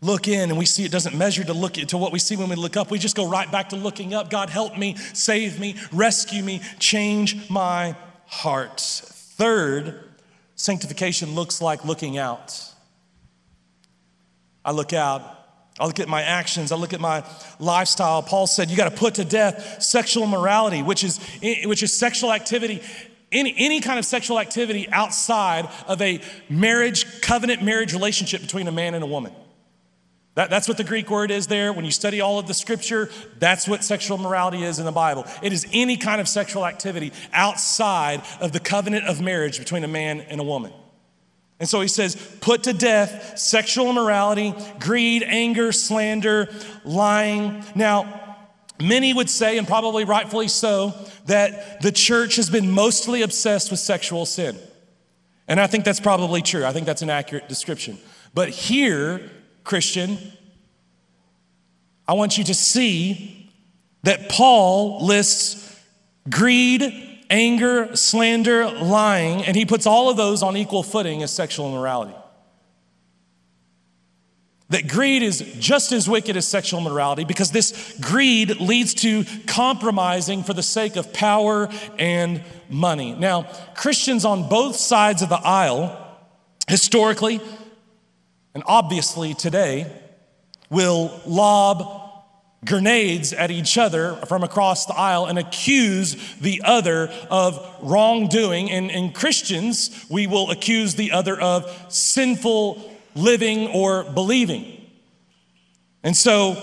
look 0.00 0.28
in 0.28 0.50
and 0.50 0.58
we 0.58 0.64
see 0.64 0.84
it 0.84 0.92
doesn't 0.92 1.16
measure 1.16 1.42
to 1.42 1.52
look 1.52 1.74
to 1.74 1.98
what 1.98 2.12
we 2.12 2.18
see 2.18 2.36
when 2.36 2.48
we 2.48 2.56
look 2.56 2.76
up 2.76 2.90
we 2.90 2.98
just 2.98 3.16
go 3.16 3.28
right 3.28 3.50
back 3.50 3.70
to 3.70 3.76
looking 3.76 4.14
up 4.14 4.30
god 4.30 4.48
help 4.48 4.76
me 4.78 4.94
save 5.12 5.58
me 5.58 5.74
rescue 5.92 6.42
me 6.42 6.60
change 6.78 7.48
my 7.50 7.96
heart 8.26 8.80
third 8.80 10.04
sanctification 10.54 11.34
looks 11.34 11.60
like 11.60 11.84
looking 11.84 12.16
out 12.16 12.60
i 14.64 14.70
look 14.70 14.92
out 14.92 15.34
I 15.80 15.86
look 15.86 16.00
at 16.00 16.08
my 16.08 16.22
actions. 16.22 16.72
I 16.72 16.76
look 16.76 16.92
at 16.92 16.98
my 16.98 17.22
lifestyle. 17.60 18.20
Paul 18.20 18.48
said, 18.48 18.68
You 18.68 18.76
got 18.76 18.90
to 18.90 18.96
put 18.96 19.14
to 19.14 19.24
death 19.24 19.80
sexual 19.80 20.24
immorality, 20.24 20.82
which 20.82 21.04
is, 21.04 21.20
which 21.66 21.84
is 21.84 21.96
sexual 21.96 22.32
activity 22.32 22.82
any, 23.30 23.54
any 23.56 23.80
kind 23.80 23.98
of 23.98 24.04
sexual 24.04 24.38
activity 24.38 24.88
outside 24.90 25.68
of 25.86 26.00
a 26.00 26.20
marriage, 26.48 27.20
covenant 27.20 27.62
marriage 27.62 27.92
relationship 27.92 28.40
between 28.40 28.68
a 28.68 28.72
man 28.72 28.94
and 28.94 29.04
a 29.04 29.06
woman. 29.06 29.32
That, 30.38 30.50
that's 30.50 30.68
what 30.68 30.76
the 30.76 30.84
Greek 30.84 31.10
word 31.10 31.32
is 31.32 31.48
there. 31.48 31.72
When 31.72 31.84
you 31.84 31.90
study 31.90 32.20
all 32.20 32.38
of 32.38 32.46
the 32.46 32.54
scripture, 32.54 33.10
that's 33.40 33.66
what 33.66 33.82
sexual 33.82 34.18
morality 34.18 34.62
is 34.62 34.78
in 34.78 34.84
the 34.84 34.92
Bible. 34.92 35.26
It 35.42 35.52
is 35.52 35.66
any 35.72 35.96
kind 35.96 36.20
of 36.20 36.28
sexual 36.28 36.64
activity 36.64 37.12
outside 37.32 38.22
of 38.40 38.52
the 38.52 38.60
covenant 38.60 39.06
of 39.06 39.20
marriage 39.20 39.58
between 39.58 39.82
a 39.82 39.88
man 39.88 40.20
and 40.20 40.40
a 40.40 40.44
woman. 40.44 40.72
And 41.58 41.68
so 41.68 41.80
he 41.80 41.88
says, 41.88 42.14
put 42.40 42.62
to 42.62 42.72
death 42.72 43.36
sexual 43.36 43.90
immorality, 43.90 44.54
greed, 44.78 45.24
anger, 45.24 45.72
slander, 45.72 46.48
lying. 46.84 47.64
Now, 47.74 48.38
many 48.80 49.12
would 49.12 49.28
say, 49.28 49.58
and 49.58 49.66
probably 49.66 50.04
rightfully 50.04 50.46
so, 50.46 50.94
that 51.26 51.82
the 51.82 51.90
church 51.90 52.36
has 52.36 52.48
been 52.48 52.70
mostly 52.70 53.22
obsessed 53.22 53.72
with 53.72 53.80
sexual 53.80 54.24
sin. 54.24 54.56
And 55.48 55.58
I 55.58 55.66
think 55.66 55.84
that's 55.84 55.98
probably 55.98 56.42
true. 56.42 56.64
I 56.64 56.72
think 56.72 56.86
that's 56.86 57.02
an 57.02 57.10
accurate 57.10 57.48
description. 57.48 57.98
But 58.34 58.50
here, 58.50 59.32
Christian, 59.68 60.16
I 62.08 62.14
want 62.14 62.38
you 62.38 62.44
to 62.44 62.54
see 62.54 63.52
that 64.02 64.30
Paul 64.30 65.04
lists 65.04 65.78
greed, 66.30 67.20
anger, 67.28 67.94
slander, 67.94 68.70
lying, 68.70 69.44
and 69.44 69.54
he 69.54 69.66
puts 69.66 69.86
all 69.86 70.08
of 70.08 70.16
those 70.16 70.42
on 70.42 70.56
equal 70.56 70.82
footing 70.82 71.22
as 71.22 71.30
sexual 71.30 71.68
immorality. 71.68 72.14
That 74.70 74.88
greed 74.88 75.22
is 75.22 75.40
just 75.58 75.92
as 75.92 76.08
wicked 76.08 76.34
as 76.34 76.46
sexual 76.46 76.80
immorality 76.80 77.24
because 77.24 77.50
this 77.50 77.94
greed 78.00 78.60
leads 78.60 78.94
to 78.94 79.26
compromising 79.46 80.44
for 80.44 80.54
the 80.54 80.62
sake 80.62 80.96
of 80.96 81.12
power 81.12 81.68
and 81.98 82.42
money. 82.70 83.12
Now, 83.12 83.42
Christians 83.74 84.24
on 84.24 84.48
both 84.48 84.76
sides 84.76 85.20
of 85.20 85.28
the 85.28 85.36
aisle, 85.36 85.94
historically, 86.68 87.42
and 88.58 88.64
obviously 88.66 89.34
today 89.34 89.86
will 90.68 91.20
lob 91.24 92.24
grenades 92.64 93.32
at 93.32 93.52
each 93.52 93.78
other 93.78 94.16
from 94.26 94.42
across 94.42 94.84
the 94.84 94.94
aisle 94.94 95.26
and 95.26 95.38
accuse 95.38 96.16
the 96.40 96.60
other 96.64 97.08
of 97.30 97.64
wrongdoing. 97.82 98.68
And, 98.68 99.14
Christians, 99.14 100.06
we 100.10 100.26
will 100.26 100.50
accuse 100.50 100.96
the 100.96 101.12
other 101.12 101.40
of 101.40 101.72
sinful 101.88 102.98
living 103.14 103.68
or 103.68 104.02
believing. 104.02 104.90
And 106.02 106.16
so 106.16 106.56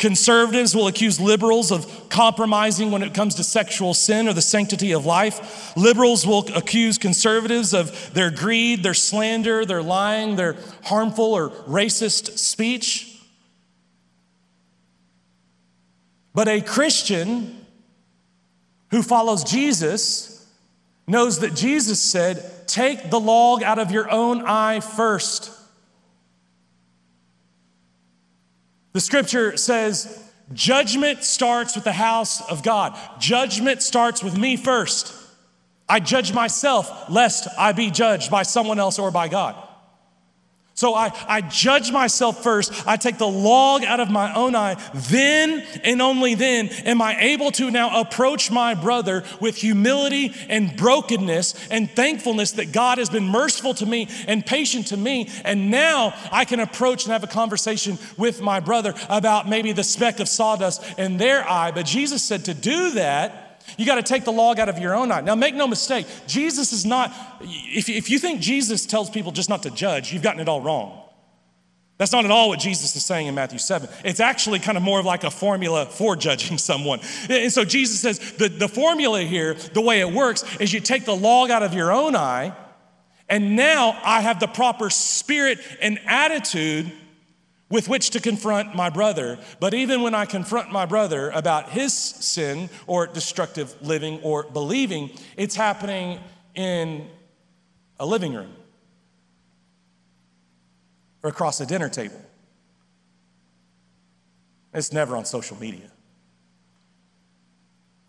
Conservatives 0.00 0.74
will 0.74 0.86
accuse 0.86 1.20
liberals 1.20 1.70
of 1.70 2.08
compromising 2.08 2.90
when 2.90 3.02
it 3.02 3.12
comes 3.12 3.34
to 3.34 3.44
sexual 3.44 3.92
sin 3.92 4.28
or 4.28 4.32
the 4.32 4.40
sanctity 4.40 4.92
of 4.92 5.04
life. 5.04 5.76
Liberals 5.76 6.26
will 6.26 6.48
accuse 6.56 6.96
conservatives 6.96 7.74
of 7.74 8.14
their 8.14 8.30
greed, 8.30 8.82
their 8.82 8.94
slander, 8.94 9.66
their 9.66 9.82
lying, 9.82 10.36
their 10.36 10.56
harmful 10.84 11.34
or 11.34 11.50
racist 11.50 12.38
speech. 12.38 13.20
But 16.32 16.48
a 16.48 16.62
Christian 16.62 17.66
who 18.92 19.02
follows 19.02 19.44
Jesus 19.44 20.48
knows 21.06 21.40
that 21.40 21.54
Jesus 21.54 22.00
said, 22.00 22.66
Take 22.66 23.10
the 23.10 23.20
log 23.20 23.62
out 23.62 23.78
of 23.78 23.90
your 23.90 24.10
own 24.10 24.46
eye 24.46 24.80
first. 24.80 25.59
The 28.92 29.00
scripture 29.00 29.56
says, 29.56 30.22
judgment 30.52 31.22
starts 31.22 31.74
with 31.76 31.84
the 31.84 31.92
house 31.92 32.40
of 32.50 32.62
God. 32.62 32.98
Judgment 33.20 33.82
starts 33.82 34.22
with 34.22 34.36
me 34.36 34.56
first. 34.56 35.14
I 35.88 36.00
judge 36.00 36.32
myself 36.32 37.08
lest 37.08 37.48
I 37.58 37.72
be 37.72 37.90
judged 37.90 38.30
by 38.30 38.42
someone 38.42 38.78
else 38.78 38.98
or 38.98 39.10
by 39.10 39.28
God. 39.28 39.56
So 40.80 40.94
I, 40.94 41.12
I 41.28 41.42
judge 41.42 41.92
myself 41.92 42.42
first. 42.42 42.86
I 42.86 42.96
take 42.96 43.18
the 43.18 43.28
log 43.28 43.84
out 43.84 44.00
of 44.00 44.10
my 44.10 44.34
own 44.34 44.56
eye. 44.56 44.82
Then 44.94 45.62
and 45.84 46.00
only 46.00 46.34
then 46.34 46.70
am 46.86 47.02
I 47.02 47.20
able 47.20 47.50
to 47.50 47.70
now 47.70 48.00
approach 48.00 48.50
my 48.50 48.72
brother 48.72 49.22
with 49.40 49.56
humility 49.56 50.32
and 50.48 50.74
brokenness 50.74 51.68
and 51.68 51.90
thankfulness 51.90 52.52
that 52.52 52.72
God 52.72 52.96
has 52.96 53.10
been 53.10 53.26
merciful 53.26 53.74
to 53.74 53.84
me 53.84 54.08
and 54.26 54.46
patient 54.46 54.86
to 54.86 54.96
me. 54.96 55.28
And 55.44 55.70
now 55.70 56.14
I 56.32 56.46
can 56.46 56.60
approach 56.60 57.04
and 57.04 57.12
have 57.12 57.24
a 57.24 57.26
conversation 57.26 57.98
with 58.16 58.40
my 58.40 58.58
brother 58.60 58.94
about 59.10 59.46
maybe 59.46 59.72
the 59.72 59.84
speck 59.84 60.18
of 60.18 60.30
sawdust 60.30 60.82
in 60.98 61.18
their 61.18 61.46
eye. 61.46 61.72
But 61.72 61.84
Jesus 61.84 62.22
said 62.22 62.46
to 62.46 62.54
do 62.54 62.92
that, 62.92 63.49
you 63.76 63.86
got 63.86 63.96
to 63.96 64.02
take 64.02 64.24
the 64.24 64.32
log 64.32 64.58
out 64.58 64.68
of 64.68 64.78
your 64.78 64.94
own 64.94 65.12
eye. 65.12 65.20
Now, 65.20 65.34
make 65.34 65.54
no 65.54 65.66
mistake, 65.66 66.06
Jesus 66.26 66.72
is 66.72 66.84
not, 66.84 67.12
if, 67.40 67.88
if 67.88 68.10
you 68.10 68.18
think 68.18 68.40
Jesus 68.40 68.86
tells 68.86 69.10
people 69.10 69.32
just 69.32 69.48
not 69.48 69.62
to 69.64 69.70
judge, 69.70 70.12
you've 70.12 70.22
gotten 70.22 70.40
it 70.40 70.48
all 70.48 70.60
wrong. 70.60 71.00
That's 72.00 72.12
not 72.12 72.24
at 72.24 72.30
all 72.30 72.48
what 72.48 72.60
Jesus 72.60 72.96
is 72.96 73.04
saying 73.04 73.26
in 73.26 73.34
Matthew 73.34 73.58
7. 73.58 73.86
It's 74.06 74.20
actually 74.20 74.58
kind 74.58 74.78
of 74.78 74.82
more 74.82 74.98
of 74.98 75.04
like 75.04 75.22
a 75.22 75.30
formula 75.30 75.84
for 75.84 76.16
judging 76.16 76.56
someone. 76.58 77.00
And 77.28 77.52
so 77.52 77.62
Jesus 77.64 78.00
says 78.00 78.18
the, 78.38 78.48
the 78.48 78.68
formula 78.68 79.20
here, 79.20 79.52
the 79.74 79.82
way 79.82 80.00
it 80.00 80.10
works, 80.10 80.42
is 80.58 80.72
you 80.72 80.80
take 80.80 81.04
the 81.04 81.14
log 81.14 81.50
out 81.50 81.62
of 81.62 81.74
your 81.74 81.92
own 81.92 82.16
eye, 82.16 82.56
and 83.28 83.54
now 83.54 84.00
I 84.02 84.22
have 84.22 84.40
the 84.40 84.48
proper 84.48 84.88
spirit 84.90 85.58
and 85.80 86.00
attitude 86.06 86.90
with 87.70 87.88
which 87.88 88.10
to 88.10 88.20
confront 88.20 88.74
my 88.74 88.90
brother. 88.90 89.38
But 89.60 89.72
even 89.72 90.02
when 90.02 90.14
I 90.14 90.26
confront 90.26 90.70
my 90.70 90.84
brother 90.84 91.30
about 91.30 91.70
his 91.70 91.94
sin 91.94 92.68
or 92.86 93.06
destructive 93.06 93.74
living 93.80 94.20
or 94.22 94.42
believing, 94.42 95.10
it's 95.36 95.54
happening 95.54 96.18
in 96.54 97.08
a 97.98 98.04
living 98.04 98.34
room 98.34 98.52
or 101.22 101.30
across 101.30 101.60
a 101.60 101.66
dinner 101.66 101.88
table. 101.88 102.20
It's 104.74 104.92
never 104.92 105.16
on 105.16 105.24
social 105.24 105.56
media. 105.58 105.90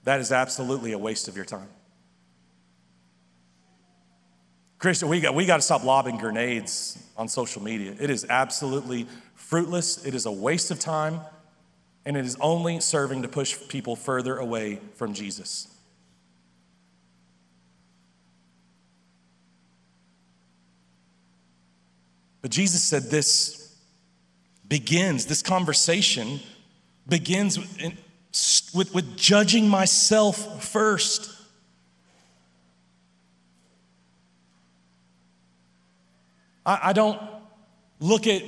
That 0.04 0.20
is 0.20 0.32
absolutely 0.32 0.94
a 0.94 0.98
waste 0.98 1.28
of 1.28 1.36
your 1.36 1.46
time. 1.46 1.70
Christian, 4.80 5.10
we 5.10 5.22
got, 5.22 5.36
we 5.36 5.46
got 5.46 5.58
to 5.58 5.62
stop 5.62 5.84
lobbing 5.84 6.18
grenades 6.18 6.98
on 7.16 7.28
social 7.28 7.62
media. 7.62 7.96
It 8.00 8.10
is 8.10 8.26
absolutely 8.28 9.06
fruitless, 9.52 10.06
it 10.06 10.16
is 10.16 10.26
a 10.26 10.32
waste 10.32 10.72
of 10.72 10.80
time, 10.80 11.20
and 12.06 12.16
it 12.16 12.24
is 12.26 12.38
only 12.40 12.80
serving 12.80 13.22
to 13.22 13.28
push 13.28 13.58
people 13.68 13.98
further 13.98 14.38
away 14.38 14.80
from 14.96 15.14
Jesus. 15.14 15.68
But 22.42 22.50
Jesus 22.50 22.82
said 22.82 23.04
this 23.12 23.76
begins, 24.70 25.26
this 25.26 25.42
conversation 25.42 26.40
begins 27.10 27.58
in, 27.78 27.98
with, 28.74 28.94
with 28.96 29.18
judging 29.18 29.68
myself 29.68 30.64
first. 30.64 31.30
I, 36.66 36.80
I 36.84 36.94
don't 36.94 37.22
look 38.00 38.28
at 38.28 38.44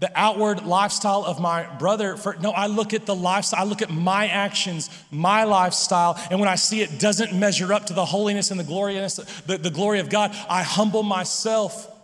the 0.00 0.10
outward 0.14 0.64
lifestyle 0.64 1.24
of 1.24 1.40
my 1.40 1.64
brother 1.76 2.16
for 2.16 2.36
no 2.40 2.50
i 2.50 2.66
look 2.66 2.94
at 2.94 3.06
the 3.06 3.14
lifestyle 3.14 3.60
i 3.60 3.64
look 3.64 3.82
at 3.82 3.90
my 3.90 4.28
actions 4.28 4.90
my 5.10 5.44
lifestyle 5.44 6.18
and 6.30 6.38
when 6.38 6.48
i 6.48 6.54
see 6.54 6.80
it 6.80 7.00
doesn't 7.00 7.32
measure 7.32 7.72
up 7.72 7.86
to 7.86 7.92
the 7.92 8.04
holiness 8.04 8.50
and 8.50 8.60
the 8.60 8.64
gloriousness 8.64 9.40
the, 9.42 9.58
the 9.58 9.70
glory 9.70 10.00
of 10.00 10.08
god 10.08 10.30
i 10.48 10.62
humble 10.62 11.02
myself. 11.02 11.94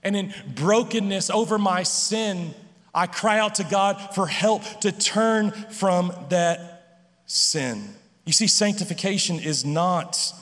And 0.00 0.14
in 0.16 0.32
brokenness 0.54 1.28
over 1.28 1.58
my 1.58 1.82
sin 1.82 2.54
i 2.94 3.06
cry 3.06 3.38
out 3.38 3.56
to 3.56 3.64
god 3.64 4.14
for 4.14 4.26
help 4.26 4.62
to 4.80 4.92
turn 4.92 5.50
from 5.50 6.12
that 6.28 6.78
sin. 7.28 7.94
You 8.24 8.32
see 8.32 8.46
sanctification 8.46 9.38
is 9.38 9.64
not 9.64 10.34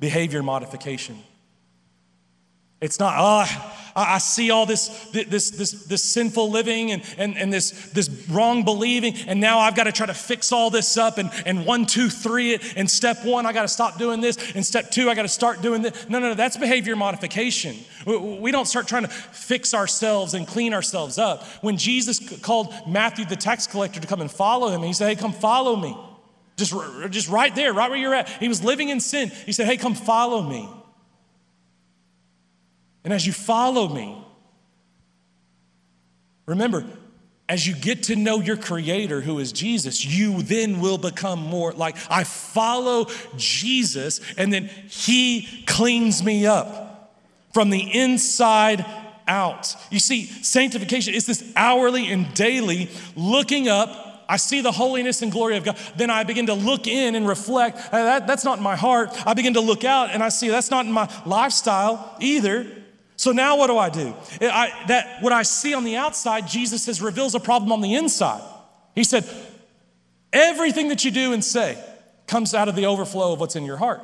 behavior 0.00 0.42
modification. 0.42 1.18
It's 2.80 2.98
not, 2.98 3.14
oh, 3.16 3.75
I 3.96 4.18
see 4.18 4.50
all 4.50 4.66
this, 4.66 4.88
this, 5.10 5.50
this, 5.50 5.70
this 5.70 6.02
sinful 6.02 6.50
living 6.50 6.92
and, 6.92 7.02
and, 7.16 7.38
and 7.38 7.50
this, 7.50 7.70
this 7.92 8.10
wrong 8.28 8.62
believing, 8.62 9.14
and 9.26 9.40
now 9.40 9.58
I've 9.58 9.74
got 9.74 9.84
to 9.84 9.92
try 9.92 10.04
to 10.04 10.14
fix 10.14 10.52
all 10.52 10.68
this 10.68 10.98
up 10.98 11.16
and, 11.16 11.30
and 11.46 11.64
one, 11.64 11.86
two, 11.86 12.10
three 12.10 12.52
it. 12.52 12.76
And 12.76 12.90
step 12.90 13.24
one, 13.24 13.46
I 13.46 13.54
got 13.54 13.62
to 13.62 13.68
stop 13.68 13.98
doing 13.98 14.20
this. 14.20 14.36
And 14.54 14.64
step 14.64 14.90
two, 14.90 15.08
I 15.08 15.14
got 15.14 15.22
to 15.22 15.28
start 15.28 15.62
doing 15.62 15.80
this. 15.80 16.08
No, 16.10 16.18
no, 16.18 16.28
no, 16.28 16.34
that's 16.34 16.58
behavior 16.58 16.94
modification. 16.94 17.76
We 18.06 18.52
don't 18.52 18.66
start 18.66 18.86
trying 18.86 19.04
to 19.04 19.08
fix 19.08 19.72
ourselves 19.72 20.34
and 20.34 20.46
clean 20.46 20.74
ourselves 20.74 21.16
up. 21.16 21.44
When 21.62 21.78
Jesus 21.78 22.40
called 22.40 22.74
Matthew, 22.86 23.24
the 23.24 23.36
tax 23.36 23.66
collector, 23.66 23.98
to 23.98 24.06
come 24.06 24.20
and 24.20 24.30
follow 24.30 24.68
him, 24.68 24.82
he 24.82 24.92
said, 24.92 25.08
Hey, 25.08 25.16
come 25.16 25.32
follow 25.32 25.74
me. 25.74 25.96
Just, 26.56 26.74
just 27.10 27.28
right 27.28 27.54
there, 27.54 27.72
right 27.72 27.90
where 27.90 27.98
you're 27.98 28.14
at. 28.14 28.28
He 28.28 28.48
was 28.48 28.62
living 28.62 28.90
in 28.90 29.00
sin. 29.00 29.30
He 29.46 29.52
said, 29.52 29.66
Hey, 29.66 29.78
come 29.78 29.94
follow 29.94 30.42
me. 30.42 30.68
And 33.06 33.14
as 33.14 33.24
you 33.24 33.32
follow 33.32 33.88
me, 33.88 34.20
remember, 36.44 36.84
as 37.48 37.64
you 37.64 37.72
get 37.72 38.02
to 38.04 38.16
know 38.16 38.40
your 38.40 38.56
creator 38.56 39.20
who 39.20 39.38
is 39.38 39.52
Jesus, 39.52 40.04
you 40.04 40.42
then 40.42 40.80
will 40.80 40.98
become 40.98 41.38
more 41.38 41.72
like 41.72 41.96
I 42.10 42.24
follow 42.24 43.06
Jesus 43.36 44.20
and 44.36 44.52
then 44.52 44.64
he 44.88 45.62
cleans 45.68 46.24
me 46.24 46.46
up 46.46 47.22
from 47.54 47.70
the 47.70 47.96
inside 47.96 48.84
out. 49.28 49.76
You 49.92 50.00
see, 50.00 50.26
sanctification 50.26 51.14
is 51.14 51.26
this 51.26 51.52
hourly 51.54 52.10
and 52.10 52.34
daily 52.34 52.90
looking 53.14 53.68
up 53.68 54.02
I 54.28 54.38
see 54.38 54.60
the 54.60 54.72
holiness 54.72 55.22
and 55.22 55.30
glory 55.30 55.56
of 55.56 55.62
God. 55.62 55.78
Then 55.94 56.10
I 56.10 56.24
begin 56.24 56.46
to 56.46 56.54
look 56.54 56.88
in 56.88 57.14
and 57.14 57.28
reflect. 57.28 57.78
Uh, 57.78 58.02
that, 58.02 58.26
that's 58.26 58.44
not 58.44 58.60
my 58.60 58.74
heart. 58.74 59.10
I 59.24 59.34
begin 59.34 59.54
to 59.54 59.60
look 59.60 59.84
out 59.84 60.10
and 60.10 60.20
I 60.20 60.30
see 60.30 60.48
that's 60.48 60.72
not 60.72 60.84
my 60.84 61.08
lifestyle 61.24 62.16
either. 62.18 62.66
So 63.16 63.32
now 63.32 63.56
what 63.56 63.68
do 63.68 63.78
I 63.78 63.88
do? 63.88 64.14
I, 64.40 64.84
that 64.88 65.22
what 65.22 65.32
I 65.32 65.42
see 65.42 65.74
on 65.74 65.84
the 65.84 65.96
outside, 65.96 66.46
Jesus 66.46 66.84
says 66.84 67.00
reveals 67.00 67.34
a 67.34 67.40
problem 67.40 67.72
on 67.72 67.80
the 67.80 67.94
inside. 67.94 68.42
He 68.94 69.04
said, 69.04 69.28
everything 70.32 70.88
that 70.88 71.04
you 71.04 71.10
do 71.10 71.32
and 71.32 71.42
say 71.42 71.82
comes 72.26 72.54
out 72.54 72.68
of 72.68 72.76
the 72.76 72.86
overflow 72.86 73.32
of 73.32 73.40
what's 73.40 73.56
in 73.56 73.64
your 73.64 73.78
heart. 73.78 74.02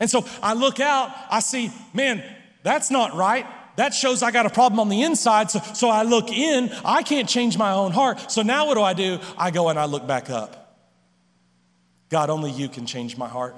And 0.00 0.08
so 0.08 0.24
I 0.42 0.54
look 0.54 0.80
out, 0.80 1.14
I 1.30 1.40
see, 1.40 1.70
man, 1.92 2.24
that's 2.62 2.90
not 2.90 3.14
right. 3.14 3.46
That 3.76 3.94
shows 3.94 4.22
I 4.22 4.30
got 4.30 4.46
a 4.46 4.50
problem 4.50 4.80
on 4.80 4.88
the 4.88 5.02
inside. 5.02 5.50
So, 5.50 5.60
so 5.74 5.88
I 5.88 6.02
look 6.02 6.30
in, 6.30 6.70
I 6.84 7.02
can't 7.02 7.28
change 7.28 7.58
my 7.58 7.72
own 7.72 7.92
heart. 7.92 8.30
So 8.30 8.42
now 8.42 8.66
what 8.66 8.74
do 8.74 8.82
I 8.82 8.92
do? 8.94 9.18
I 9.36 9.50
go 9.50 9.68
and 9.68 9.78
I 9.78 9.84
look 9.84 10.06
back 10.06 10.30
up. 10.30 10.76
God, 12.08 12.30
only 12.30 12.50
you 12.50 12.68
can 12.68 12.86
change 12.86 13.16
my 13.16 13.28
heart. 13.28 13.56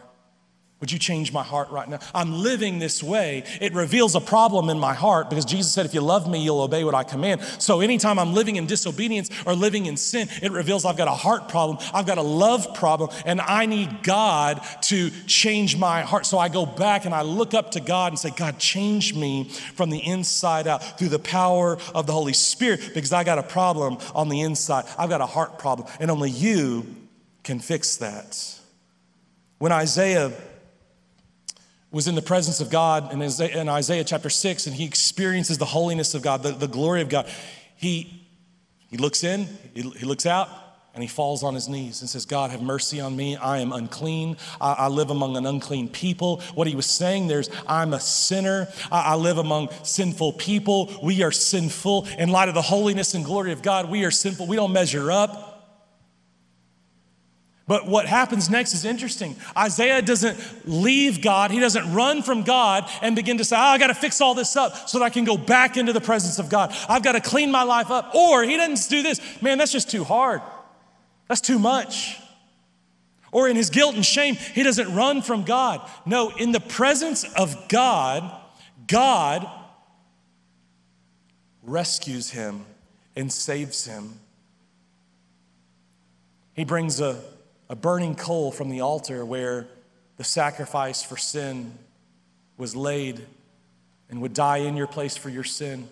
Would 0.80 0.90
you 0.90 0.98
change 0.98 1.30
my 1.30 1.42
heart 1.42 1.70
right 1.70 1.86
now? 1.86 1.98
I'm 2.14 2.32
living 2.32 2.78
this 2.78 3.02
way. 3.02 3.44
It 3.60 3.74
reveals 3.74 4.14
a 4.14 4.20
problem 4.20 4.70
in 4.70 4.78
my 4.78 4.94
heart 4.94 5.28
because 5.28 5.44
Jesus 5.44 5.70
said, 5.70 5.84
if 5.84 5.92
you 5.92 6.00
love 6.00 6.28
me, 6.28 6.42
you'll 6.42 6.62
obey 6.62 6.84
what 6.84 6.94
I 6.94 7.04
command. 7.04 7.42
So 7.58 7.80
anytime 7.80 8.18
I'm 8.18 8.32
living 8.32 8.56
in 8.56 8.64
disobedience 8.64 9.28
or 9.44 9.54
living 9.54 9.84
in 9.84 9.98
sin, 9.98 10.28
it 10.40 10.50
reveals 10.52 10.86
I've 10.86 10.96
got 10.96 11.06
a 11.06 11.12
heart 11.12 11.48
problem, 11.48 11.76
I've 11.92 12.06
got 12.06 12.16
a 12.16 12.22
love 12.22 12.74
problem, 12.74 13.10
and 13.26 13.42
I 13.42 13.66
need 13.66 14.02
God 14.02 14.62
to 14.84 15.10
change 15.26 15.76
my 15.76 16.00
heart. 16.00 16.24
So 16.24 16.38
I 16.38 16.48
go 16.48 16.64
back 16.64 17.04
and 17.04 17.14
I 17.14 17.22
look 17.22 17.52
up 17.52 17.72
to 17.72 17.80
God 17.80 18.12
and 18.12 18.18
say, 18.18 18.30
God, 18.30 18.58
change 18.58 19.14
me 19.14 19.50
from 19.74 19.90
the 19.90 19.98
inside 19.98 20.66
out 20.66 20.98
through 20.98 21.10
the 21.10 21.18
power 21.18 21.76
of 21.94 22.06
the 22.06 22.14
Holy 22.14 22.32
Spirit 22.32 22.92
because 22.94 23.12
I 23.12 23.22
got 23.22 23.38
a 23.38 23.42
problem 23.42 23.98
on 24.14 24.30
the 24.30 24.40
inside. 24.40 24.86
I've 24.98 25.10
got 25.10 25.20
a 25.20 25.26
heart 25.26 25.58
problem, 25.58 25.86
and 26.00 26.10
only 26.10 26.30
you 26.30 26.86
can 27.42 27.58
fix 27.58 27.96
that. 27.96 28.58
When 29.58 29.72
Isaiah 29.72 30.32
was 31.90 32.06
in 32.06 32.14
the 32.14 32.22
presence 32.22 32.60
of 32.60 32.70
God 32.70 33.12
in 33.12 33.20
Isaiah, 33.20 33.60
in 33.60 33.68
Isaiah, 33.68 34.04
chapter 34.04 34.30
6, 34.30 34.66
and 34.66 34.76
he 34.76 34.84
experiences 34.84 35.58
the 35.58 35.64
holiness 35.64 36.14
of 36.14 36.22
God, 36.22 36.42
the, 36.42 36.52
the 36.52 36.68
glory 36.68 37.02
of 37.02 37.08
God. 37.08 37.28
He, 37.76 38.26
he 38.88 38.96
looks 38.96 39.24
in, 39.24 39.48
he, 39.74 39.82
he 39.82 40.06
looks 40.06 40.26
out, 40.26 40.48
and 40.94 41.02
he 41.02 41.08
falls 41.08 41.42
on 41.42 41.54
his 41.54 41.68
knees 41.68 42.00
and 42.00 42.10
says, 42.10 42.26
God, 42.26 42.50
have 42.50 42.62
mercy 42.62 43.00
on 43.00 43.16
me. 43.16 43.36
I 43.36 43.58
am 43.58 43.72
unclean. 43.72 44.36
I, 44.60 44.72
I 44.72 44.88
live 44.88 45.10
among 45.10 45.36
an 45.36 45.46
unclean 45.46 45.88
people. 45.88 46.40
What 46.54 46.66
he 46.66 46.74
was 46.74 46.86
saying 46.86 47.28
there 47.28 47.40
is, 47.40 47.50
I'm 47.66 47.92
a 47.92 48.00
sinner. 48.00 48.68
I, 48.90 49.12
I 49.12 49.14
live 49.14 49.38
among 49.38 49.70
sinful 49.84 50.34
people. 50.34 50.92
We 51.02 51.22
are 51.22 51.32
sinful. 51.32 52.06
In 52.18 52.30
light 52.30 52.48
of 52.48 52.54
the 52.54 52.62
holiness 52.62 53.14
and 53.14 53.24
glory 53.24 53.52
of 53.52 53.62
God, 53.62 53.88
we 53.88 54.04
are 54.04 54.10
sinful. 54.10 54.46
We 54.46 54.56
don't 54.56 54.72
measure 54.72 55.12
up. 55.12 55.49
But 57.70 57.86
what 57.86 58.06
happens 58.06 58.50
next 58.50 58.74
is 58.74 58.84
interesting. 58.84 59.36
Isaiah 59.56 60.02
doesn't 60.02 60.36
leave 60.68 61.22
God, 61.22 61.52
he 61.52 61.60
doesn't 61.60 61.94
run 61.94 62.24
from 62.24 62.42
God 62.42 62.90
and 63.00 63.14
begin 63.14 63.38
to 63.38 63.44
say, 63.44 63.54
oh, 63.54 63.60
I 63.60 63.78
got 63.78 63.86
to 63.86 63.94
fix 63.94 64.20
all 64.20 64.34
this 64.34 64.56
up 64.56 64.88
so 64.88 64.98
that 64.98 65.04
I 65.04 65.08
can 65.08 65.24
go 65.24 65.36
back 65.36 65.76
into 65.76 65.92
the 65.92 66.00
presence 66.00 66.40
of 66.40 66.48
God. 66.48 66.74
I've 66.88 67.04
got 67.04 67.12
to 67.12 67.20
clean 67.20 67.52
my 67.52 67.62
life 67.62 67.92
up. 67.92 68.12
Or 68.12 68.42
he 68.42 68.56
doesn't 68.56 68.90
do 68.90 69.04
this. 69.04 69.20
Man, 69.40 69.56
that's 69.56 69.70
just 69.70 69.88
too 69.88 70.02
hard. 70.02 70.42
That's 71.28 71.40
too 71.40 71.60
much. 71.60 72.18
Or 73.30 73.46
in 73.46 73.54
his 73.54 73.70
guilt 73.70 73.94
and 73.94 74.04
shame, 74.04 74.34
he 74.34 74.64
doesn't 74.64 74.92
run 74.92 75.22
from 75.22 75.44
God. 75.44 75.88
No, 76.04 76.30
in 76.30 76.50
the 76.50 76.58
presence 76.58 77.22
of 77.34 77.68
God, 77.68 78.28
God 78.88 79.48
rescues 81.62 82.30
him 82.30 82.64
and 83.14 83.32
saves 83.32 83.86
him. 83.86 84.18
He 86.54 86.64
brings 86.64 87.00
a 87.00 87.29
a 87.70 87.76
burning 87.76 88.16
coal 88.16 88.50
from 88.50 88.68
the 88.68 88.80
altar 88.80 89.24
where 89.24 89.68
the 90.16 90.24
sacrifice 90.24 91.04
for 91.04 91.16
sin 91.16 91.72
was 92.58 92.74
laid 92.74 93.24
and 94.10 94.20
would 94.20 94.34
die 94.34 94.58
in 94.58 94.76
your 94.76 94.88
place 94.88 95.16
for 95.16 95.30
your 95.30 95.44
sin. 95.44 95.88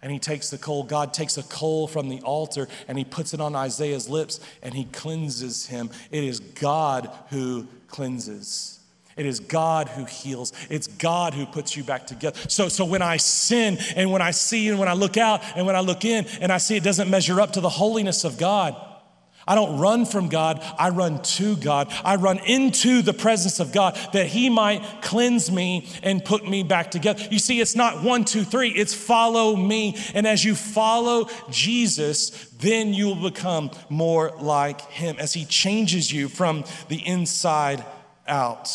And 0.00 0.12
he 0.12 0.20
takes 0.20 0.50
the 0.50 0.56
coal, 0.56 0.84
God 0.84 1.12
takes 1.12 1.36
a 1.36 1.42
coal 1.42 1.88
from 1.88 2.08
the 2.08 2.20
altar 2.20 2.68
and 2.86 2.96
he 2.96 3.04
puts 3.04 3.34
it 3.34 3.40
on 3.40 3.56
Isaiah's 3.56 4.08
lips 4.08 4.38
and 4.62 4.72
he 4.72 4.84
cleanses 4.84 5.66
him. 5.66 5.90
It 6.12 6.22
is 6.22 6.38
God 6.38 7.10
who 7.30 7.66
cleanses. 7.88 8.78
It 9.16 9.26
is 9.26 9.40
God 9.40 9.88
who 9.88 10.04
heals. 10.04 10.52
It's 10.70 10.86
God 10.86 11.34
who 11.34 11.44
puts 11.44 11.76
you 11.76 11.82
back 11.82 12.06
together. 12.06 12.38
So, 12.48 12.68
so 12.68 12.84
when 12.84 13.02
I 13.02 13.16
sin 13.16 13.78
and 13.96 14.12
when 14.12 14.22
I 14.22 14.30
see 14.30 14.68
and 14.68 14.78
when 14.78 14.88
I 14.88 14.92
look 14.92 15.16
out 15.16 15.42
and 15.56 15.66
when 15.66 15.74
I 15.74 15.80
look 15.80 16.04
in 16.04 16.24
and 16.40 16.52
I 16.52 16.58
see 16.58 16.76
it 16.76 16.84
doesn't 16.84 17.10
measure 17.10 17.40
up 17.40 17.54
to 17.54 17.60
the 17.60 17.68
holiness 17.68 18.22
of 18.22 18.38
God, 18.38 18.76
I 19.48 19.54
don't 19.54 19.78
run 19.78 20.06
from 20.06 20.28
God, 20.28 20.60
I 20.76 20.88
run 20.88 21.22
to 21.22 21.56
God. 21.56 21.92
I 22.04 22.16
run 22.16 22.38
into 22.38 23.00
the 23.00 23.12
presence 23.12 23.60
of 23.60 23.72
God 23.72 23.96
that 24.12 24.26
He 24.26 24.50
might 24.50 24.82
cleanse 25.02 25.52
me 25.52 25.86
and 26.02 26.24
put 26.24 26.48
me 26.48 26.64
back 26.64 26.90
together. 26.90 27.22
You 27.30 27.38
see, 27.38 27.60
it's 27.60 27.76
not 27.76 28.02
one, 28.02 28.24
two, 28.24 28.42
three, 28.42 28.70
it's 28.70 28.92
follow 28.92 29.54
me. 29.54 29.96
And 30.14 30.26
as 30.26 30.44
you 30.44 30.56
follow 30.56 31.28
Jesus, 31.48 32.50
then 32.58 32.92
you 32.92 33.06
will 33.06 33.30
become 33.30 33.70
more 33.88 34.32
like 34.40 34.80
Him 34.90 35.16
as 35.20 35.32
He 35.32 35.44
changes 35.44 36.12
you 36.12 36.28
from 36.28 36.64
the 36.88 37.06
inside 37.06 37.84
out. 38.26 38.68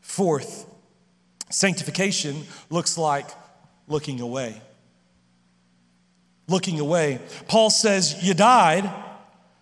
Fourth, 0.00 0.66
sanctification 1.50 2.44
looks 2.68 2.96
like 2.96 3.28
looking 3.88 4.20
away. 4.20 4.62
Looking 6.46 6.78
away. 6.78 7.20
Paul 7.48 7.70
says, 7.70 8.22
You 8.22 8.34
died 8.34 8.88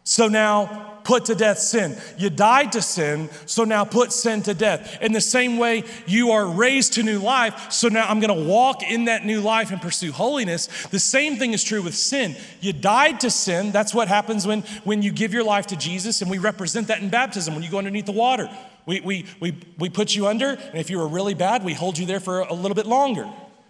so 0.08 0.26
now 0.26 1.00
put 1.04 1.26
to 1.26 1.34
death 1.34 1.58
sin. 1.58 1.94
You 2.16 2.30
died 2.30 2.72
to 2.72 2.80
sin, 2.80 3.28
so 3.44 3.64
now 3.64 3.84
put 3.84 4.10
sin 4.10 4.42
to 4.44 4.54
death. 4.54 5.02
In 5.02 5.12
the 5.12 5.20
same 5.20 5.58
way, 5.58 5.84
you 6.06 6.30
are 6.30 6.46
raised 6.46 6.94
to 6.94 7.02
new 7.02 7.18
life, 7.18 7.70
so 7.70 7.88
now 7.88 8.06
I'm 8.08 8.18
gonna 8.18 8.42
walk 8.42 8.82
in 8.82 9.04
that 9.04 9.26
new 9.26 9.42
life 9.42 9.70
and 9.70 9.82
pursue 9.82 10.10
holiness. 10.10 10.66
The 10.86 10.98
same 10.98 11.36
thing 11.36 11.52
is 11.52 11.62
true 11.62 11.82
with 11.82 11.94
sin. 11.94 12.36
You 12.62 12.72
died 12.72 13.20
to 13.20 13.30
sin. 13.30 13.70
That's 13.70 13.92
what 13.92 14.08
happens 14.08 14.46
when, 14.46 14.62
when 14.84 15.02
you 15.02 15.12
give 15.12 15.34
your 15.34 15.44
life 15.44 15.66
to 15.66 15.76
Jesus, 15.76 16.22
and 16.22 16.30
we 16.30 16.38
represent 16.38 16.88
that 16.88 17.02
in 17.02 17.10
baptism 17.10 17.52
when 17.52 17.62
you 17.62 17.70
go 17.70 17.76
underneath 17.76 18.06
the 18.06 18.12
water. 18.12 18.48
We, 18.86 19.02
we, 19.02 19.26
we, 19.40 19.58
we 19.76 19.90
put 19.90 20.16
you 20.16 20.26
under, 20.26 20.52
and 20.52 20.78
if 20.78 20.88
you 20.88 20.96
were 20.96 21.08
really 21.08 21.34
bad, 21.34 21.62
we 21.62 21.74
hold 21.74 21.98
you 21.98 22.06
there 22.06 22.20
for 22.20 22.40
a 22.40 22.54
little 22.54 22.74
bit 22.74 22.86
longer. 22.86 23.28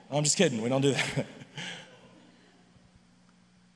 I'm 0.09 0.23
just 0.23 0.37
kidding, 0.37 0.63
we 0.63 0.69
don't 0.69 0.83
do 0.83 0.93
that. 0.93 1.27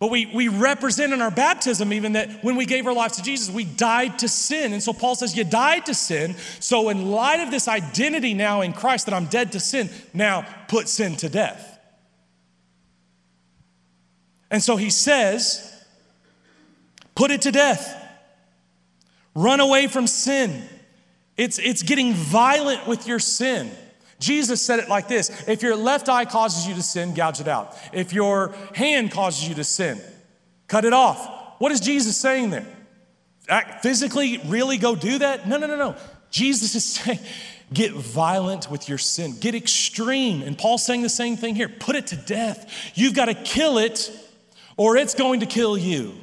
But 0.02 0.10
we, 0.10 0.26
we 0.26 0.48
represent 0.48 1.12
in 1.12 1.22
our 1.22 1.30
baptism 1.30 1.92
even 1.92 2.14
that 2.14 2.42
when 2.42 2.56
we 2.56 2.66
gave 2.66 2.88
our 2.88 2.92
lives 2.92 3.18
to 3.18 3.22
Jesus, 3.22 3.54
we 3.54 3.62
died 3.62 4.18
to 4.18 4.26
sin. 4.26 4.72
And 4.72 4.82
so 4.82 4.92
Paul 4.92 5.14
says, 5.14 5.36
You 5.36 5.44
died 5.44 5.86
to 5.86 5.94
sin. 5.94 6.34
So, 6.58 6.88
in 6.88 7.12
light 7.12 7.38
of 7.38 7.52
this 7.52 7.68
identity 7.68 8.34
now 8.34 8.62
in 8.62 8.72
Christ 8.72 9.06
that 9.06 9.14
I'm 9.14 9.26
dead 9.26 9.52
to 9.52 9.60
sin, 9.60 9.90
now 10.12 10.44
put 10.66 10.88
sin 10.88 11.14
to 11.18 11.28
death. 11.28 11.78
And 14.50 14.60
so 14.60 14.74
he 14.74 14.90
says, 14.90 15.72
Put 17.14 17.30
it 17.30 17.42
to 17.42 17.52
death. 17.52 17.96
Run 19.36 19.60
away 19.60 19.86
from 19.86 20.08
sin. 20.08 20.64
It's, 21.36 21.60
it's 21.60 21.84
getting 21.84 22.12
violent 22.12 22.88
with 22.88 23.06
your 23.06 23.20
sin. 23.20 23.70
Jesus 24.22 24.62
said 24.62 24.78
it 24.78 24.88
like 24.88 25.08
this 25.08 25.48
If 25.48 25.62
your 25.62 25.76
left 25.76 26.08
eye 26.08 26.24
causes 26.24 26.66
you 26.66 26.74
to 26.74 26.82
sin, 26.82 27.12
gouge 27.12 27.40
it 27.40 27.48
out. 27.48 27.76
If 27.92 28.12
your 28.12 28.54
hand 28.74 29.10
causes 29.10 29.46
you 29.46 29.54
to 29.56 29.64
sin, 29.64 30.00
cut 30.68 30.84
it 30.84 30.92
off. 30.92 31.60
What 31.60 31.72
is 31.72 31.80
Jesus 31.80 32.16
saying 32.16 32.50
there? 32.50 32.66
Act 33.48 33.82
physically, 33.82 34.38
really 34.46 34.78
go 34.78 34.94
do 34.94 35.18
that? 35.18 35.48
No, 35.48 35.58
no, 35.58 35.66
no, 35.66 35.76
no. 35.76 35.96
Jesus 36.30 36.74
is 36.76 36.84
saying, 36.94 37.18
get 37.72 37.92
violent 37.92 38.70
with 38.70 38.88
your 38.88 38.98
sin, 38.98 39.34
get 39.40 39.54
extreme. 39.54 40.42
And 40.42 40.56
Paul's 40.56 40.86
saying 40.86 41.02
the 41.02 41.08
same 41.08 41.36
thing 41.36 41.56
here 41.56 41.68
put 41.68 41.96
it 41.96 42.06
to 42.08 42.16
death. 42.16 42.92
You've 42.94 43.14
got 43.14 43.24
to 43.26 43.34
kill 43.34 43.78
it, 43.78 44.10
or 44.76 44.96
it's 44.96 45.14
going 45.14 45.40
to 45.40 45.46
kill 45.46 45.76
you. 45.76 46.14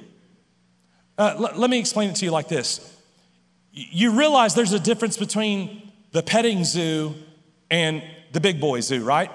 Uh, 1.18 1.36
l- 1.38 1.60
let 1.60 1.70
me 1.70 1.80
explain 1.80 2.10
it 2.10 2.16
to 2.18 2.26
you 2.26 2.32
like 2.32 2.48
this 2.48 2.96
you 3.72 4.12
realize 4.18 4.56
there's 4.56 4.74
a 4.74 4.80
difference 4.80 5.16
between 5.18 5.92
the 6.12 6.24
petting 6.24 6.64
zoo 6.64 7.14
and 7.70 8.04
the 8.32 8.40
big 8.40 8.60
boy 8.60 8.82
zoo, 8.82 9.04
right? 9.04 9.32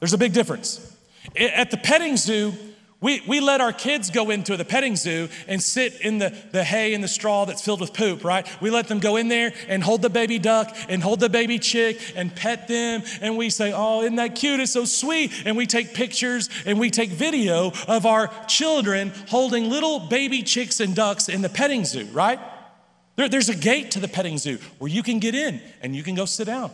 There's 0.00 0.12
a 0.12 0.18
big 0.18 0.32
difference. 0.32 0.96
At 1.36 1.70
the 1.70 1.76
petting 1.76 2.16
zoo, 2.16 2.54
we, 3.00 3.22
we 3.28 3.38
let 3.38 3.60
our 3.60 3.72
kids 3.72 4.10
go 4.10 4.30
into 4.30 4.56
the 4.56 4.64
petting 4.64 4.96
zoo 4.96 5.28
and 5.46 5.62
sit 5.62 6.00
in 6.00 6.18
the, 6.18 6.36
the 6.50 6.64
hay 6.64 6.94
and 6.94 7.04
the 7.04 7.08
straw 7.08 7.44
that's 7.44 7.62
filled 7.62 7.80
with 7.80 7.94
poop, 7.94 8.24
right? 8.24 8.44
We 8.60 8.70
let 8.70 8.88
them 8.88 8.98
go 8.98 9.16
in 9.16 9.28
there 9.28 9.52
and 9.68 9.84
hold 9.84 10.02
the 10.02 10.10
baby 10.10 10.40
duck 10.40 10.76
and 10.88 11.00
hold 11.00 11.20
the 11.20 11.28
baby 11.28 11.60
chick 11.60 12.00
and 12.16 12.34
pet 12.34 12.66
them. 12.66 13.02
And 13.20 13.36
we 13.36 13.50
say, 13.50 13.72
Oh, 13.72 14.02
isn't 14.02 14.16
that 14.16 14.34
cute? 14.34 14.58
It's 14.58 14.72
so 14.72 14.84
sweet. 14.84 15.32
And 15.44 15.56
we 15.56 15.64
take 15.66 15.94
pictures 15.94 16.50
and 16.66 16.80
we 16.80 16.90
take 16.90 17.10
video 17.10 17.72
of 17.86 18.04
our 18.04 18.32
children 18.46 19.12
holding 19.28 19.70
little 19.70 20.00
baby 20.00 20.42
chicks 20.42 20.80
and 20.80 20.96
ducks 20.96 21.28
in 21.28 21.40
the 21.40 21.48
petting 21.48 21.84
zoo, 21.84 22.06
right? 22.06 22.40
There, 23.14 23.28
there's 23.28 23.48
a 23.48 23.56
gate 23.56 23.92
to 23.92 24.00
the 24.00 24.08
petting 24.08 24.38
zoo 24.38 24.58
where 24.78 24.90
you 24.90 25.04
can 25.04 25.20
get 25.20 25.36
in 25.36 25.60
and 25.82 25.94
you 25.94 26.02
can 26.02 26.16
go 26.16 26.24
sit 26.24 26.46
down. 26.46 26.72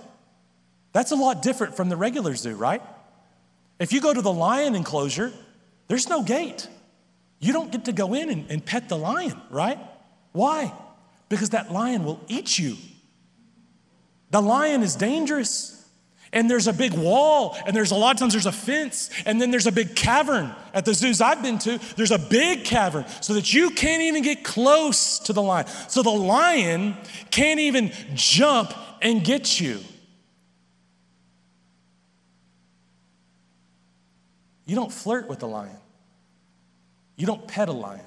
That's 0.95 1.11
a 1.11 1.17
lot 1.17 1.43
different 1.43 1.77
from 1.77 1.89
the 1.89 1.97
regular 1.97 2.37
zoo, 2.37 2.55
right? 2.55 2.81
If 3.81 3.93
you 3.93 4.01
go 4.01 4.15
to 4.15 4.23
the 4.23 4.33
lion 4.33 4.77
enclosure, 4.77 5.33
there's 5.89 6.09
no 6.09 6.23
gate. 6.23 6.69
You 7.41 7.53
don't 7.53 7.71
get 7.71 7.87
to 7.87 7.93
go 7.93 8.15
in 8.15 8.31
and, 8.31 8.49
and 8.49 8.65
pet 8.65 8.89
the 8.89 8.97
lion, 8.97 9.39
right? 9.51 9.79
Why? 10.33 10.73
Because 11.29 11.51
that 11.51 11.73
lion 11.73 12.05
will 12.05 12.21
eat 12.29 12.59
you. 12.61 12.77
The 14.31 14.41
lion 14.41 14.83
is 14.83 14.95
dangerous. 14.95 15.73
And 16.33 16.49
there's 16.49 16.69
a 16.69 16.73
big 16.73 16.95
wall, 16.95 17.57
and 17.65 17.77
there's 17.77 17.93
a 17.93 17.97
lot 17.97 18.15
of 18.15 18.19
times 18.19 18.33
there's 18.33 18.47
a 18.47 18.53
fence, 18.53 19.09
and 19.25 19.41
then 19.41 19.53
there's 19.53 19.69
a 19.69 19.73
big 19.73 19.95
cavern. 19.95 20.53
At 20.73 20.85
the 20.85 20.93
zoos 20.93 21.21
I've 21.21 21.43
been 21.43 21.59
to, 21.61 21.79
there's 21.97 22.11
a 22.11 22.19
big 22.19 22.65
cavern 22.65 23.05
so 23.21 23.35
that 23.35 23.53
you 23.53 23.71
can't 23.71 24.03
even 24.03 24.23
get 24.23 24.43
close 24.43 25.21
to 25.21 25.33
the 25.33 25.43
lion. 25.43 25.67
So 25.89 26.03
the 26.03 26.11
lion 26.11 26.97
can't 27.31 27.61
even 27.61 27.93
jump 28.15 28.75
and 29.01 29.25
get 29.25 29.61
you. 29.61 29.81
You 34.67 34.77
don't 34.77 34.93
flirt 34.93 35.29
with 35.29 35.43
a 35.43 35.47
lion. 35.47 35.77
You 37.17 37.27
don't 37.27 37.47
pet 37.47 37.69
a 37.69 37.73
lion. 37.73 38.05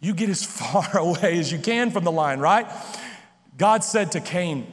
You 0.00 0.14
get 0.14 0.28
as 0.28 0.44
far 0.44 0.98
away 0.98 1.38
as 1.38 1.50
you 1.52 1.58
can 1.58 1.90
from 1.90 2.04
the 2.04 2.12
lion, 2.12 2.40
right? 2.40 2.66
God 3.56 3.84
said 3.84 4.12
to 4.12 4.20
Cain, 4.20 4.70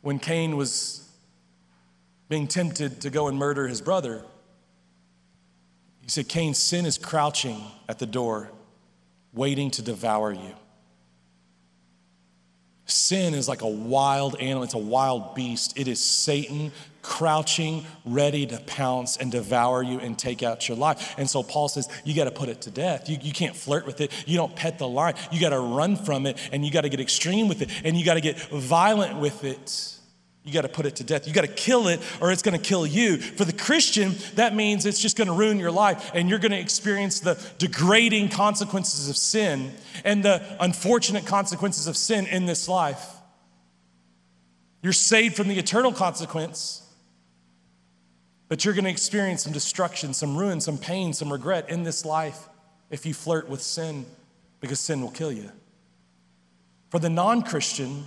when 0.00 0.18
Cain 0.18 0.56
was 0.56 1.08
being 2.28 2.48
tempted 2.48 3.02
to 3.02 3.10
go 3.10 3.28
and 3.28 3.38
murder 3.38 3.68
his 3.68 3.80
brother, 3.80 4.24
he 6.00 6.08
said, 6.08 6.28
Cain's 6.28 6.58
sin 6.58 6.86
is 6.86 6.98
crouching 6.98 7.62
at 7.88 7.98
the 7.98 8.06
door, 8.06 8.50
waiting 9.32 9.70
to 9.72 9.82
devour 9.82 10.32
you. 10.32 10.54
Sin 12.86 13.34
is 13.34 13.48
like 13.48 13.62
a 13.62 13.68
wild 13.68 14.36
animal, 14.40 14.64
it's 14.64 14.74
a 14.74 14.78
wild 14.78 15.34
beast. 15.34 15.78
It 15.78 15.88
is 15.88 16.02
Satan 16.02 16.72
crouching, 17.02 17.84
ready 18.04 18.46
to 18.46 18.58
pounce 18.60 19.16
and 19.16 19.30
devour 19.30 19.82
you 19.82 19.98
and 19.98 20.18
take 20.18 20.42
out 20.42 20.68
your 20.68 20.76
life. 20.76 21.14
And 21.18 21.28
so 21.28 21.42
Paul 21.42 21.68
says, 21.68 21.88
you 22.04 22.14
got 22.14 22.24
to 22.24 22.30
put 22.30 22.48
it 22.48 22.62
to 22.62 22.70
death. 22.70 23.08
You, 23.08 23.18
you 23.20 23.32
can't 23.32 23.56
flirt 23.56 23.86
with 23.86 24.00
it. 24.00 24.12
You 24.26 24.36
don't 24.36 24.54
pet 24.54 24.78
the 24.78 24.88
lion. 24.88 25.16
You 25.30 25.40
got 25.40 25.50
to 25.50 25.58
run 25.58 25.96
from 25.96 26.26
it 26.26 26.38
and 26.52 26.64
you 26.64 26.70
got 26.70 26.82
to 26.82 26.88
get 26.88 27.00
extreme 27.00 27.48
with 27.48 27.62
it 27.62 27.70
and 27.84 27.96
you 27.96 28.04
got 28.04 28.14
to 28.14 28.20
get 28.20 28.38
violent 28.38 29.18
with 29.18 29.44
it. 29.44 29.98
You 30.44 30.52
got 30.52 30.62
to 30.62 30.68
put 30.68 30.86
it 30.86 30.96
to 30.96 31.04
death. 31.04 31.28
You 31.28 31.32
got 31.32 31.42
to 31.42 31.48
kill 31.48 31.86
it 31.86 32.00
or 32.20 32.32
it's 32.32 32.42
going 32.42 32.58
to 32.58 32.64
kill 32.64 32.84
you. 32.84 33.18
For 33.18 33.44
the 33.44 33.52
Christian, 33.52 34.14
that 34.34 34.54
means 34.56 34.84
it's 34.86 34.98
just 34.98 35.16
going 35.16 35.28
to 35.28 35.34
ruin 35.34 35.60
your 35.60 35.70
life 35.70 36.10
and 36.14 36.28
you're 36.28 36.40
going 36.40 36.52
to 36.52 36.58
experience 36.58 37.20
the 37.20 37.40
degrading 37.58 38.30
consequences 38.30 39.08
of 39.08 39.16
sin 39.16 39.72
and 40.04 40.24
the 40.24 40.42
unfortunate 40.58 41.26
consequences 41.26 41.86
of 41.86 41.96
sin 41.96 42.26
in 42.26 42.46
this 42.46 42.68
life. 42.68 43.06
You're 44.82 44.92
saved 44.92 45.36
from 45.36 45.46
the 45.46 45.58
eternal 45.58 45.92
consequence, 45.92 46.82
but 48.48 48.64
you're 48.64 48.74
going 48.74 48.84
to 48.84 48.90
experience 48.90 49.44
some 49.44 49.52
destruction, 49.52 50.12
some 50.12 50.36
ruin, 50.36 50.60
some 50.60 50.76
pain, 50.76 51.12
some 51.12 51.32
regret 51.32 51.70
in 51.70 51.84
this 51.84 52.04
life 52.04 52.48
if 52.90 53.06
you 53.06 53.14
flirt 53.14 53.48
with 53.48 53.62
sin 53.62 54.04
because 54.60 54.80
sin 54.80 55.00
will 55.00 55.10
kill 55.12 55.30
you. 55.30 55.52
For 56.90 56.98
the 56.98 57.08
non 57.08 57.42
Christian, 57.42 58.06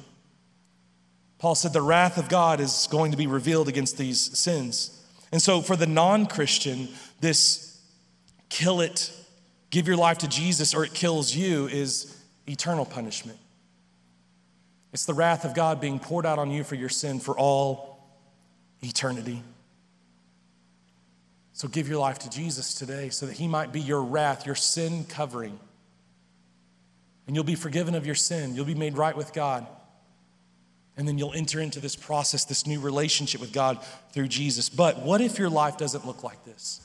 Paul 1.38 1.56
said 1.56 1.74
the 1.74 1.82
wrath 1.82 2.18
of 2.18 2.30
God 2.30 2.60
is 2.60 2.88
going 2.90 3.12
to 3.12 3.18
be 3.18 3.28
revealed 3.28 3.68
against 3.68 3.98
these 3.98 4.38
sins. 4.38 5.04
And 5.32 5.42
so, 5.42 5.62
for 5.62 5.76
the 5.76 5.88
non 5.88 6.28
Christian, 6.28 6.88
this 7.20 7.82
kill 8.50 8.82
it, 8.82 9.12
give 9.70 9.88
your 9.88 9.98
life 9.98 10.20
to 10.20 10.28
Jesus, 10.28 10.74
or 10.74 10.86
it 10.86 10.94
kills 10.94 11.36
you 11.36 11.68
is 11.68 12.18
eternal 12.48 12.86
punishment. 12.86 13.38
It's 14.94 15.06
the 15.06 15.14
wrath 15.14 15.44
of 15.44 15.54
God 15.54 15.82
being 15.82 16.00
poured 16.00 16.26
out 16.26 16.40
on 16.40 16.52
you 16.52 16.64
for 16.64 16.76
your 16.76 16.90
sin 16.90 17.20
for 17.20 17.38
all 17.38 18.00
eternity. 18.82 19.44
So, 21.52 21.68
give 21.68 21.90
your 21.90 22.00
life 22.00 22.20
to 22.20 22.30
Jesus 22.30 22.76
today 22.76 23.10
so 23.10 23.26
that 23.26 23.36
He 23.36 23.48
might 23.48 23.74
be 23.74 23.82
your 23.82 24.02
wrath, 24.02 24.46
your 24.46 24.56
sin 24.56 25.04
covering. 25.04 25.60
And 27.28 27.36
you'll 27.36 27.44
be 27.44 27.56
forgiven 27.56 27.96
of 27.96 28.06
your 28.06 28.16
sin, 28.16 28.56
you'll 28.56 28.66
be 28.66 28.76
made 28.76 28.98
right 28.98 29.18
with 29.18 29.34
God. 29.34 29.68
And 30.98 31.08
then 31.08 31.18
you'll 31.18 31.34
enter 31.34 31.60
into 31.60 31.80
this 31.80 31.96
process, 31.96 32.46
this 32.46 32.66
new 32.66 32.80
relationship 32.80 33.42
with 33.42 33.52
God 33.52 33.80
through 34.12 34.30
Jesus. 34.30 34.70
But 34.70 35.02
what 35.02 35.20
if 35.22 35.38
your 35.38 35.50
life 35.50 35.78
doesn't 35.78 36.06
look 36.06 36.24
like 36.24 36.44
this? 36.46 36.82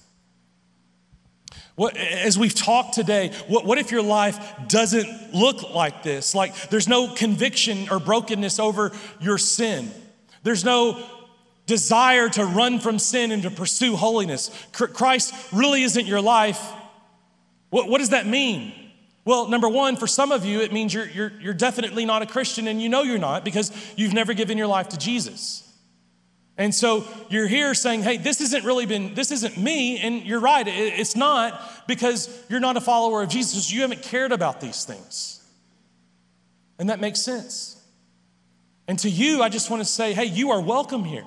What, 1.76 1.96
as 1.96 2.38
we've 2.38 2.54
talked 2.54 2.94
today, 2.94 3.32
what, 3.46 3.64
what 3.64 3.78
if 3.78 3.90
your 3.90 4.02
life 4.02 4.38
doesn't 4.68 5.32
look 5.32 5.74
like 5.74 6.02
this? 6.02 6.34
Like 6.34 6.54
there's 6.70 6.88
no 6.88 7.14
conviction 7.14 7.88
or 7.90 8.00
brokenness 8.00 8.58
over 8.58 8.92
your 9.20 9.38
sin. 9.38 9.90
There's 10.42 10.64
no 10.64 11.02
desire 11.66 12.28
to 12.28 12.44
run 12.44 12.80
from 12.80 12.98
sin 12.98 13.30
and 13.30 13.44
to 13.44 13.50
pursue 13.50 13.94
holiness. 13.94 14.50
Christ 14.72 15.32
really 15.52 15.82
isn't 15.82 16.06
your 16.06 16.20
life. 16.20 16.60
What, 17.70 17.88
what 17.88 17.98
does 17.98 18.10
that 18.10 18.26
mean? 18.26 18.74
Well, 19.24 19.48
number 19.48 19.68
one, 19.68 19.96
for 19.96 20.06
some 20.06 20.32
of 20.32 20.44
you, 20.44 20.60
it 20.60 20.72
means 20.72 20.94
you're, 20.94 21.08
you're, 21.08 21.32
you're 21.40 21.54
definitely 21.54 22.04
not 22.04 22.22
a 22.22 22.26
Christian 22.26 22.66
and 22.66 22.80
you 22.80 22.88
know 22.88 23.02
you're 23.02 23.18
not 23.18 23.44
because 23.44 23.70
you've 23.96 24.14
never 24.14 24.32
given 24.32 24.56
your 24.56 24.66
life 24.66 24.88
to 24.90 24.98
Jesus. 24.98 25.66
And 26.56 26.74
so 26.74 27.06
you're 27.28 27.46
here 27.46 27.74
saying, 27.74 28.02
hey, 28.02 28.16
this 28.16 28.40
isn't 28.40 28.64
really 28.64 28.86
been, 28.86 29.14
this 29.14 29.30
isn't 29.30 29.56
me. 29.56 29.98
And 29.98 30.22
you're 30.24 30.40
right, 30.40 30.66
it, 30.66 30.72
it's 30.72 31.16
not 31.16 31.86
because 31.86 32.28
you're 32.48 32.60
not 32.60 32.76
a 32.76 32.80
follower 32.80 33.22
of 33.22 33.28
Jesus. 33.28 33.70
You 33.72 33.82
haven't 33.82 34.02
cared 34.02 34.32
about 34.32 34.60
these 34.60 34.84
things. 34.84 35.42
And 36.78 36.88
that 36.88 37.00
makes 37.00 37.20
sense. 37.20 37.82
And 38.88 38.98
to 39.00 39.10
you, 39.10 39.42
I 39.42 39.48
just 39.48 39.70
want 39.70 39.80
to 39.80 39.88
say, 39.88 40.12
hey, 40.12 40.24
you 40.24 40.50
are 40.50 40.60
welcome 40.60 41.04
here. 41.04 41.24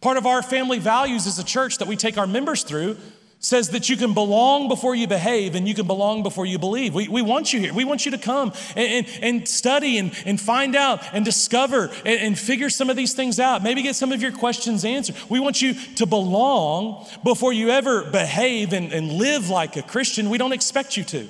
Part 0.00 0.16
of 0.16 0.26
our 0.26 0.42
family 0.42 0.78
values 0.78 1.26
as 1.26 1.38
a 1.38 1.44
church 1.44 1.78
that 1.78 1.86
we 1.86 1.96
take 1.96 2.16
our 2.16 2.26
members 2.26 2.62
through 2.62 2.96
says 3.42 3.70
that 3.70 3.88
you 3.88 3.96
can 3.96 4.14
belong 4.14 4.68
before 4.68 4.94
you 4.94 5.08
behave 5.08 5.56
and 5.56 5.66
you 5.66 5.74
can 5.74 5.86
belong 5.86 6.22
before 6.22 6.46
you 6.46 6.60
believe. 6.60 6.94
We, 6.94 7.08
we 7.08 7.22
want 7.22 7.52
you 7.52 7.58
here. 7.58 7.74
We 7.74 7.84
want 7.84 8.06
you 8.06 8.12
to 8.12 8.18
come 8.18 8.52
and, 8.76 9.06
and, 9.06 9.18
and 9.20 9.48
study 9.48 9.98
and, 9.98 10.16
and 10.24 10.40
find 10.40 10.76
out 10.76 11.02
and 11.12 11.24
discover 11.24 11.90
and, 12.06 12.20
and 12.20 12.38
figure 12.38 12.70
some 12.70 12.88
of 12.88 12.96
these 12.96 13.14
things 13.14 13.40
out. 13.40 13.64
Maybe 13.64 13.82
get 13.82 13.96
some 13.96 14.12
of 14.12 14.22
your 14.22 14.30
questions 14.30 14.84
answered. 14.84 15.16
We 15.28 15.40
want 15.40 15.60
you 15.60 15.74
to 15.74 16.06
belong 16.06 17.04
before 17.24 17.52
you 17.52 17.70
ever 17.70 18.04
behave 18.04 18.72
and, 18.72 18.92
and 18.92 19.10
live 19.10 19.50
like 19.50 19.76
a 19.76 19.82
Christian. 19.82 20.30
We 20.30 20.38
don't 20.38 20.52
expect 20.52 20.96
you 20.96 21.02
to. 21.04 21.28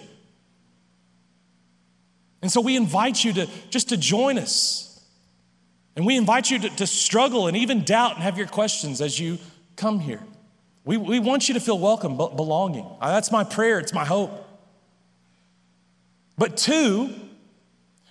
And 2.43 2.53
so 2.53 2.61
we 2.61 2.77
invite 2.77 3.25
you 3.25 3.33
to 3.33 3.49
just 3.71 3.89
to 3.89 3.97
join 3.97 4.37
us. 4.37 5.03
And 5.97 6.05
we 6.05 6.19
invite 6.19 6.51
you 6.51 6.59
to, 6.59 6.69
to 6.69 6.87
struggle 6.87 7.47
and 7.47 7.57
even 7.57 7.85
doubt 7.85 8.15
and 8.15 8.23
have 8.23 8.37
your 8.37 8.49
questions 8.49 9.01
as 9.01 9.19
you 9.19 9.39
come 9.77 9.99
here. 9.99 10.21
We, 10.85 10.97
we 10.97 11.21
want 11.21 11.49
you 11.49 11.55
to 11.55 11.61
feel 11.61 11.79
welcome, 11.79 12.17
belonging. 12.17 12.87
Uh, 13.01 13.13
that's 13.13 13.31
my 13.31 13.45
prayer, 13.45 13.79
it's 13.79 13.93
my 13.93 14.05
hope. 14.05 14.31
But 16.37 16.57
two, 16.57 17.11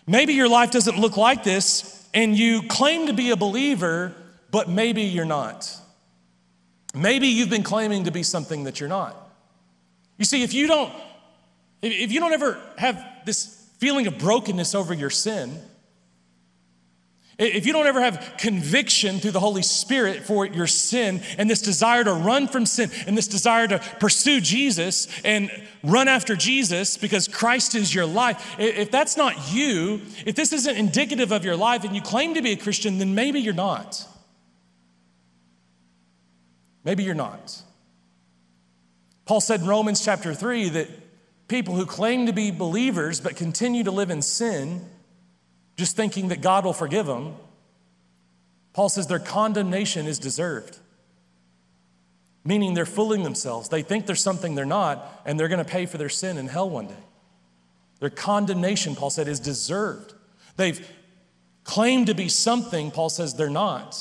maybe 0.08 0.34
your 0.34 0.48
life 0.48 0.72
doesn't 0.72 0.98
look 0.98 1.18
like 1.18 1.44
this 1.44 2.08
and 2.14 2.38
you 2.38 2.64
claim 2.64 3.08
to 3.08 3.14
be 3.14 3.32
a 3.32 3.36
believer, 3.36 4.14
but 4.52 4.70
maybe 4.70 5.04
you're 5.04 5.26
not. 5.26 5.76
Maybe 6.94 7.28
you've 7.28 7.50
been 7.50 7.64
claiming 7.64 8.06
to 8.06 8.12
be 8.12 8.24
something 8.24 8.66
that 8.66 8.80
you're 8.80 8.90
not. 8.90 9.16
You 10.18 10.26
see, 10.26 10.44
if 10.44 10.54
you 10.54 10.68
don't, 10.68 10.94
if 11.82 12.12
you 12.12 12.20
don't 12.20 12.34
ever 12.34 12.58
have 12.78 13.04
this 13.26 13.68
feeling 13.80 14.08
of 14.08 14.18
brokenness 14.18 14.76
over 14.76 14.94
your 14.94 15.10
sin, 15.10 15.58
if 17.42 17.66
you 17.66 17.74
don't 17.74 17.88
ever 17.88 18.02
have 18.02 18.36
conviction 18.38 19.20
through 19.20 19.32
the 19.32 19.40
Holy 19.40 19.64
Spirit 19.64 20.24
for 20.24 20.46
your 20.46 20.68
sin 20.68 21.22
and 21.40 21.50
this 21.50 21.62
desire 21.62 22.04
to 22.04 22.14
run 22.14 22.48
from 22.48 22.68
sin 22.68 22.92
and 23.08 23.18
this 23.18 23.28
desire 23.28 23.68
to 23.68 23.80
pursue 24.00 24.40
Jesus 24.40 25.08
and 25.26 25.50
run 25.84 26.08
after 26.08 26.36
Jesus 26.36 26.98
because 26.98 27.28
Christ 27.28 27.74
is 27.74 27.94
your 27.96 28.06
life, 28.06 28.56
if 28.60 28.92
that's 28.92 29.18
not 29.18 29.52
you, 29.52 30.02
if 30.24 30.36
this 30.36 30.54
isn't 30.54 30.78
indicative 30.78 31.32
of 31.32 31.44
your 31.44 31.58
life 31.58 31.84
and 31.84 31.96
you 31.96 32.02
claim 32.02 32.36
to 32.36 32.44
be 32.44 32.52
a 32.52 32.58
Christian, 32.58 33.00
then 33.00 33.16
maybe 33.16 33.40
you're 33.40 33.56
not. 33.56 34.06
Maybe 36.84 37.04
you're 37.04 37.16
not. 37.16 37.60
Paul 39.26 39.42
said 39.42 39.62
in 39.62 39.68
Romans 39.68 40.06
chapter 40.06 40.36
3 40.36 40.70
that 40.70 40.90
people 41.48 41.74
who 41.76 41.88
claim 41.88 42.28
to 42.28 42.34
be 42.34 42.52
believers 42.52 43.20
but 43.20 43.36
continue 43.36 43.84
to 43.84 43.92
live 43.92 44.12
in 44.12 44.22
sin, 44.22 44.88
just 45.78 45.96
thinking 45.96 46.30
that 46.30 46.42
God 46.42 46.66
will 46.66 46.74
forgive 46.74 47.06
them, 47.06 47.36
Paul 48.74 48.90
says 48.90 49.08
their 49.08 49.20
condemnation 49.20 50.06
is 50.06 50.20
deserved. 50.20 50.78
Meaning 52.44 52.74
they're 52.74 52.86
fooling 52.86 53.24
themselves. 53.24 53.70
They 53.70 53.82
think 53.82 54.06
there's 54.06 54.22
something 54.22 54.56
they're 54.56 54.66
not, 54.66 55.22
and 55.26 55.40
they're 55.40 55.48
going 55.48 55.64
to 55.64 55.70
pay 55.70 55.86
for 55.86 55.98
their 55.98 56.10
sin 56.10 56.38
in 56.38 56.48
hell 56.48 56.70
one 56.70 56.88
day. 56.88 57.04
Their 58.00 58.10
condemnation, 58.10 58.96
Paul 58.96 59.12
said, 59.12 59.28
is 59.28 59.40
deserved. 59.40 60.14
They've 60.58 60.88
claimed 61.64 62.08
to 62.08 62.16
be 62.16 62.28
something, 62.28 62.90
Paul 62.92 63.10
says 63.10 63.36
they're 63.36 63.50
not. 63.50 63.98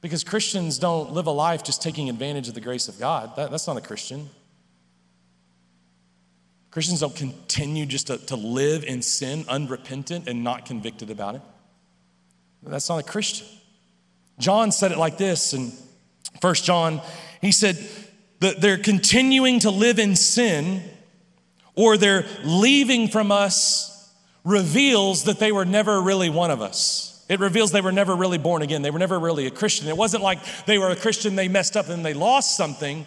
Because 0.00 0.22
Christians 0.22 0.78
don't 0.78 1.12
live 1.12 1.26
a 1.26 1.32
life 1.32 1.64
just 1.64 1.82
taking 1.82 2.08
advantage 2.08 2.46
of 2.46 2.54
the 2.54 2.60
grace 2.60 2.86
of 2.86 3.00
God. 3.00 3.34
That, 3.34 3.50
that's 3.50 3.66
not 3.66 3.76
a 3.76 3.80
Christian. 3.80 4.30
Christians 6.78 7.00
don't 7.00 7.16
continue 7.16 7.86
just 7.86 8.06
to, 8.06 8.18
to 8.18 8.36
live 8.36 8.84
in 8.84 9.02
sin 9.02 9.44
unrepentant 9.48 10.28
and 10.28 10.44
not 10.44 10.64
convicted 10.64 11.10
about 11.10 11.34
it. 11.34 11.42
That's 12.62 12.88
not 12.88 12.98
a 12.98 13.02
Christian. 13.02 13.48
John 14.38 14.70
said 14.70 14.92
it 14.92 14.98
like 14.98 15.18
this 15.18 15.54
in 15.54 15.72
First 16.40 16.64
John. 16.64 17.00
He 17.40 17.50
said 17.50 17.84
that 18.38 18.60
they're 18.60 18.78
continuing 18.78 19.58
to 19.58 19.72
live 19.72 19.98
in 19.98 20.14
sin 20.14 20.84
or 21.74 21.96
they're 21.96 22.24
leaving 22.44 23.08
from 23.08 23.32
us 23.32 24.14
reveals 24.44 25.24
that 25.24 25.40
they 25.40 25.50
were 25.50 25.64
never 25.64 26.00
really 26.00 26.30
one 26.30 26.52
of 26.52 26.62
us. 26.62 27.26
It 27.28 27.40
reveals 27.40 27.72
they 27.72 27.80
were 27.80 27.90
never 27.90 28.14
really 28.14 28.38
born 28.38 28.62
again. 28.62 28.82
They 28.82 28.92
were 28.92 29.00
never 29.00 29.18
really 29.18 29.48
a 29.48 29.50
Christian. 29.50 29.88
It 29.88 29.96
wasn't 29.96 30.22
like 30.22 30.38
they 30.66 30.78
were 30.78 30.90
a 30.90 30.96
Christian, 30.96 31.34
they 31.34 31.48
messed 31.48 31.76
up 31.76 31.88
and 31.88 32.06
they 32.06 32.14
lost 32.14 32.56
something. 32.56 33.04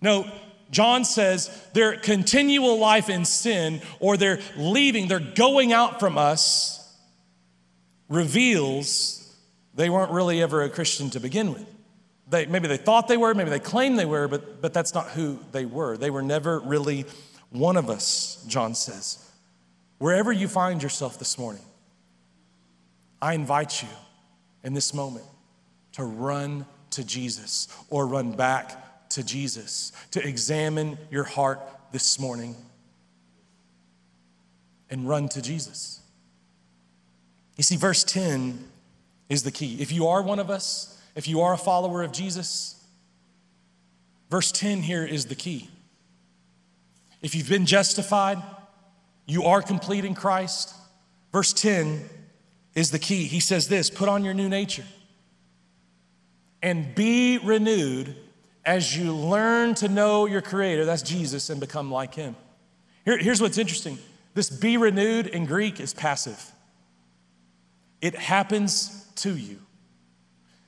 No, 0.00 0.26
John 0.70 1.04
says 1.04 1.48
their 1.72 1.96
continual 1.96 2.78
life 2.78 3.08
in 3.08 3.24
sin 3.24 3.80
or 4.00 4.16
they're 4.16 4.40
leaving, 4.56 5.08
they're 5.08 5.20
going 5.20 5.72
out 5.72 5.98
from 5.98 6.18
us 6.18 6.74
reveals 8.08 9.36
they 9.74 9.90
weren't 9.90 10.10
really 10.10 10.42
ever 10.42 10.62
a 10.62 10.68
Christian 10.68 11.10
to 11.10 11.20
begin 11.20 11.52
with. 11.52 11.66
They, 12.30 12.46
maybe 12.46 12.68
they 12.68 12.76
thought 12.76 13.08
they 13.08 13.16
were, 13.16 13.34
maybe 13.34 13.50
they 13.50 13.58
claimed 13.58 13.98
they 13.98 14.04
were, 14.04 14.28
but, 14.28 14.60
but 14.60 14.74
that's 14.74 14.92
not 14.92 15.08
who 15.08 15.38
they 15.52 15.64
were. 15.64 15.96
They 15.96 16.10
were 16.10 16.22
never 16.22 16.60
really 16.60 17.06
one 17.50 17.76
of 17.76 17.88
us, 17.88 18.44
John 18.46 18.74
says. 18.74 19.24
Wherever 19.98 20.30
you 20.30 20.48
find 20.48 20.82
yourself 20.82 21.18
this 21.18 21.38
morning, 21.38 21.62
I 23.20 23.34
invite 23.34 23.82
you 23.82 23.88
in 24.62 24.74
this 24.74 24.92
moment 24.92 25.24
to 25.92 26.04
run 26.04 26.66
to 26.90 27.04
Jesus 27.04 27.68
or 27.88 28.06
run 28.06 28.32
back 28.32 28.87
to 29.10 29.22
Jesus, 29.22 29.92
to 30.12 30.26
examine 30.26 30.98
your 31.10 31.24
heart 31.24 31.60
this 31.92 32.18
morning 32.18 32.56
and 34.90 35.08
run 35.08 35.28
to 35.30 35.42
Jesus. 35.42 36.00
You 37.56 37.64
see, 37.64 37.76
verse 37.76 38.04
10 38.04 38.68
is 39.28 39.42
the 39.42 39.50
key. 39.50 39.76
If 39.80 39.92
you 39.92 40.06
are 40.08 40.22
one 40.22 40.38
of 40.38 40.50
us, 40.50 41.00
if 41.14 41.28
you 41.28 41.40
are 41.40 41.52
a 41.52 41.58
follower 41.58 42.02
of 42.02 42.12
Jesus, 42.12 42.82
verse 44.30 44.52
10 44.52 44.82
here 44.82 45.04
is 45.04 45.26
the 45.26 45.34
key. 45.34 45.68
If 47.20 47.34
you've 47.34 47.48
been 47.48 47.66
justified, 47.66 48.38
you 49.26 49.44
are 49.44 49.60
complete 49.60 50.04
in 50.04 50.14
Christ. 50.14 50.74
Verse 51.32 51.52
10 51.52 52.08
is 52.74 52.90
the 52.90 52.98
key. 52.98 53.24
He 53.24 53.40
says 53.40 53.68
this 53.68 53.90
put 53.90 54.08
on 54.08 54.24
your 54.24 54.34
new 54.34 54.48
nature 54.48 54.86
and 56.62 56.94
be 56.94 57.38
renewed 57.38 58.14
as 58.64 58.96
you 58.96 59.14
learn 59.14 59.74
to 59.76 59.88
know 59.88 60.26
your 60.26 60.42
Creator, 60.42 60.84
that's 60.84 61.02
Jesus, 61.02 61.50
and 61.50 61.60
become 61.60 61.90
like 61.90 62.14
Him. 62.14 62.36
Here, 63.04 63.18
here's 63.18 63.40
what's 63.40 63.58
interesting 63.58 63.98
this 64.34 64.50
be 64.50 64.76
renewed 64.76 65.26
in 65.26 65.46
Greek 65.46 65.80
is 65.80 65.94
passive, 65.94 66.52
it 68.00 68.14
happens 68.14 69.06
to 69.16 69.36
you. 69.36 69.58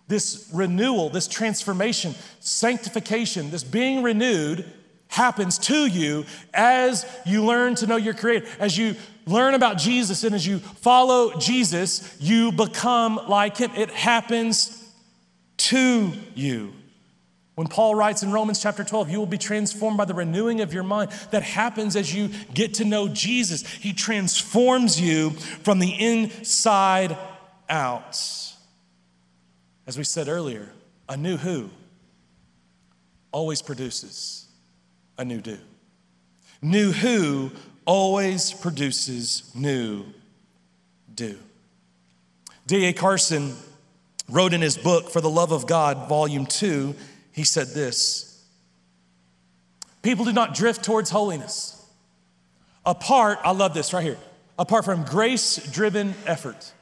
This 0.09 0.51
renewal, 0.53 1.09
this 1.09 1.29
transformation, 1.29 2.17
sanctification, 2.41 3.53
this 3.53 3.63
being 3.63 4.03
renewed 4.03 4.65
happens 5.07 5.59
to 5.59 5.87
you 5.87 6.25
as 6.53 7.05
you 7.27 7.45
learn 7.45 7.75
to 7.77 7.87
know 7.87 7.97
your 7.97 8.15
Creator. 8.15 8.47
As 8.59 8.77
you 8.77 8.97
learn 9.27 9.55
about 9.55 9.79
Jesus 9.79 10.25
and 10.25 10.35
as 10.35 10.47
you 10.47 10.59
follow 10.59 11.39
Jesus, 11.39 12.17
you 12.21 12.51
become 12.51 13.21
like 13.29 13.59
Him. 13.59 13.71
It 13.77 13.91
happens 13.91 14.77
to 15.59 16.13
you. 16.35 16.73
When 17.55 17.67
Paul 17.67 17.95
writes 17.95 18.23
in 18.23 18.33
Romans 18.33 18.63
chapter 18.63 18.85
12, 18.85 19.11
you 19.11 19.19
will 19.19 19.27
be 19.27 19.39
transformed 19.39 19.99
by 19.99 20.05
the 20.05 20.15
renewing 20.15 20.61
of 20.61 20.73
your 20.73 20.83
mind. 20.83 21.11
That 21.31 21.43
happens 21.43 21.97
as 21.97 22.15
you 22.15 22.31
get 22.55 22.75
to 22.75 22.85
know 22.85 23.09
Jesus. 23.09 23.67
He 23.67 23.93
transforms 23.93 25.01
you 25.01 25.31
from 25.31 25.79
the 25.79 25.91
inside 25.91 27.17
out. 27.69 28.19
As 29.87 29.99
we 29.99 30.05
said 30.05 30.29
earlier, 30.29 30.71
a 31.09 31.17
new 31.17 31.37
who 31.37 31.71
always 33.33 33.63
produces 33.63 34.47
a 35.19 35.25
new 35.25 35.41
do. 35.41 35.59
New 36.63 36.93
who 36.93 37.51
always 37.85 38.53
produces 38.53 39.51
new 39.55 40.05
do. 41.15 41.39
D.A. 42.67 42.93
Carson 42.93 43.55
wrote 44.29 44.53
in 44.53 44.61
his 44.61 44.79
book, 44.79 45.11
For 45.11 45.21
the 45.21 45.31
Love 45.31 45.53
of 45.53 45.67
God, 45.67 46.09
Volume 46.09 46.47
2, 46.47 46.95
he 47.33 47.45
said 47.45 47.69
this 47.69 48.45
People 50.03 50.25
do 50.25 50.33
not 50.33 50.55
drift 50.55 50.85
towards 50.85 51.11
holiness. 51.11 51.77
Apart, 52.87 53.39
I 53.45 53.51
love 53.53 53.75
this 53.75 53.93
right 53.93 54.03
here, 54.03 54.19
apart 54.59 54.85
from 54.85 55.05
grace 55.05 55.57
driven 55.71 56.15
effort. 56.27 56.73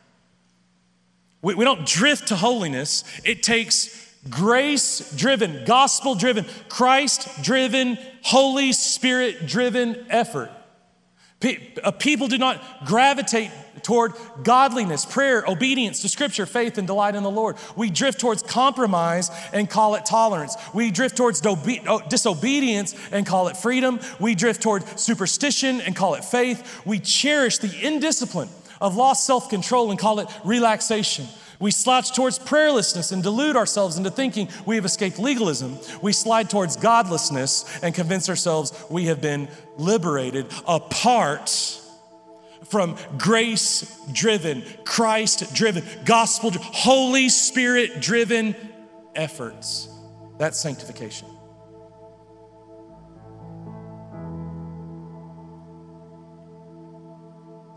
We, 1.42 1.54
we 1.54 1.64
don't 1.64 1.86
drift 1.86 2.28
to 2.28 2.36
holiness, 2.36 3.04
it 3.24 3.42
takes 3.42 4.06
grace 4.28 5.14
driven, 5.16 5.64
gospel 5.64 6.14
driven, 6.14 6.46
Christ 6.68 7.42
driven, 7.42 7.98
Holy 8.22 8.72
Spirit 8.72 9.46
driven 9.46 10.06
effort. 10.08 10.50
Uh, 11.84 11.92
people 11.92 12.26
do 12.26 12.38
not 12.38 12.60
gravitate 12.84 13.50
toward 13.82 14.12
godliness, 14.42 15.04
prayer, 15.04 15.44
obedience 15.46 16.02
to 16.02 16.08
scripture, 16.08 16.46
faith, 16.46 16.78
and 16.78 16.86
delight 16.86 17.14
in 17.14 17.22
the 17.22 17.30
Lord. 17.30 17.56
We 17.76 17.90
drift 17.90 18.20
towards 18.20 18.42
compromise 18.42 19.30
and 19.52 19.68
call 19.68 19.94
it 19.94 20.06
tolerance. 20.06 20.56
We 20.74 20.90
drift 20.90 21.16
towards 21.16 21.42
oh, 21.44 22.02
disobedience 22.08 22.94
and 23.12 23.26
call 23.26 23.48
it 23.48 23.56
freedom. 23.56 24.00
We 24.20 24.34
drift 24.34 24.62
toward 24.62 24.86
superstition 24.98 25.80
and 25.80 25.94
call 25.94 26.14
it 26.14 26.24
faith. 26.24 26.82
We 26.84 26.98
cherish 27.00 27.58
the 27.58 27.86
indiscipline 27.86 28.48
of 28.80 28.96
lost 28.96 29.26
self 29.26 29.48
control 29.48 29.90
and 29.90 29.98
call 29.98 30.20
it 30.20 30.28
relaxation. 30.44 31.26
We 31.60 31.72
slouch 31.72 32.14
towards 32.14 32.38
prayerlessness 32.38 33.10
and 33.10 33.22
delude 33.22 33.56
ourselves 33.56 33.98
into 33.98 34.10
thinking 34.10 34.48
we 34.64 34.76
have 34.76 34.84
escaped 34.84 35.18
legalism. 35.18 35.78
We 36.00 36.12
slide 36.12 36.50
towards 36.50 36.76
godlessness 36.76 37.80
and 37.82 37.94
convince 37.94 38.28
ourselves 38.28 38.72
we 38.88 39.06
have 39.06 39.20
been 39.20 39.48
liberated 39.76 40.46
apart 40.66 41.80
from 42.64 42.96
grace 43.16 43.98
driven, 44.12 44.62
Christ 44.84 45.54
driven, 45.54 45.84
gospel, 46.04 46.50
Holy 46.52 47.28
Spirit 47.28 48.00
driven 48.00 48.54
efforts. 49.14 49.88
That's 50.38 50.58
sanctification. 50.58 51.28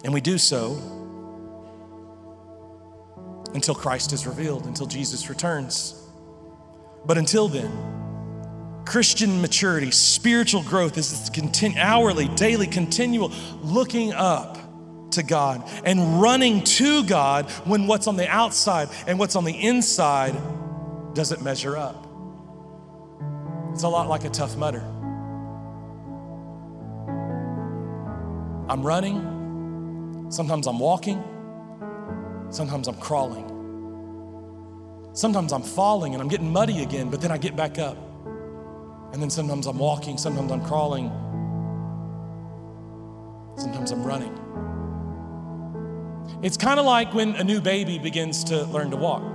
And 0.03 0.13
we 0.13 0.21
do 0.21 0.37
so 0.37 0.73
until 3.53 3.75
Christ 3.75 4.13
is 4.13 4.25
revealed, 4.25 4.65
until 4.65 4.87
Jesus 4.87 5.29
returns. 5.29 5.95
But 7.05 7.17
until 7.17 7.47
then, 7.47 7.71
Christian 8.85 9.41
maturity, 9.41 9.91
spiritual 9.91 10.63
growth 10.63 10.97
is 10.97 11.11
this 11.11 11.29
continu- 11.29 11.77
hourly, 11.77 12.27
daily, 12.29 12.67
continual 12.67 13.31
looking 13.61 14.13
up 14.13 14.57
to 15.13 15.23
God 15.23 15.67
and 15.83 16.21
running 16.21 16.63
to 16.63 17.03
God 17.03 17.49
when 17.65 17.87
what's 17.87 18.07
on 18.07 18.15
the 18.15 18.27
outside 18.27 18.89
and 19.07 19.19
what's 19.19 19.35
on 19.35 19.43
the 19.43 19.53
inside 19.53 20.35
doesn't 21.13 21.41
measure 21.41 21.77
up. 21.77 22.07
It's 23.73 23.83
a 23.83 23.89
lot 23.89 24.07
like 24.07 24.25
a 24.25 24.29
tough 24.29 24.57
mudder. 24.57 24.83
I'm 28.69 28.81
running, 28.83 30.27
sometimes 30.29 30.67
I'm 30.67 30.79
walking, 30.79 31.21
sometimes 32.49 32.87
I'm 32.87 32.95
crawling. 32.95 33.49
Sometimes 35.13 35.51
I'm 35.51 35.61
falling 35.61 36.13
and 36.13 36.21
I'm 36.21 36.29
getting 36.29 36.51
muddy 36.51 36.83
again, 36.83 37.09
but 37.09 37.19
then 37.19 37.31
I 37.31 37.37
get 37.37 37.55
back 37.55 37.77
up. 37.77 37.97
And 39.11 39.21
then 39.21 39.29
sometimes 39.29 39.67
I'm 39.67 39.77
walking, 39.77 40.17
sometimes 40.17 40.51
I'm 40.53 40.63
crawling, 40.63 41.09
sometimes 43.57 43.91
I'm 43.91 44.03
running. 44.05 44.40
It's 46.43 46.57
kind 46.57 46.79
of 46.79 46.87
like 46.87 47.13
when 47.13 47.35
a 47.35 47.43
new 47.43 47.61
baby 47.61 47.99
begins 47.99 48.43
to 48.45 48.63
learn 48.63 48.89
to 48.89 48.97
walk. 48.97 49.30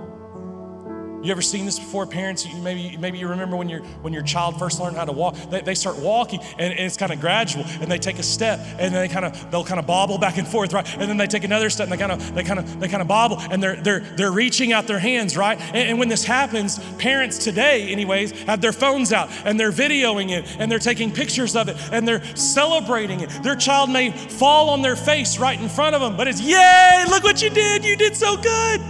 You 1.26 1.32
ever 1.32 1.42
seen 1.42 1.66
this 1.66 1.80
before? 1.80 2.06
Parents, 2.06 2.46
maybe, 2.62 2.96
maybe 2.98 3.18
you 3.18 3.26
remember 3.26 3.56
when, 3.56 3.68
your 3.68 3.80
when 4.02 4.12
your 4.12 4.22
child 4.22 4.60
first 4.60 4.78
learned 4.78 4.96
how 4.96 5.04
to 5.04 5.10
walk. 5.10 5.34
They, 5.50 5.60
they 5.60 5.74
start 5.74 5.98
walking 5.98 6.38
and, 6.56 6.72
and 6.72 6.78
it's 6.78 6.96
kind 6.96 7.12
of 7.12 7.20
gradual 7.20 7.64
and 7.80 7.90
they 7.90 7.98
take 7.98 8.20
a 8.20 8.22
step 8.22 8.60
and 8.78 8.94
they 8.94 9.08
kind 9.08 9.24
of 9.24 9.50
they'll 9.50 9.64
kind 9.64 9.80
of 9.80 9.88
bobble 9.88 10.18
back 10.18 10.38
and 10.38 10.46
forth, 10.46 10.72
right? 10.72 10.88
And 10.96 11.10
then 11.10 11.16
they 11.16 11.26
take 11.26 11.42
another 11.42 11.68
step 11.68 11.90
and 11.90 11.92
they 11.92 11.96
kind 11.96 12.12
of 12.12 12.32
they 12.32 12.44
kind 12.44 12.60
of 12.60 12.78
they 12.78 12.86
kind 12.86 13.02
of 13.02 13.08
bobble 13.08 13.38
and 13.50 13.60
they're 13.60 13.74
they're 13.74 13.98
they're 13.98 14.30
reaching 14.30 14.72
out 14.72 14.86
their 14.86 15.00
hands, 15.00 15.36
right? 15.36 15.60
And, 15.60 15.88
and 15.88 15.98
when 15.98 16.08
this 16.08 16.22
happens, 16.22 16.78
parents 16.94 17.42
today, 17.42 17.90
anyways, 17.90 18.30
have 18.42 18.60
their 18.60 18.72
phones 18.72 19.12
out 19.12 19.28
and 19.44 19.58
they're 19.58 19.72
videoing 19.72 20.30
it 20.30 20.46
and 20.60 20.70
they're 20.70 20.78
taking 20.78 21.10
pictures 21.10 21.56
of 21.56 21.68
it 21.68 21.76
and 21.90 22.06
they're 22.06 22.24
celebrating 22.36 23.18
it. 23.18 23.30
Their 23.42 23.56
child 23.56 23.90
may 23.90 24.12
fall 24.12 24.70
on 24.70 24.80
their 24.80 24.94
face 24.94 25.40
right 25.40 25.60
in 25.60 25.68
front 25.68 25.96
of 25.96 26.00
them, 26.00 26.16
but 26.16 26.28
it's 26.28 26.40
yay, 26.40 27.04
look 27.08 27.24
what 27.24 27.42
you 27.42 27.50
did, 27.50 27.84
you 27.84 27.96
did 27.96 28.14
so 28.14 28.36
good. 28.36 28.80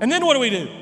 And 0.00 0.10
then 0.10 0.26
what 0.26 0.34
do 0.34 0.40
we 0.40 0.50
do? 0.50 0.77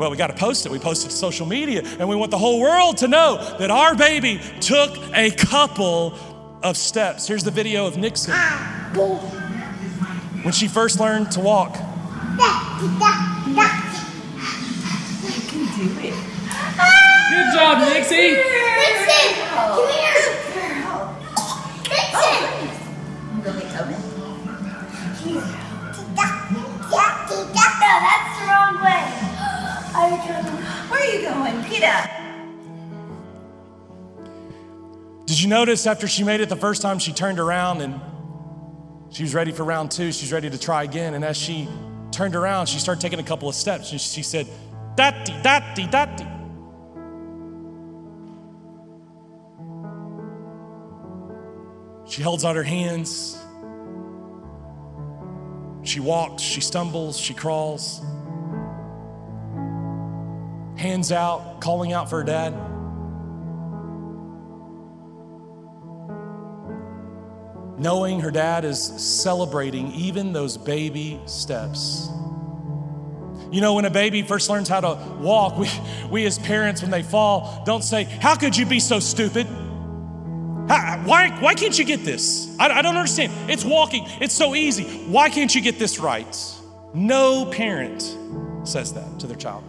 Well, 0.00 0.10
we 0.10 0.16
got 0.16 0.28
to 0.28 0.34
post 0.34 0.64
it. 0.64 0.72
We 0.72 0.78
post 0.78 1.04
it 1.04 1.10
to 1.10 1.14
social 1.14 1.44
media, 1.44 1.82
and 1.98 2.08
we 2.08 2.16
want 2.16 2.30
the 2.30 2.38
whole 2.38 2.58
world 2.58 2.96
to 2.98 3.06
know 3.06 3.36
that 3.58 3.70
our 3.70 3.94
baby 3.94 4.40
took 4.58 4.96
a 5.14 5.30
couple 5.30 6.14
of 6.62 6.78
steps. 6.78 7.26
Here's 7.28 7.44
the 7.44 7.50
video 7.50 7.84
of 7.86 7.98
Nixon 7.98 8.32
when 10.42 10.54
she 10.54 10.68
first 10.68 11.00
learned 11.00 11.30
to 11.32 11.40
walk. 11.40 11.74
Good 11.74 11.82
job, 17.52 17.80
Nixie. 17.86 18.36
Vixen, 18.36 19.34
come 19.52 19.86
here. 19.90 20.16
Vixen. 21.84 22.40
Go 23.44 23.52
get 23.52 23.68
Tobin. 23.76 24.00
Yeah, 26.90 27.28
Tita. 27.28 27.68
No, 27.80 27.92
that's 28.00 28.32
the 28.40 28.44
wrong 28.46 28.76
way. 28.82 29.29
Where 29.92 31.00
are 31.00 31.04
you 31.04 31.22
going? 31.22 31.56
Up. 31.84 32.10
Did 35.26 35.40
you 35.40 35.48
notice 35.48 35.86
after 35.86 36.06
she 36.06 36.24
made 36.24 36.40
it 36.40 36.48
the 36.48 36.56
first 36.56 36.82
time, 36.82 36.98
she 36.98 37.12
turned 37.12 37.38
around 37.38 37.80
and 37.80 38.00
she 39.10 39.22
was 39.22 39.34
ready 39.34 39.52
for 39.52 39.64
round 39.64 39.90
two? 39.90 40.12
She's 40.12 40.32
ready 40.32 40.50
to 40.50 40.58
try 40.58 40.84
again. 40.84 41.14
And 41.14 41.24
as 41.24 41.36
she 41.36 41.68
turned 42.12 42.36
around, 42.36 42.66
she 42.66 42.78
started 42.78 43.00
taking 43.00 43.18
a 43.18 43.24
couple 43.24 43.48
of 43.48 43.54
steps 43.54 43.92
and 43.92 44.00
she 44.00 44.22
said, 44.22 44.46
Dati, 44.96 45.42
dati, 45.42 45.90
dati. 45.90 46.26
She 52.10 52.22
holds 52.22 52.44
out 52.44 52.56
her 52.56 52.64
hands. 52.64 53.38
She 55.82 56.00
walks, 56.00 56.42
she 56.42 56.60
stumbles, 56.60 57.18
she 57.18 57.34
crawls. 57.34 58.00
Hands 60.80 61.12
out, 61.12 61.60
calling 61.60 61.92
out 61.92 62.08
for 62.08 62.20
her 62.20 62.24
dad. 62.24 62.54
knowing 67.80 68.20
her 68.20 68.30
dad 68.30 68.64
is 68.64 68.78
celebrating 68.78 69.90
even 69.92 70.34
those 70.34 70.58
baby 70.58 71.18
steps. 71.24 72.08
You 73.50 73.60
know, 73.60 73.74
when 73.74 73.86
a 73.86 73.90
baby 73.90 74.22
first 74.22 74.50
learns 74.50 74.68
how 74.68 74.80
to 74.80 75.18
walk, 75.18 75.56
we, 75.58 75.68
we 76.10 76.26
as 76.26 76.38
parents, 76.38 76.82
when 76.82 76.90
they 76.90 77.02
fall, 77.02 77.62
don't 77.64 77.82
say, 77.82 78.04
How 78.04 78.36
could 78.36 78.56
you 78.56 78.66
be 78.66 78.80
so 78.80 79.00
stupid? 79.00 79.46
How, 80.68 81.02
why, 81.04 81.30
why 81.40 81.54
can't 81.54 81.76
you 81.76 81.84
get 81.84 82.04
this? 82.04 82.54
I, 82.58 82.68
I 82.68 82.82
don't 82.82 82.96
understand. 82.96 83.32
It's 83.50 83.64
walking, 83.64 84.06
it's 84.20 84.34
so 84.34 84.54
easy. 84.54 84.84
Why 85.06 85.30
can't 85.30 85.52
you 85.52 85.62
get 85.62 85.78
this 85.78 85.98
right? 85.98 86.36
No 86.92 87.46
parent 87.46 88.16
says 88.64 88.92
that 88.92 89.18
to 89.20 89.26
their 89.26 89.36
child. 89.36 89.64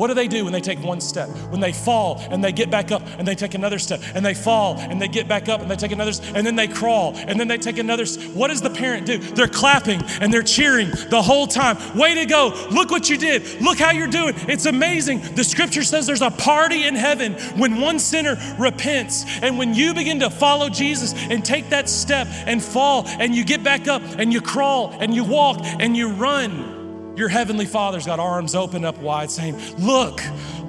What 0.00 0.06
do 0.06 0.14
they 0.14 0.28
do 0.28 0.44
when 0.44 0.52
they 0.54 0.62
take 0.62 0.82
one 0.82 0.98
step? 0.98 1.28
When 1.50 1.60
they 1.60 1.74
fall 1.74 2.22
and 2.30 2.42
they 2.42 2.52
get 2.52 2.70
back 2.70 2.90
up 2.90 3.02
and 3.18 3.28
they 3.28 3.34
take 3.34 3.52
another 3.52 3.78
step 3.78 4.00
and 4.14 4.24
they 4.24 4.32
fall 4.32 4.78
and 4.78 4.98
they 4.98 5.08
get 5.08 5.28
back 5.28 5.50
up 5.50 5.60
and 5.60 5.70
they 5.70 5.76
take 5.76 5.92
another 5.92 6.12
and 6.34 6.46
then 6.46 6.56
they 6.56 6.68
crawl 6.68 7.12
and 7.14 7.38
then 7.38 7.48
they 7.48 7.58
take 7.58 7.76
another 7.76 8.06
what 8.32 8.48
does 8.48 8.62
the 8.62 8.70
parent 8.70 9.04
do? 9.04 9.18
They're 9.18 9.46
clapping 9.46 10.00
and 10.22 10.32
they're 10.32 10.42
cheering 10.42 10.88
the 11.10 11.20
whole 11.20 11.46
time. 11.46 11.76
Way 11.98 12.14
to 12.14 12.24
go. 12.24 12.48
Look 12.70 12.90
what 12.90 13.10
you 13.10 13.18
did. 13.18 13.60
Look 13.60 13.78
how 13.78 13.90
you're 13.90 14.06
doing. 14.06 14.34
It's 14.48 14.64
amazing. 14.64 15.20
The 15.34 15.44
scripture 15.44 15.82
says 15.82 16.06
there's 16.06 16.22
a 16.22 16.30
party 16.30 16.86
in 16.86 16.94
heaven 16.94 17.34
when 17.58 17.78
one 17.78 17.98
sinner 17.98 18.38
repents 18.58 19.26
and 19.42 19.58
when 19.58 19.74
you 19.74 19.92
begin 19.92 20.20
to 20.20 20.30
follow 20.30 20.70
Jesus 20.70 21.12
and 21.12 21.44
take 21.44 21.68
that 21.68 21.90
step 21.90 22.26
and 22.46 22.64
fall 22.64 23.04
and 23.06 23.34
you 23.34 23.44
get 23.44 23.62
back 23.62 23.86
up 23.86 24.00
and 24.16 24.32
you 24.32 24.40
crawl 24.40 24.96
and 24.98 25.14
you 25.14 25.24
walk 25.24 25.58
and 25.62 25.94
you 25.94 26.08
run. 26.08 26.79
Your 27.20 27.28
heavenly 27.28 27.66
father's 27.66 28.06
got 28.06 28.18
arms 28.18 28.54
open 28.54 28.82
up 28.82 28.96
wide 28.96 29.30
saying, 29.30 29.60
Look, 29.76 30.22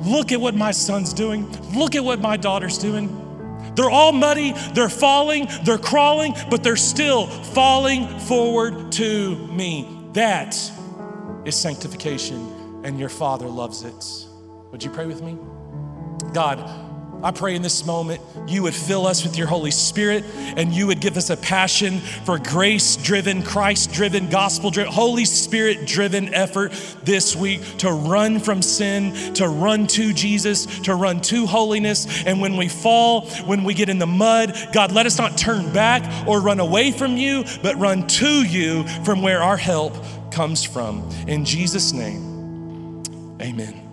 look 0.03 0.33
at 0.33 0.41
what 0.41 0.53
my 0.53 0.71
son's 0.71 1.13
doing. 1.13 1.49
Look 1.73 1.95
at 1.95 2.03
what 2.03 2.19
my 2.19 2.35
daughter's 2.35 2.77
doing. 2.77 3.07
They're 3.73 3.89
all 3.89 4.11
muddy, 4.11 4.51
they're 4.73 4.89
falling, 4.89 5.47
they're 5.63 5.77
crawling, 5.77 6.35
but 6.49 6.61
they're 6.61 6.75
still 6.75 7.27
falling 7.27 8.05
forward 8.19 8.91
to 8.91 9.37
me. 9.47 10.09
That 10.11 10.53
is 11.45 11.55
sanctification, 11.55 12.81
and 12.83 12.99
your 12.99 13.07
Father 13.07 13.47
loves 13.47 13.83
it. 13.83 14.27
Would 14.73 14.83
you 14.83 14.89
pray 14.89 15.05
with 15.05 15.21
me? 15.21 15.37
God, 16.33 16.59
I 17.24 17.32
pray 17.32 17.55
in 17.55 17.61
this 17.61 17.86
moment 17.86 18.22
you 18.47 18.63
would 18.63 18.74
fill 18.74 19.05
us 19.05 19.24
with 19.24 19.38
your 19.38 19.47
Holy 19.47 19.72
Spirit 19.72 20.24
and 20.36 20.74
you 20.74 20.88
would 20.88 20.99
give 20.99 21.17
us 21.17 21.30
a 21.30 21.38
passion 21.38 21.99
for 21.99 22.39
grace 22.39 22.95
driven, 22.95 23.43
Christ 23.43 23.93
driven, 23.93 24.30
gospel 24.30 24.72
driven, 24.72 24.91
Holy 24.91 25.26
Spirit 25.26 25.86
driven 25.86 26.34
effort 26.34 26.72
this 27.03 27.36
week 27.36 27.61
to 27.78 27.91
run 27.91 28.39
from 28.39 28.61
sin, 28.61 29.34
to 29.36 29.47
run 29.47 29.88
to 29.88 30.13
Jesus, 30.13 30.65
to 30.82 30.95
run 30.95 31.22
to 31.22 31.45
holiness. 31.45 32.24
And 32.26 32.41
when 32.41 32.57
we 32.57 32.67
fall, 32.67 33.28
when 33.45 33.63
we 33.63 33.74
get 33.74 33.89
in 33.89 33.99
the 33.99 34.07
mud, 34.07 34.55
God, 34.74 34.91
let 34.91 35.05
us 35.05 35.17
not 35.17 35.38
turn 35.38 35.72
back 35.74 36.28
or 36.28 36.41
run 36.41 36.59
away 36.59 36.91
from 36.91 37.17
you, 37.17 37.43
but 37.61 37.76
run 37.78 38.07
to 38.07 38.43
you 38.43 38.88
from 39.03 39.22
where 39.22 39.43
our 39.43 39.57
help 39.57 39.93
comes 40.32 40.63
from. 40.63 41.07
In 41.28 41.45
Jesus' 41.45 41.93
name, 41.93 43.03
amen. 43.41 43.90